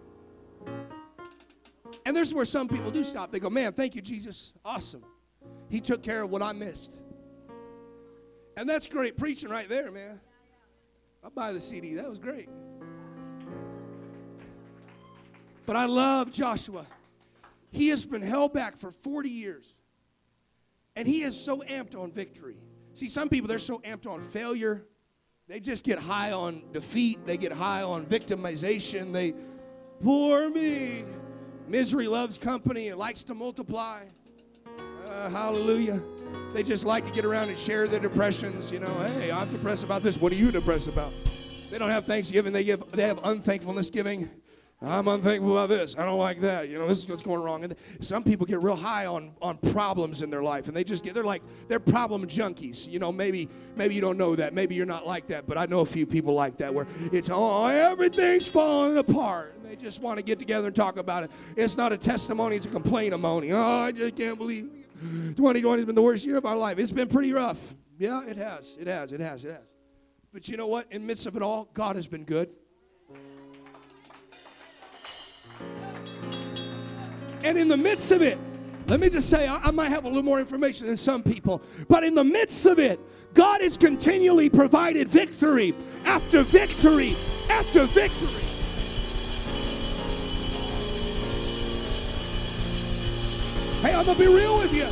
And 2.05 2.15
there's 2.15 2.35
where 2.35 2.45
some 2.45 2.69
people 2.69 2.91
do 2.91 3.03
stop. 3.03 3.33
They 3.33 3.41
go, 3.41 3.49
man, 3.49 3.73
thank 3.73 3.95
you, 3.95 4.03
Jesus. 4.03 4.53
Awesome. 4.67 5.03
He 5.71 5.81
took 5.81 6.03
care 6.03 6.23
of 6.23 6.31
what 6.31 6.43
I 6.43 6.53
missed. 6.53 7.01
And 8.59 8.69
that's 8.69 8.87
great 8.87 9.17
preaching 9.17 9.49
right 9.49 9.69
there, 9.69 9.91
man. 9.91 10.21
I'll 11.25 11.31
buy 11.31 11.53
the 11.53 11.61
CD. 11.61 11.95
That 11.95 12.09
was 12.09 12.19
great. 12.19 12.49
But 15.69 15.77
I 15.77 15.85
love 15.85 16.33
Joshua. 16.33 16.87
He 17.71 17.89
has 17.89 18.07
been 18.07 18.23
held 18.23 18.55
back 18.55 18.79
for 18.79 18.91
40 18.91 19.29
years. 19.29 19.77
And 20.97 21.07
he 21.07 21.25
is 21.25 21.39
so 21.39 21.59
amped 21.59 21.95
on 21.95 22.11
victory. 22.11 22.57
See, 22.95 23.11
some 23.11 23.29
people, 23.29 23.49
they're 23.49 23.59
so 23.59 23.79
amped 23.81 24.07
on 24.07 24.23
failure. 24.23 24.87
They 25.47 25.61
just 25.61 25.85
get 25.85 25.99
high 25.99 26.33
on 26.33 26.63
defeat. 26.73 27.27
They 27.27 27.37
get 27.37 27.53
high 27.53 27.83
on 27.83 28.07
victimization. 28.07 29.13
They, 29.13 29.35
poor 30.03 30.49
me. 30.49 31.05
Misery 31.69 32.09
loves 32.09 32.39
company 32.39 32.89
and 32.89 32.99
likes 32.99 33.23
to 33.25 33.35
multiply. 33.35 34.05
Uh, 35.07 35.29
hallelujah. 35.29 36.01
They 36.55 36.63
just 36.63 36.87
like 36.87 37.05
to 37.05 37.11
get 37.11 37.27
around 37.27 37.51
and 37.51 37.59
share 37.59 37.87
their 37.87 38.01
depressions. 38.01 38.73
You 38.73 38.79
know, 38.79 38.95
hey, 39.19 39.31
I'm 39.31 39.53
depressed 39.53 39.85
about 39.85 40.03
this. 40.03 40.17
What 40.17 40.33
are 40.33 40.37
you 40.37 40.51
depressed 40.51 40.89
about? 40.89 41.13
They 41.71 41.77
don't 41.77 41.91
have 41.91 42.07
Thanksgiving. 42.07 42.55
They 42.55 42.65
give. 42.65 42.91
They 42.93 43.03
have 43.03 43.21
unthankfulness 43.23 43.91
giving. 43.91 44.31
I'm 44.81 45.09
unthankful 45.09 45.59
about 45.59 45.71
this. 45.71 45.97
I 45.99 46.05
don't 46.05 46.21
like 46.21 46.41
that. 46.41 46.69
You 46.69 46.79
know, 46.79 46.87
this 46.87 46.99
is 46.99 47.09
what's 47.09 47.21
going 47.21 47.43
wrong. 47.43 47.65
And 47.65 47.75
some 47.99 48.23
people 48.23 48.47
get 48.47 48.63
real 48.63 48.77
high 48.77 49.07
on, 49.07 49.33
on 49.43 49.57
problems 49.57 50.23
in 50.23 50.31
their 50.31 50.43
life, 50.43 50.69
and 50.69 50.77
they 50.77 50.85
just 50.85 51.03
get 51.03 51.15
they're 51.15 51.25
like 51.25 51.43
they're 51.67 51.81
problem 51.81 52.25
junkies. 52.29 52.89
You 52.89 53.01
know, 53.01 53.11
maybe 53.11 53.49
maybe 53.75 53.97
you 53.97 54.01
don't 54.01 54.17
know 54.17 54.37
that. 54.37 54.55
Maybe 54.55 54.77
you're 54.77 54.87
not 54.87 55.05
like 55.05 55.27
that, 55.29 55.49
but 55.49 55.59
I 55.59 55.67
know 55.67 55.81
a 55.81 55.87
few 55.87 56.07
people 56.07 56.33
like 56.35 56.59
that 56.59 56.73
where 56.73 56.87
it's 57.13 57.29
oh 57.29 57.67
everything's 57.67 58.47
falling 58.47 58.99
apart. 58.99 59.55
And 59.57 59.65
they 59.65 59.75
just 59.75 60.01
want 60.01 60.19
to 60.19 60.23
get 60.23 60.39
together 60.39 60.69
and 60.69 60.77
talk 60.77 60.97
about 60.97 61.25
it. 61.25 61.33
It's 61.57 61.77
not 61.77 61.93
a 61.93 61.97
testimony, 61.97 62.55
it's 62.55 62.67
a 62.67 62.71
complaint-a-mony. 62.71 63.51
Oh, 63.51 63.61
I 63.61 63.91
just 63.91 64.15
can't 64.15 64.39
believe 64.39 64.71
2020 65.01 65.81
has 65.81 65.87
been 65.87 65.97
the 65.97 66.03
worst 66.03 66.25
year 66.25 66.37
of 66.37 66.47
our 66.47 66.57
life. 66.57 66.79
It's 66.79 66.93
been 66.93 67.09
pretty 67.09 67.33
rough. 67.33 67.75
Yeah, 67.99 68.25
it 68.27 68.37
has. 68.37 68.77
It 68.81 68.87
has. 68.87 69.11
It 69.11 69.19
has. 69.19 69.45
It 69.45 69.51
has. 69.51 69.67
But 70.33 70.47
you 70.47 70.57
know 70.57 70.69
what? 70.69 70.93
In 70.93 71.05
midst 71.05 71.27
of 71.27 71.35
it 71.35 71.43
all, 71.43 71.69
God 71.75 71.97
has 71.97 72.07
been 72.07 72.23
good. 72.23 72.51
And 77.49 77.57
in 77.57 77.67
the 77.67 77.79
midst 77.79 78.13
of 78.13 78.21
it, 78.21 78.37
let 78.89 79.01
me 79.01 79.09
just 79.09 79.31
say, 79.31 79.49
I, 79.49 79.57
I, 79.57 79.71
might 79.71 79.89
have 79.89 80.05
a 80.05 80.07
little 80.07 80.23
more 80.23 80.39
information 80.39 80.87
than 80.87 80.99
some 80.99 81.23
people, 81.23 81.63
but 81.89 82.05
in 82.05 82.15
the 82.15 82.23
midst 82.23 82.67
of 82.67 82.79
it, 82.79 83.01
God 83.33 83.63
has 83.63 83.79
continually 83.79 84.51
provided 84.51 85.09
victory 85.09 85.75
after 86.05 86.43
victory 86.43 87.17
after 87.49 87.87
victory. 87.87 88.29
Hey, 93.81 93.95
I'm 93.95 94.05
gonna 94.05 94.19
be 94.19 94.27
real 94.27 94.59
with 94.59 94.75
you. 94.75 94.89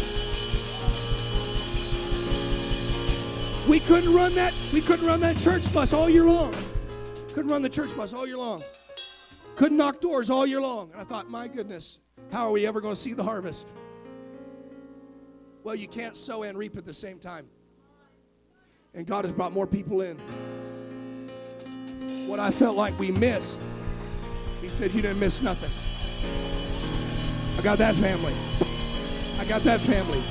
We 3.71 3.81
couldn't 3.81 4.15
run 4.15 4.35
that, 4.37 4.55
we 4.73 4.81
couldn't 4.81 5.07
run 5.07 5.21
that 5.21 5.37
church 5.37 5.71
bus 5.75 5.93
all 5.93 6.09
year 6.09 6.25
long. 6.25 6.55
Couldn't 7.35 7.51
run 7.51 7.61
the 7.61 7.69
church 7.69 7.95
bus 7.95 8.15
all 8.15 8.27
year 8.27 8.39
long. 8.39 8.65
Couldn't 9.57 9.77
knock 9.77 10.01
doors 10.01 10.31
all 10.31 10.47
year 10.47 10.63
long. 10.63 10.91
And 10.93 11.03
I 11.03 11.05
thought, 11.05 11.29
my 11.29 11.49
goodness, 11.49 11.99
how 12.33 12.47
are 12.47 12.53
we 12.53 12.67
ever 12.67 12.81
going 12.81 12.95
to 12.95 13.01
see 13.01 13.13
the 13.13 13.23
harvest? 13.23 13.69
Well, 15.65 15.75
you 15.75 15.89
can't 15.89 16.17
sow 16.17 16.43
and 16.43 16.57
reap 16.57 16.77
at 16.77 16.85
the 16.85 16.95
same 16.95 17.19
time. 17.19 17.47
And 18.95 19.07
God 19.07 19.25
has 19.25 19.33
brought 19.33 19.53
more 19.53 19.67
people 19.67 20.01
in. 20.03 20.17
What 22.29 22.41
I 22.41 22.51
felt 22.51 22.77
like 22.77 22.99
we 22.99 23.11
missed, 23.11 23.61
He 24.61 24.69
said, 24.69 24.95
You 24.95 25.03
didn't 25.03 25.21
miss 25.21 25.43
nothing. 25.43 25.71
I 27.59 27.63
got 27.63 27.79
that 27.79 27.95
family. 27.97 28.33
I 29.41 29.45
got 29.45 29.63
that 29.63 29.81
family. 29.81 30.23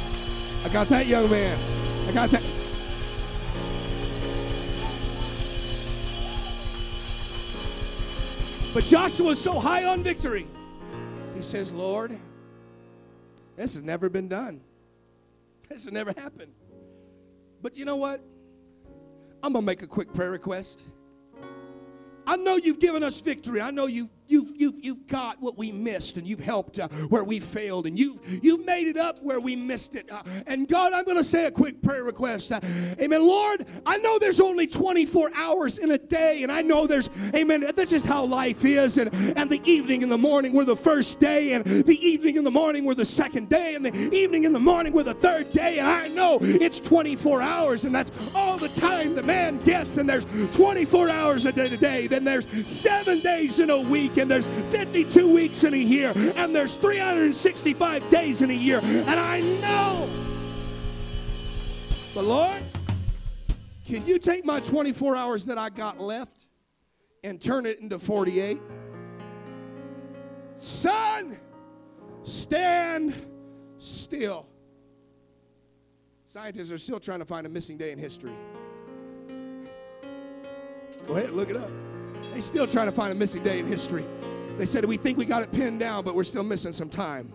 I 0.63 0.69
got 0.69 0.87
that 0.87 1.05
young 1.05 1.29
man. 1.29 1.57
I 2.07 2.11
got 2.11 2.29
that. 2.31 2.43
But 8.73 8.83
Joshua 8.83 9.27
was 9.27 9.39
so 9.39 9.59
high 9.59 9.85
on 9.85 10.03
victory. 10.03 10.47
Says, 11.45 11.71
Lord, 11.71 12.17
this 13.55 13.75
has 13.75 13.83
never 13.83 14.09
been 14.09 14.27
done. 14.27 14.61
This 15.69 15.85
has 15.85 15.93
never 15.93 16.11
happened. 16.17 16.53
But 17.61 17.75
you 17.75 17.85
know 17.85 17.95
what? 17.95 18.21
I'm 19.43 19.53
going 19.53 19.63
to 19.63 19.65
make 19.65 19.83
a 19.83 19.87
quick 19.87 20.11
prayer 20.13 20.31
request. 20.31 20.83
I 22.25 22.35
know 22.35 22.55
you've 22.55 22.79
given 22.79 23.03
us 23.03 23.21
victory. 23.21 23.61
I 23.61 23.71
know 23.71 23.85
you've 23.85 24.09
You've, 24.27 24.51
you've, 24.55 24.83
you've 24.83 25.07
got 25.07 25.41
what 25.41 25.57
we 25.57 25.71
missed 25.71 26.17
and 26.17 26.27
you've 26.27 26.39
helped 26.39 26.79
uh, 26.79 26.87
where 27.09 27.23
we 27.23 27.39
failed 27.39 27.85
and 27.85 27.97
you've, 27.97 28.19
you've 28.43 28.65
made 28.65 28.87
it 28.87 28.97
up 28.97 29.21
where 29.21 29.39
we 29.39 29.55
missed 29.55 29.95
it. 29.95 30.11
Uh, 30.11 30.23
and 30.47 30.67
God, 30.67 30.93
I'm 30.93 31.05
going 31.05 31.17
to 31.17 31.23
say 31.23 31.45
a 31.45 31.51
quick 31.51 31.81
prayer 31.81 32.03
request. 32.03 32.51
Uh, 32.51 32.59
amen. 32.99 33.25
Lord, 33.25 33.65
I 33.85 33.97
know 33.97 34.17
there's 34.19 34.41
only 34.41 34.67
24 34.67 35.31
hours 35.35 35.77
in 35.77 35.91
a 35.91 35.97
day 35.97 36.43
and 36.43 36.51
I 36.51 36.61
know 36.61 36.87
there's, 36.87 37.09
amen, 37.35 37.61
that's 37.75 37.91
just 37.91 38.05
how 38.05 38.25
life 38.25 38.65
is. 38.65 38.97
And, 38.97 39.13
and 39.37 39.49
the 39.49 39.61
evening 39.69 40.03
and 40.03 40.11
the 40.11 40.17
morning 40.17 40.53
were 40.53 40.65
the 40.65 40.75
first 40.75 41.19
day 41.19 41.53
and 41.53 41.63
the 41.63 42.07
evening 42.07 42.37
and 42.37 42.45
the 42.45 42.51
morning 42.51 42.85
were 42.85 42.95
the 42.95 43.05
second 43.05 43.49
day 43.49 43.75
and 43.75 43.85
the 43.85 43.93
evening 44.15 44.45
and 44.45 44.55
the 44.55 44.59
morning 44.59 44.93
were 44.93 45.03
the 45.03 45.13
third 45.13 45.51
day. 45.51 45.79
And 45.79 45.87
I 45.87 46.07
know 46.07 46.39
it's 46.41 46.79
24 46.79 47.41
hours 47.41 47.85
and 47.85 47.93
that's 47.93 48.33
all 48.35 48.57
the 48.57 48.69
time 48.69 49.15
the 49.15 49.23
man 49.23 49.57
gets. 49.59 49.97
And 49.97 50.09
there's 50.09 50.25
24 50.55 51.09
hours 51.09 51.45
a 51.45 51.51
day 51.51 51.67
today. 51.67 52.07
Then 52.07 52.23
there's 52.23 52.47
seven 52.65 53.19
days 53.19 53.59
in 53.59 53.69
a 53.69 53.79
week, 53.79 54.14
and 54.17 54.29
there's 54.29 54.47
52 54.47 55.33
weeks 55.33 55.63
in 55.63 55.73
a 55.73 55.77
year, 55.77 56.13
and 56.35 56.55
there's 56.55 56.75
365 56.75 58.09
days 58.09 58.41
in 58.41 58.49
a 58.49 58.53
year. 58.53 58.79
And 58.83 59.09
I 59.09 59.41
know. 59.61 60.09
But 62.13 62.23
Lord, 62.23 62.63
can 63.85 64.05
you 64.07 64.17
take 64.17 64.45
my 64.45 64.59
24 64.59 65.15
hours 65.15 65.45
that 65.45 65.57
I 65.57 65.69
got 65.69 65.99
left 65.99 66.47
and 67.23 67.41
turn 67.41 67.65
it 67.65 67.79
into 67.79 67.99
48? 67.99 68.59
Son, 70.55 71.37
stand 72.23 73.15
still. 73.77 74.47
Scientists 76.25 76.71
are 76.71 76.77
still 76.77 76.99
trying 76.99 77.19
to 77.19 77.25
find 77.25 77.45
a 77.45 77.49
missing 77.49 77.77
day 77.77 77.91
in 77.91 77.99
history. 77.99 78.33
Go 81.05 81.15
ahead, 81.15 81.31
look 81.31 81.49
it 81.49 81.57
up. 81.57 81.69
They 82.33 82.41
still 82.41 82.67
trying 82.67 82.87
to 82.87 82.91
find 82.91 83.11
a 83.11 83.15
missing 83.15 83.43
day 83.43 83.59
in 83.59 83.65
history. 83.65 84.05
They 84.57 84.65
said, 84.65 84.85
We 84.85 84.97
think 84.97 85.17
we 85.17 85.25
got 85.25 85.43
it 85.43 85.51
pinned 85.51 85.79
down, 85.79 86.03
but 86.03 86.15
we're 86.15 86.23
still 86.23 86.43
missing 86.43 86.73
some 86.73 86.89
time. 86.89 87.31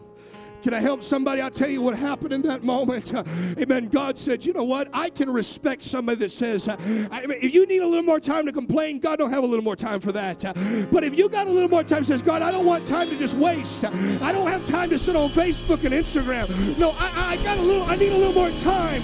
Can 0.62 0.74
I 0.74 0.80
help 0.80 1.03
somebody? 1.03 1.41
I'll 1.41 1.51
tell 1.51 1.70
you 1.70 1.80
what 1.80 1.97
happened 1.97 2.34
in 2.34 2.43
that 2.43 2.62
moment. 2.62 3.14
Uh, 3.14 3.24
amen. 3.59 3.88
God 3.88 4.18
said, 4.18 4.45
you 4.45 4.53
know 4.53 4.64
what? 4.64 4.88
I 4.93 5.09
can 5.09 5.30
respect 5.30 5.82
somebody 5.82 6.18
that 6.18 6.32
says, 6.32 6.68
uh, 6.68 6.76
I 7.11 7.26
mean, 7.26 7.38
if 7.41 7.55
you 7.55 7.64
need 7.66 7.80
a 7.80 7.86
little 7.86 8.05
more 8.05 8.20
time 8.20 8.45
to 8.47 8.53
complain, 8.53 8.99
God 8.99 9.18
don't 9.18 9.30
have 9.30 9.43
a 9.43 9.47
little 9.47 9.64
more 9.64 9.76
time 9.76 10.01
for 10.01 10.12
that. 10.12 10.45
Uh, 10.45 10.53
but 10.93 11.03
if 11.03 11.16
you 11.16 11.28
got 11.28 11.47
a 11.47 11.51
little 11.51 11.70
more 11.70 11.84
time, 11.84 12.05
says, 12.05 12.20
God, 12.20 12.43
I 12.43 12.51
don't 12.51 12.66
want 12.66 12.86
time 12.86 13.09
to 13.09 13.16
just 13.16 13.36
waste. 13.36 13.84
I 13.84 14.32
don't 14.32 14.49
have 14.49 14.66
time 14.66 14.91
to 14.91 14.99
sit 14.99 15.16
on 15.16 15.30
Facebook 15.30 15.84
and 15.84 15.95
Instagram. 15.95 16.78
No, 16.78 16.95
I, 16.99 17.38
I 17.38 17.43
got 17.43 17.57
a 17.57 17.62
little, 17.62 17.84
I 17.84 17.97
need 17.97 18.12
a 18.12 18.16
little 18.16 18.34
more 18.34 18.51
time. 18.61 19.03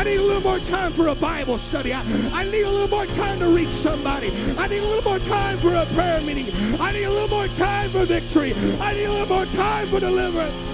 I 0.00 0.04
need 0.04 0.16
a 0.16 0.22
little 0.22 0.40
more 0.40 0.58
time 0.60 0.92
for 0.92 1.08
a 1.08 1.14
Bible 1.14 1.58
study. 1.58 1.92
I, 1.92 2.00
I 2.32 2.44
need 2.44 2.62
a 2.62 2.70
little 2.70 2.88
more 2.88 3.04
time 3.04 3.38
to 3.40 3.48
reach 3.48 3.68
somebody. 3.68 4.32
I 4.56 4.66
need 4.66 4.78
a 4.78 4.86
little 4.86 5.04
more 5.04 5.18
time 5.18 5.58
for 5.58 5.74
a 5.74 5.84
prayer 5.94 6.22
meeting. 6.22 6.46
I 6.80 6.92
need 6.92 7.04
a 7.04 7.10
little 7.10 7.28
more 7.28 7.48
time 7.48 7.90
for 7.90 8.06
victory. 8.06 8.54
I 8.80 8.94
need 8.94 9.04
a 9.04 9.12
little 9.12 9.36
more 9.36 9.44
time 9.44 9.88
for 9.88 10.00
deliverance. 10.00 10.69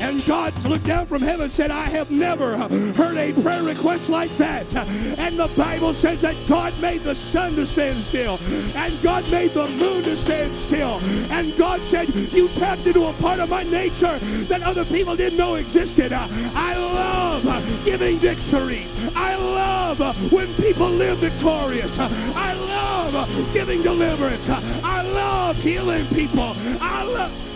And 0.00 0.24
God 0.26 0.52
looked 0.64 0.86
down 0.86 1.06
from 1.06 1.22
heaven 1.22 1.44
and 1.44 1.52
said, 1.52 1.70
I 1.70 1.84
have 1.84 2.10
never 2.10 2.56
heard 2.56 3.16
a 3.16 3.32
prayer 3.42 3.62
request 3.62 4.08
like 4.08 4.30
that. 4.38 4.74
And 5.18 5.38
the 5.38 5.48
Bible 5.56 5.92
says 5.92 6.20
that 6.22 6.36
God 6.48 6.72
made 6.80 7.02
the 7.02 7.14
sun 7.14 7.54
to 7.56 7.66
stand 7.66 7.98
still, 7.98 8.38
and 8.74 9.02
God 9.02 9.30
made 9.30 9.50
the 9.50 9.68
moon 9.68 10.02
to 10.04 10.16
stand 10.16 10.52
still. 10.54 11.00
And 11.30 11.56
God 11.56 11.80
said, 11.80 12.08
You 12.14 12.48
tapped 12.48 12.86
into 12.86 13.06
a 13.06 13.12
part 13.14 13.40
of 13.40 13.50
my 13.50 13.62
nature 13.64 14.18
that 14.48 14.62
other 14.62 14.84
people 14.84 15.16
didn't 15.16 15.38
know 15.38 15.54
existed. 15.56 16.12
I 16.12 16.76
love 16.76 17.84
giving 17.84 18.16
victory. 18.16 18.84
I 19.14 19.36
love 19.36 20.32
when 20.32 20.46
people 20.54 20.88
live 20.88 21.18
victorious. 21.18 21.98
I 21.98 22.54
love 22.54 23.52
giving 23.52 23.82
deliverance. 23.82 24.48
I 24.48 25.02
love 25.12 25.56
healing 25.56 26.06
people. 26.06 26.54
I 26.80 27.04
love. 27.04 27.49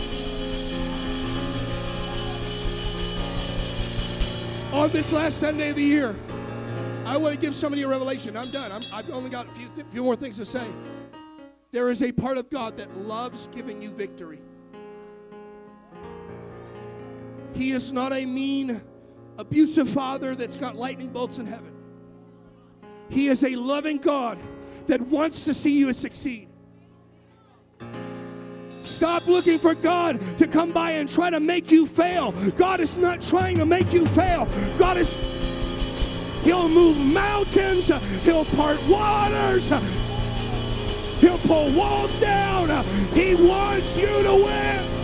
On 4.75 4.89
this 4.89 5.13
last 5.13 5.37
Sunday 5.37 5.69
of 5.69 5.77
the 5.77 5.83
year, 5.83 6.13
I 7.05 7.15
want 7.15 7.33
to 7.33 7.39
give 7.39 7.55
somebody 7.55 7.83
a 7.83 7.87
revelation. 7.87 8.35
I'm 8.35 8.51
done. 8.51 8.71
i 8.71 8.97
have 8.97 9.09
only 9.09 9.29
got 9.29 9.47
a 9.47 9.53
few, 9.53 9.69
few 9.91 10.03
more 10.03 10.17
things 10.17 10.35
to 10.35 10.45
say. 10.45 10.67
There 11.71 11.89
is 11.89 12.03
a 12.03 12.11
part 12.11 12.37
of 12.37 12.49
God 12.49 12.75
that 12.77 12.95
loves 12.97 13.47
giving 13.47 13.81
you 13.81 13.91
victory. 13.91 14.41
He 17.53 17.71
is 17.71 17.93
not 17.93 18.11
a 18.11 18.25
mean, 18.25 18.81
abusive 19.37 19.89
father 19.89 20.35
that's 20.35 20.57
got 20.57 20.75
lightning 20.75 21.07
bolts 21.07 21.37
in 21.37 21.45
heaven. 21.45 21.73
He 23.07 23.29
is 23.29 23.45
a 23.45 23.55
loving 23.55 23.97
God 23.97 24.37
that 24.87 24.99
wants 24.99 25.45
to 25.45 25.53
see 25.53 25.71
you 25.71 25.93
succeed. 25.93 26.49
Stop 28.85 29.25
looking 29.27 29.57
for 29.59 29.73
God 29.73 30.21
to 30.37 30.47
come 30.47 30.71
by 30.71 30.91
and 30.91 31.09
try 31.09 31.29
to 31.29 31.39
make 31.39 31.71
you 31.71 31.85
fail. 31.85 32.31
God 32.51 32.79
is 32.79 32.95
not 32.95 33.21
trying 33.21 33.57
to 33.57 33.65
make 33.65 33.91
you 33.91 34.05
fail. 34.07 34.47
God 34.77 34.97
is, 34.97 35.17
He'll 36.43 36.69
move 36.69 36.97
mountains, 36.97 37.87
He'll 38.23 38.45
part 38.45 38.79
waters, 38.87 39.69
He'll 41.19 41.37
pull 41.39 41.71
walls 41.73 42.19
down. 42.19 42.85
He 43.13 43.35
wants 43.35 43.97
you 43.97 44.07
to 44.07 44.35
win. 44.35 44.95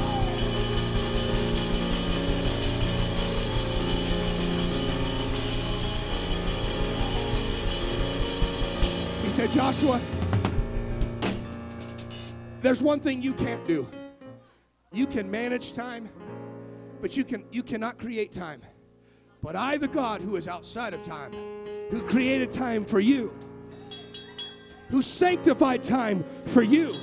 He 9.23 9.29
said, 9.29 9.51
Joshua, 9.51 9.99
there's 12.61 12.83
one 12.83 12.99
thing 12.99 13.21
you 13.21 13.33
can't 13.33 13.65
do. 13.67 13.87
You 14.93 15.07
can 15.07 15.29
manage 15.29 15.73
time, 15.73 16.09
but 17.01 17.15
you 17.15 17.23
can 17.23 17.45
you 17.51 17.63
cannot 17.63 17.97
create 17.97 18.31
time. 18.31 18.61
But 19.41 19.55
I, 19.55 19.77
the 19.77 19.87
God 19.87 20.21
who 20.21 20.35
is 20.35 20.47
outside 20.47 20.93
of 20.93 21.01
time, 21.01 21.33
who 21.89 22.01
created 22.01 22.51
time 22.51 22.85
for 22.85 22.99
you, 22.99 23.33
who 24.89 25.01
sanctified 25.01 25.83
time 25.83 26.23
for 26.45 26.61
you. 26.61 26.93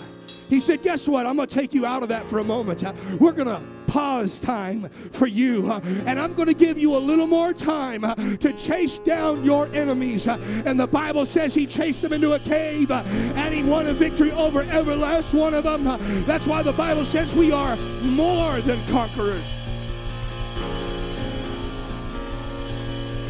He 0.48 0.60
said, 0.60 0.82
Guess 0.82 1.08
what? 1.08 1.26
I'm 1.26 1.36
going 1.36 1.48
to 1.48 1.54
take 1.54 1.74
you 1.74 1.84
out 1.84 2.02
of 2.02 2.08
that 2.10 2.28
for 2.28 2.38
a 2.38 2.44
moment. 2.44 2.82
We're 3.20 3.32
going 3.32 3.48
to 3.48 3.62
pause 3.88 4.38
time 4.38 4.88
for 4.88 5.26
you. 5.26 5.72
And 5.72 6.20
I'm 6.20 6.34
going 6.34 6.46
to 6.46 6.54
give 6.54 6.78
you 6.78 6.94
a 6.94 6.98
little 6.98 7.26
more 7.26 7.52
time 7.52 8.02
to 8.38 8.52
chase 8.52 8.98
down 8.98 9.44
your 9.44 9.66
enemies. 9.74 10.28
And 10.28 10.78
the 10.78 10.86
Bible 10.86 11.24
says 11.24 11.54
he 11.54 11.66
chased 11.66 12.02
them 12.02 12.12
into 12.12 12.34
a 12.34 12.38
cave 12.38 12.90
and 12.92 13.52
he 13.52 13.64
won 13.64 13.86
a 13.86 13.92
victory 13.92 14.30
over 14.32 14.62
every 14.62 14.94
last 14.94 15.34
one 15.34 15.54
of 15.54 15.64
them. 15.64 15.84
That's 16.24 16.46
why 16.46 16.62
the 16.62 16.72
Bible 16.72 17.04
says 17.04 17.34
we 17.34 17.50
are 17.50 17.76
more 18.02 18.60
than 18.60 18.78
conquerors. 18.86 19.44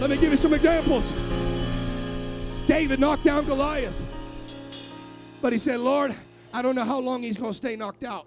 Let 0.01 0.11
me 0.11 0.17
give 0.17 0.31
you 0.31 0.37
some 0.37 0.55
examples. 0.55 1.13
David 2.67 3.01
knocked 3.01 3.25
down 3.25 3.47
Goliath. 3.47 3.97
But 5.41 5.53
he 5.53 5.59
said, 5.59 5.81
Lord, 5.81 6.15
I 6.53 6.63
don't 6.63 6.75
know 6.75 6.85
how 6.85 6.99
long 7.01 7.23
he's 7.23 7.37
going 7.37 7.53
to 7.53 7.57
stay 7.57 7.77
knocked 7.77 8.05
out. 8.05 8.27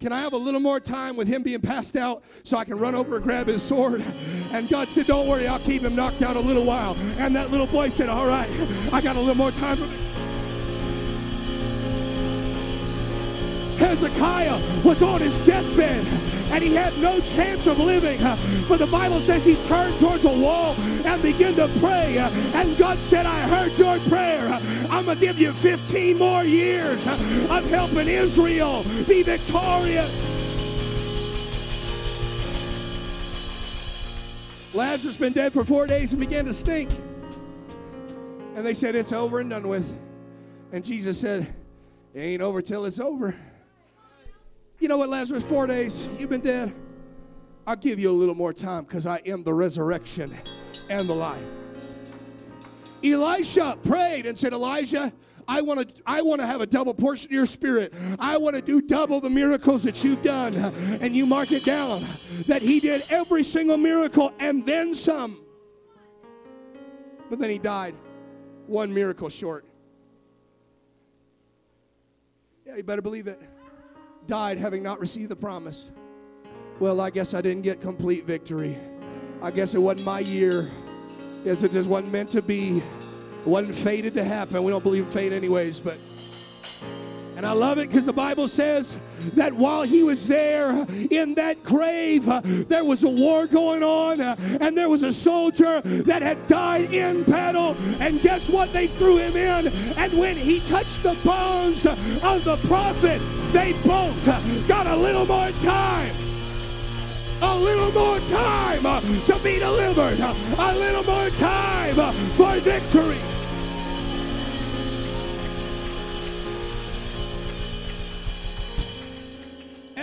Can 0.00 0.14
I 0.14 0.20
have 0.20 0.32
a 0.32 0.38
little 0.38 0.60
more 0.60 0.80
time 0.80 1.14
with 1.14 1.28
him 1.28 1.42
being 1.42 1.60
passed 1.60 1.94
out 1.94 2.22
so 2.42 2.56
I 2.56 2.64
can 2.64 2.78
run 2.78 2.94
over 2.94 3.16
and 3.16 3.24
grab 3.24 3.48
his 3.48 3.62
sword? 3.62 4.02
And 4.50 4.66
God 4.66 4.88
said, 4.88 5.06
Don't 5.06 5.28
worry, 5.28 5.46
I'll 5.46 5.58
keep 5.58 5.82
him 5.82 5.94
knocked 5.94 6.22
out 6.22 6.36
a 6.36 6.40
little 6.40 6.64
while. 6.64 6.96
And 7.18 7.36
that 7.36 7.50
little 7.50 7.66
boy 7.66 7.90
said, 7.90 8.08
All 8.08 8.26
right, 8.26 8.48
I 8.94 9.02
got 9.02 9.16
a 9.16 9.20
little 9.20 9.34
more 9.34 9.50
time. 9.50 9.76
Hezekiah 13.76 14.58
was 14.84 15.02
on 15.02 15.20
his 15.20 15.36
deathbed 15.44 16.39
and 16.50 16.62
he 16.62 16.74
had 16.74 16.96
no 16.98 17.20
chance 17.20 17.66
of 17.66 17.78
living. 17.78 18.18
But 18.68 18.78
the 18.78 18.86
Bible 18.86 19.20
says 19.20 19.44
he 19.44 19.56
turned 19.66 19.98
towards 20.00 20.24
a 20.24 20.28
wall 20.28 20.74
and 21.04 21.22
began 21.22 21.54
to 21.54 21.68
pray. 21.78 22.18
And 22.18 22.76
God 22.76 22.98
said, 22.98 23.26
I 23.26 23.40
heard 23.48 23.72
your 23.78 23.98
prayer. 24.08 24.48
I'm 24.90 25.04
going 25.04 25.18
to 25.18 25.24
give 25.24 25.38
you 25.38 25.52
15 25.52 26.18
more 26.18 26.44
years 26.44 27.06
of 27.06 27.68
helping 27.70 28.08
Israel 28.08 28.82
be 29.06 29.22
victorious. 29.22 30.30
Lazarus 34.72 35.16
been 35.16 35.32
dead 35.32 35.52
for 35.52 35.64
four 35.64 35.86
days 35.86 36.12
and 36.12 36.20
began 36.20 36.44
to 36.44 36.52
stink. 36.52 36.90
And 38.54 38.64
they 38.64 38.74
said, 38.74 38.94
It's 38.94 39.12
over 39.12 39.40
and 39.40 39.50
done 39.50 39.66
with. 39.66 39.98
And 40.72 40.84
Jesus 40.84 41.18
said, 41.20 41.52
It 42.14 42.20
ain't 42.20 42.42
over 42.42 42.62
till 42.62 42.84
it's 42.84 43.00
over. 43.00 43.34
You 44.80 44.88
know 44.88 44.96
what, 44.96 45.10
Lazarus, 45.10 45.44
four 45.44 45.66
days, 45.66 46.08
you've 46.18 46.30
been 46.30 46.40
dead. 46.40 46.74
I'll 47.66 47.76
give 47.76 47.98
you 47.98 48.10
a 48.10 48.16
little 48.16 48.34
more 48.34 48.54
time 48.54 48.84
because 48.84 49.04
I 49.04 49.20
am 49.26 49.44
the 49.44 49.52
resurrection 49.52 50.34
and 50.88 51.06
the 51.06 51.14
life. 51.14 51.44
Elisha 53.04 53.76
prayed 53.82 54.24
and 54.24 54.38
said, 54.38 54.54
Elijah, 54.54 55.12
I 55.46 55.60
want 55.60 55.86
to 55.86 56.02
I 56.06 56.22
want 56.22 56.40
to 56.40 56.46
have 56.46 56.62
a 56.62 56.66
double 56.66 56.94
portion 56.94 57.28
of 57.28 57.32
your 57.32 57.44
spirit. 57.44 57.92
I 58.18 58.38
want 58.38 58.56
to 58.56 58.62
do 58.62 58.80
double 58.80 59.20
the 59.20 59.28
miracles 59.28 59.82
that 59.82 60.02
you've 60.02 60.22
done. 60.22 60.54
And 60.54 61.14
you 61.14 61.26
mark 61.26 61.52
it 61.52 61.64
down 61.64 62.02
that 62.46 62.62
he 62.62 62.80
did 62.80 63.02
every 63.10 63.42
single 63.42 63.76
miracle 63.76 64.32
and 64.38 64.64
then 64.64 64.94
some. 64.94 65.44
But 67.28 67.38
then 67.38 67.50
he 67.50 67.58
died 67.58 67.94
one 68.66 68.94
miracle 68.94 69.28
short. 69.28 69.66
Yeah, 72.64 72.76
you 72.76 72.82
better 72.82 73.02
believe 73.02 73.26
it 73.26 73.40
died 74.30 74.58
having 74.58 74.80
not 74.80 75.00
received 75.00 75.28
the 75.28 75.36
promise. 75.36 75.90
Well, 76.78 77.00
I 77.00 77.10
guess 77.10 77.34
I 77.34 77.40
didn't 77.40 77.62
get 77.62 77.80
complete 77.80 78.24
victory. 78.24 78.78
I 79.42 79.50
guess 79.50 79.74
it 79.74 79.80
wasn't 79.80 80.06
my 80.06 80.20
year. 80.20 80.70
Guess 81.42 81.64
it 81.64 81.72
just 81.72 81.88
wasn't 81.88 82.12
meant 82.12 82.30
to 82.30 82.40
be. 82.40 82.78
It 83.40 83.46
wasn't 83.46 83.74
fated 83.74 84.14
to 84.14 84.24
happen. 84.24 84.62
We 84.62 84.70
don't 84.70 84.84
believe 84.84 85.04
in 85.06 85.10
fate 85.10 85.32
anyways, 85.32 85.80
but 85.80 85.98
and 87.40 87.46
I 87.46 87.52
love 87.52 87.78
it 87.78 87.88
because 87.88 88.04
the 88.04 88.12
Bible 88.12 88.46
says 88.46 88.98
that 89.32 89.50
while 89.50 89.80
he 89.80 90.02
was 90.02 90.26
there 90.26 90.86
in 91.10 91.32
that 91.36 91.64
grave, 91.64 92.28
uh, 92.28 92.42
there 92.44 92.84
was 92.84 93.02
a 93.02 93.08
war 93.08 93.46
going 93.46 93.82
on, 93.82 94.20
uh, 94.20 94.36
and 94.60 94.76
there 94.76 94.90
was 94.90 95.04
a 95.04 95.10
soldier 95.10 95.80
that 95.80 96.20
had 96.20 96.46
died 96.46 96.92
in 96.92 97.22
battle. 97.22 97.78
And 97.98 98.20
guess 98.20 98.50
what? 98.50 98.74
They 98.74 98.88
threw 98.88 99.16
him 99.16 99.38
in. 99.38 99.68
And 99.96 100.12
when 100.18 100.36
he 100.36 100.60
touched 100.60 101.02
the 101.02 101.18
bones 101.24 101.86
of 101.86 102.44
the 102.44 102.58
prophet, 102.68 103.22
they 103.52 103.72
both 103.86 104.68
got 104.68 104.86
a 104.86 104.96
little 104.96 105.24
more 105.24 105.50
time 105.62 106.14
a 107.42 107.56
little 107.58 107.90
more 107.92 108.18
time 108.28 108.84
uh, 108.84 109.00
to 109.00 109.42
be 109.42 109.58
delivered, 109.58 110.20
a 110.20 110.74
little 110.74 111.04
more 111.04 111.30
time 111.30 111.98
uh, 111.98 112.12
for 112.36 112.60
victory. 112.60 113.39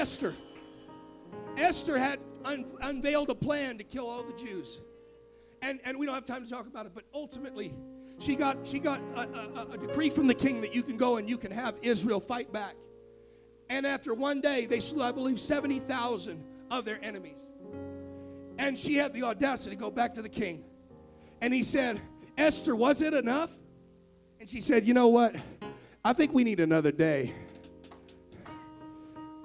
Esther. 0.07 0.33
Esther 1.57 1.97
had 1.97 2.21
un- 2.45 2.65
unveiled 2.79 3.29
a 3.29 3.35
plan 3.35 3.77
to 3.77 3.83
kill 3.83 4.07
all 4.07 4.23
the 4.23 4.31
Jews. 4.41 4.79
And, 5.61 5.81
and 5.83 5.99
we 5.99 6.05
don't 6.05 6.15
have 6.15 6.23
time 6.23 6.45
to 6.45 6.49
talk 6.49 6.65
about 6.65 6.85
it, 6.85 6.93
but 6.95 7.03
ultimately, 7.13 7.73
she 8.17 8.37
got, 8.37 8.65
she 8.65 8.79
got 8.79 9.01
a, 9.17 9.27
a, 9.59 9.67
a 9.73 9.77
decree 9.77 10.09
from 10.09 10.25
the 10.27 10.33
king 10.33 10.61
that 10.61 10.73
you 10.73 10.81
can 10.81 10.95
go 10.95 11.17
and 11.17 11.29
you 11.29 11.35
can 11.37 11.51
have 11.51 11.75
Israel 11.81 12.21
fight 12.21 12.53
back. 12.53 12.75
And 13.69 13.85
after 13.85 14.13
one 14.13 14.39
day, 14.39 14.65
they 14.65 14.79
slew, 14.79 15.03
I 15.03 15.11
believe, 15.11 15.41
70,000 15.41 16.41
of 16.71 16.85
their 16.85 17.03
enemies. 17.03 17.45
And 18.59 18.79
she 18.79 18.95
had 18.95 19.11
the 19.11 19.23
audacity 19.23 19.75
to 19.75 19.81
go 19.81 19.91
back 19.91 20.13
to 20.13 20.21
the 20.21 20.29
king. 20.29 20.63
And 21.41 21.53
he 21.53 21.63
said, 21.63 21.99
Esther, 22.37 22.77
was 22.77 23.01
it 23.01 23.13
enough? 23.13 23.49
And 24.39 24.47
she 24.47 24.61
said, 24.61 24.87
You 24.87 24.93
know 24.93 25.09
what? 25.09 25.35
I 26.05 26.13
think 26.13 26.33
we 26.33 26.45
need 26.45 26.61
another 26.61 26.93
day. 26.93 27.33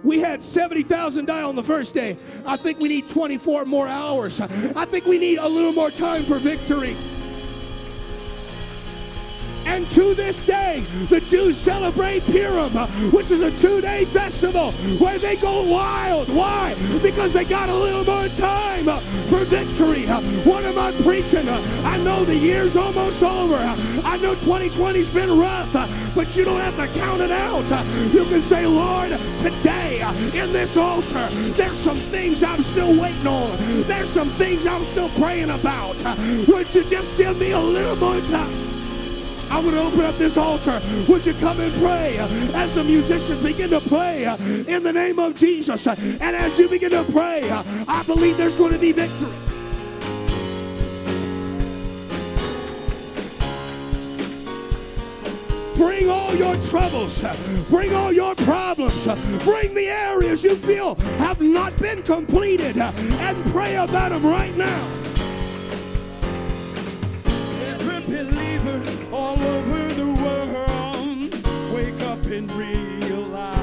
We 0.03 0.21
had 0.21 0.43
70,000 0.43 1.27
die 1.27 1.43
on 1.43 1.55
the 1.55 1.63
first 1.63 1.95
day. 1.95 2.17
I 2.45 2.57
think 2.57 2.81
we 2.81 2.89
need 2.89 3.09
24 3.09 3.65
more 3.65 3.87
hours. 3.87 4.41
I 4.41 4.85
think 4.85 5.07
we 5.07 5.19
need 5.19 5.39
a 5.39 5.49
little 5.49 5.73
more 5.73 5.91
time 5.91 6.25
for 6.25 6.39
victory. 6.39 6.97
And 9.73 9.89
to 9.93 10.13
this 10.15 10.45
day, 10.45 10.81
the 11.09 11.19
Jews 11.21 11.57
celebrate 11.57 12.23
Purim, 12.27 12.73
which 13.11 13.31
is 13.31 13.41
a 13.41 13.51
two 13.57 13.81
day 13.81 14.05
festival 14.05 14.71
where 15.01 15.19
they 15.19 15.37
go 15.37 15.67
wild. 15.67 16.29
Why? 16.29 16.75
Because 17.03 17.33
they 17.33 17.47
got 17.47 17.71
a 17.71 17.75
little 17.75 18.05
more 18.05 18.29
time 18.37 18.85
for 18.85 19.45
victory. 19.47 20.05
What 20.45 20.65
am 20.65 20.79
I 20.79 20.93
preaching? 21.03 21.49
I 21.49 21.97
know 22.05 22.23
the 22.23 22.37
year's 22.37 22.77
almost 22.77 23.23
over. 23.23 23.57
I 24.05 24.19
know 24.19 24.35
2020's 24.35 25.09
been 25.09 25.41
rough, 25.41 25.73
but 26.15 26.37
you 26.37 26.45
don't 26.45 26.61
have 26.61 26.77
to 26.77 27.01
count 27.01 27.23
it 27.23 27.31
out. 27.31 27.65
You 28.13 28.27
can 28.27 28.43
say, 28.43 28.67
Lord, 28.67 29.13
today 29.39 30.03
in 30.35 30.53
this 30.53 30.77
altar, 30.77 31.29
there's 31.57 31.79
some 31.79 31.97
things 31.97 32.43
I'm 32.43 32.63
still 32.63 33.01
waiting 33.01 33.27
on. 33.27 33.57
There's 33.85 34.11
some 34.11 34.29
things 34.29 34.67
I'm 34.67 34.85
still 34.85 35.09
praying 35.19 35.49
about. 35.49 35.97
Would 36.47 36.75
you 36.75 36.85
just 36.91 37.17
give 37.17 37.41
me 37.41 37.53
a 37.53 37.59
little 37.59 37.97
more 37.97 38.21
time? 38.29 38.72
I'm 39.53 39.65
going 39.65 39.75
to 39.75 39.83
open 39.83 40.01
up 40.07 40.15
this 40.17 40.39
altar. 40.39 40.81
Would 41.09 41.27
you 41.27 41.35
come 41.35 41.61
and 41.61 41.71
pray 41.75 42.17
as 42.55 42.75
the 42.75 42.83
musicians 42.83 43.43
begin 43.43 43.69
to 43.69 43.81
play 43.81 44.25
in 44.67 44.83
the 44.83 44.93
name 44.93 45.19
of 45.19 45.35
Jesus? 45.35 45.87
And 45.87 46.23
as 46.23 46.59
you 46.59 46.71
begin 46.71 46.91
to 46.93 47.05
pray, 47.13 47.49
I 47.87 48.03
believe 48.07 48.39
there's 48.39 48.57
going 48.57 48.73
to 48.73 48.79
be 48.79 48.93
victory. 48.93 49.29
Bring 55.77 56.09
all 56.09 56.35
your 56.35 56.57
troubles. 56.63 57.23
Bring 57.69 57.93
all 57.93 58.11
your 58.11 58.35
problems. 58.37 59.05
Bring 59.45 59.75
the 59.75 59.89
areas 59.89 60.43
you 60.43 60.57
feel 60.57 60.95
have 61.19 61.43
not 61.43 61.77
been 61.77 62.03
completed 62.03 62.79
and 62.79 63.53
pray 63.53 63.77
about 63.77 64.13
them 64.13 64.25
right 64.25 64.57
now. 64.57 65.02
And 72.33 72.51
realize 72.53 73.61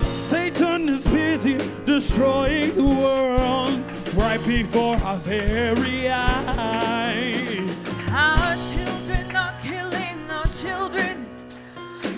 Satan 0.00 0.88
is 0.88 1.06
busy 1.06 1.58
destroying 1.84 2.74
the 2.74 2.82
world 2.82 3.78
right 4.14 4.42
before 4.46 4.96
our 4.96 5.18
very 5.18 6.08
eyes. 6.08 7.60
Our 8.10 8.56
children 8.72 9.36
are 9.36 9.54
killing 9.60 10.30
our 10.30 10.46
children, 10.46 11.26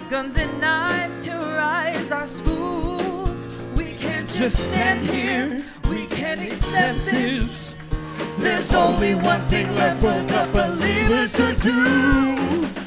guns 0.09 0.37
and 0.39 0.61
knives 0.61 1.25
terrorize 1.25 2.13
our 2.13 2.29
schools. 2.29 3.57
We 3.75 3.93
can't 3.95 4.31
just 4.31 4.69
stand 4.69 5.09
here, 5.09 5.57
we 5.91 6.07
can't 6.07 6.41
accept 6.41 7.05
this. 7.07 7.75
There's 8.39 8.73
only 8.73 9.17
one 9.17 9.41
thing 9.49 9.75
left 9.75 10.01
for 10.01 10.23
the 10.33 10.49
believer 10.53 11.27
to 11.27 11.55
do. 11.61 12.84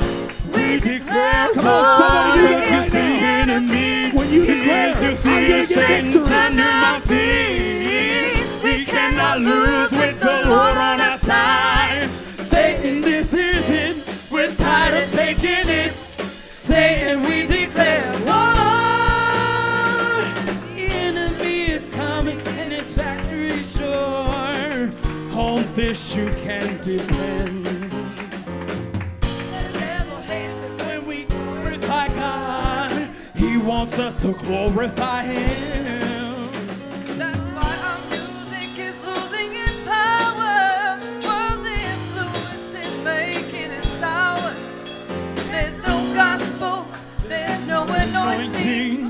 We 0.67 0.79
declare 0.81 1.47
Come 1.53 1.65
on, 1.65 1.97
somebody 1.97 2.41
do 2.41 2.47
that 2.47 2.69
right 2.69 2.91
the 2.91 2.99
now. 2.99 3.41
enemy. 3.41 4.11
When 4.11 4.29
you 4.29 4.45
declare, 4.45 4.89
I'm 4.89 4.99
gonna 4.99 5.11
get 5.15 5.23
defeated 5.23 6.13
victory. 6.13 6.35
under 6.35 6.71
my 6.85 6.99
feet. 7.07 8.63
We 8.63 8.85
cannot 8.85 9.39
lose 9.39 9.91
with 9.91 10.19
the 10.19 10.35
Lord 10.49 10.77
on 10.77 10.99
our 10.99 11.17
side. 11.17 12.09
Satan, 12.41 12.99
this 13.01 13.33
isn't. 13.33 14.03
We're 14.29 14.53
tired 14.55 15.03
of 15.03 15.13
taking 15.13 15.65
this 15.67 15.76
to 34.27 34.33
glorify 34.43 35.23
Him. 35.23 36.49
That's 37.17 37.49
why 37.55 37.73
our 37.87 37.99
music 38.11 38.77
is 38.77 38.97
losing 39.05 39.53
its 39.55 39.81
power. 39.83 40.99
Worldly 41.23 41.79
influence 41.95 42.73
is 42.73 42.99
making 43.05 43.71
it 43.71 43.85
sour. 44.01 44.53
There's 45.49 45.77
no 45.77 45.95
gospel, 46.13 46.85
there's 47.29 47.65
no 47.67 47.83
anointing. 47.87 49.05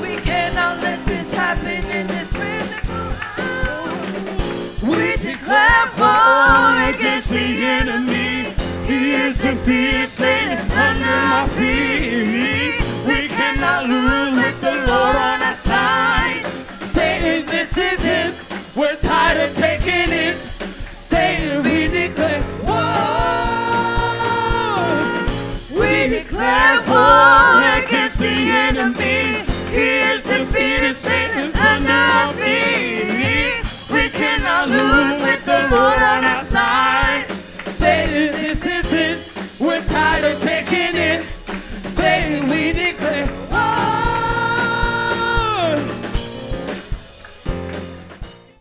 We 0.00 0.16
cannot 0.16 0.80
let 0.80 1.04
this 1.06 1.32
happen 1.32 1.84
in 1.88 2.08
this 2.08 2.34
hour. 2.34 3.90
We 4.82 5.16
declare 5.18 5.86
war 6.00 6.90
against 6.92 7.28
the 7.28 7.64
enemy. 7.78 8.54
He 8.88 9.12
is 9.12 9.40
defeated, 9.40 10.72
under 10.72 11.06
our 11.06 11.48
feet. 11.50 12.71
Cannot 13.62 13.88
lose 13.88 14.36
with 14.36 14.60
the 14.60 14.72
Lord 14.90 15.14
on 15.14 15.40
our 15.40 15.54
side. 15.54 16.44
Satan, 16.82 17.46
this 17.46 17.78
is 17.78 18.04
it. 18.04 18.34
We're 18.74 18.96
tired 18.96 19.38
of 19.38 19.54
taking 19.54 20.10
it. 20.10 20.36
Satan, 20.92 21.62
we 21.62 21.86
declare 21.86 22.42
war. 22.66 22.82
We 25.80 26.08
declare 26.08 26.82
war 26.88 27.62
against 27.78 28.18
the 28.18 28.34
enemy. 28.66 29.44
He 29.70 29.88
is 30.10 30.24
defeated, 30.24 30.96
Satan's 30.96 31.54
under 31.60 31.92
our 31.92 32.32
feet. 32.34 33.62
We 33.92 34.08
cannot 34.10 34.70
lose 34.70 35.22
with 35.22 35.44
the 35.44 35.68
Lord 35.70 36.02
on 36.02 36.24
our 36.24 36.44
side. 36.44 37.11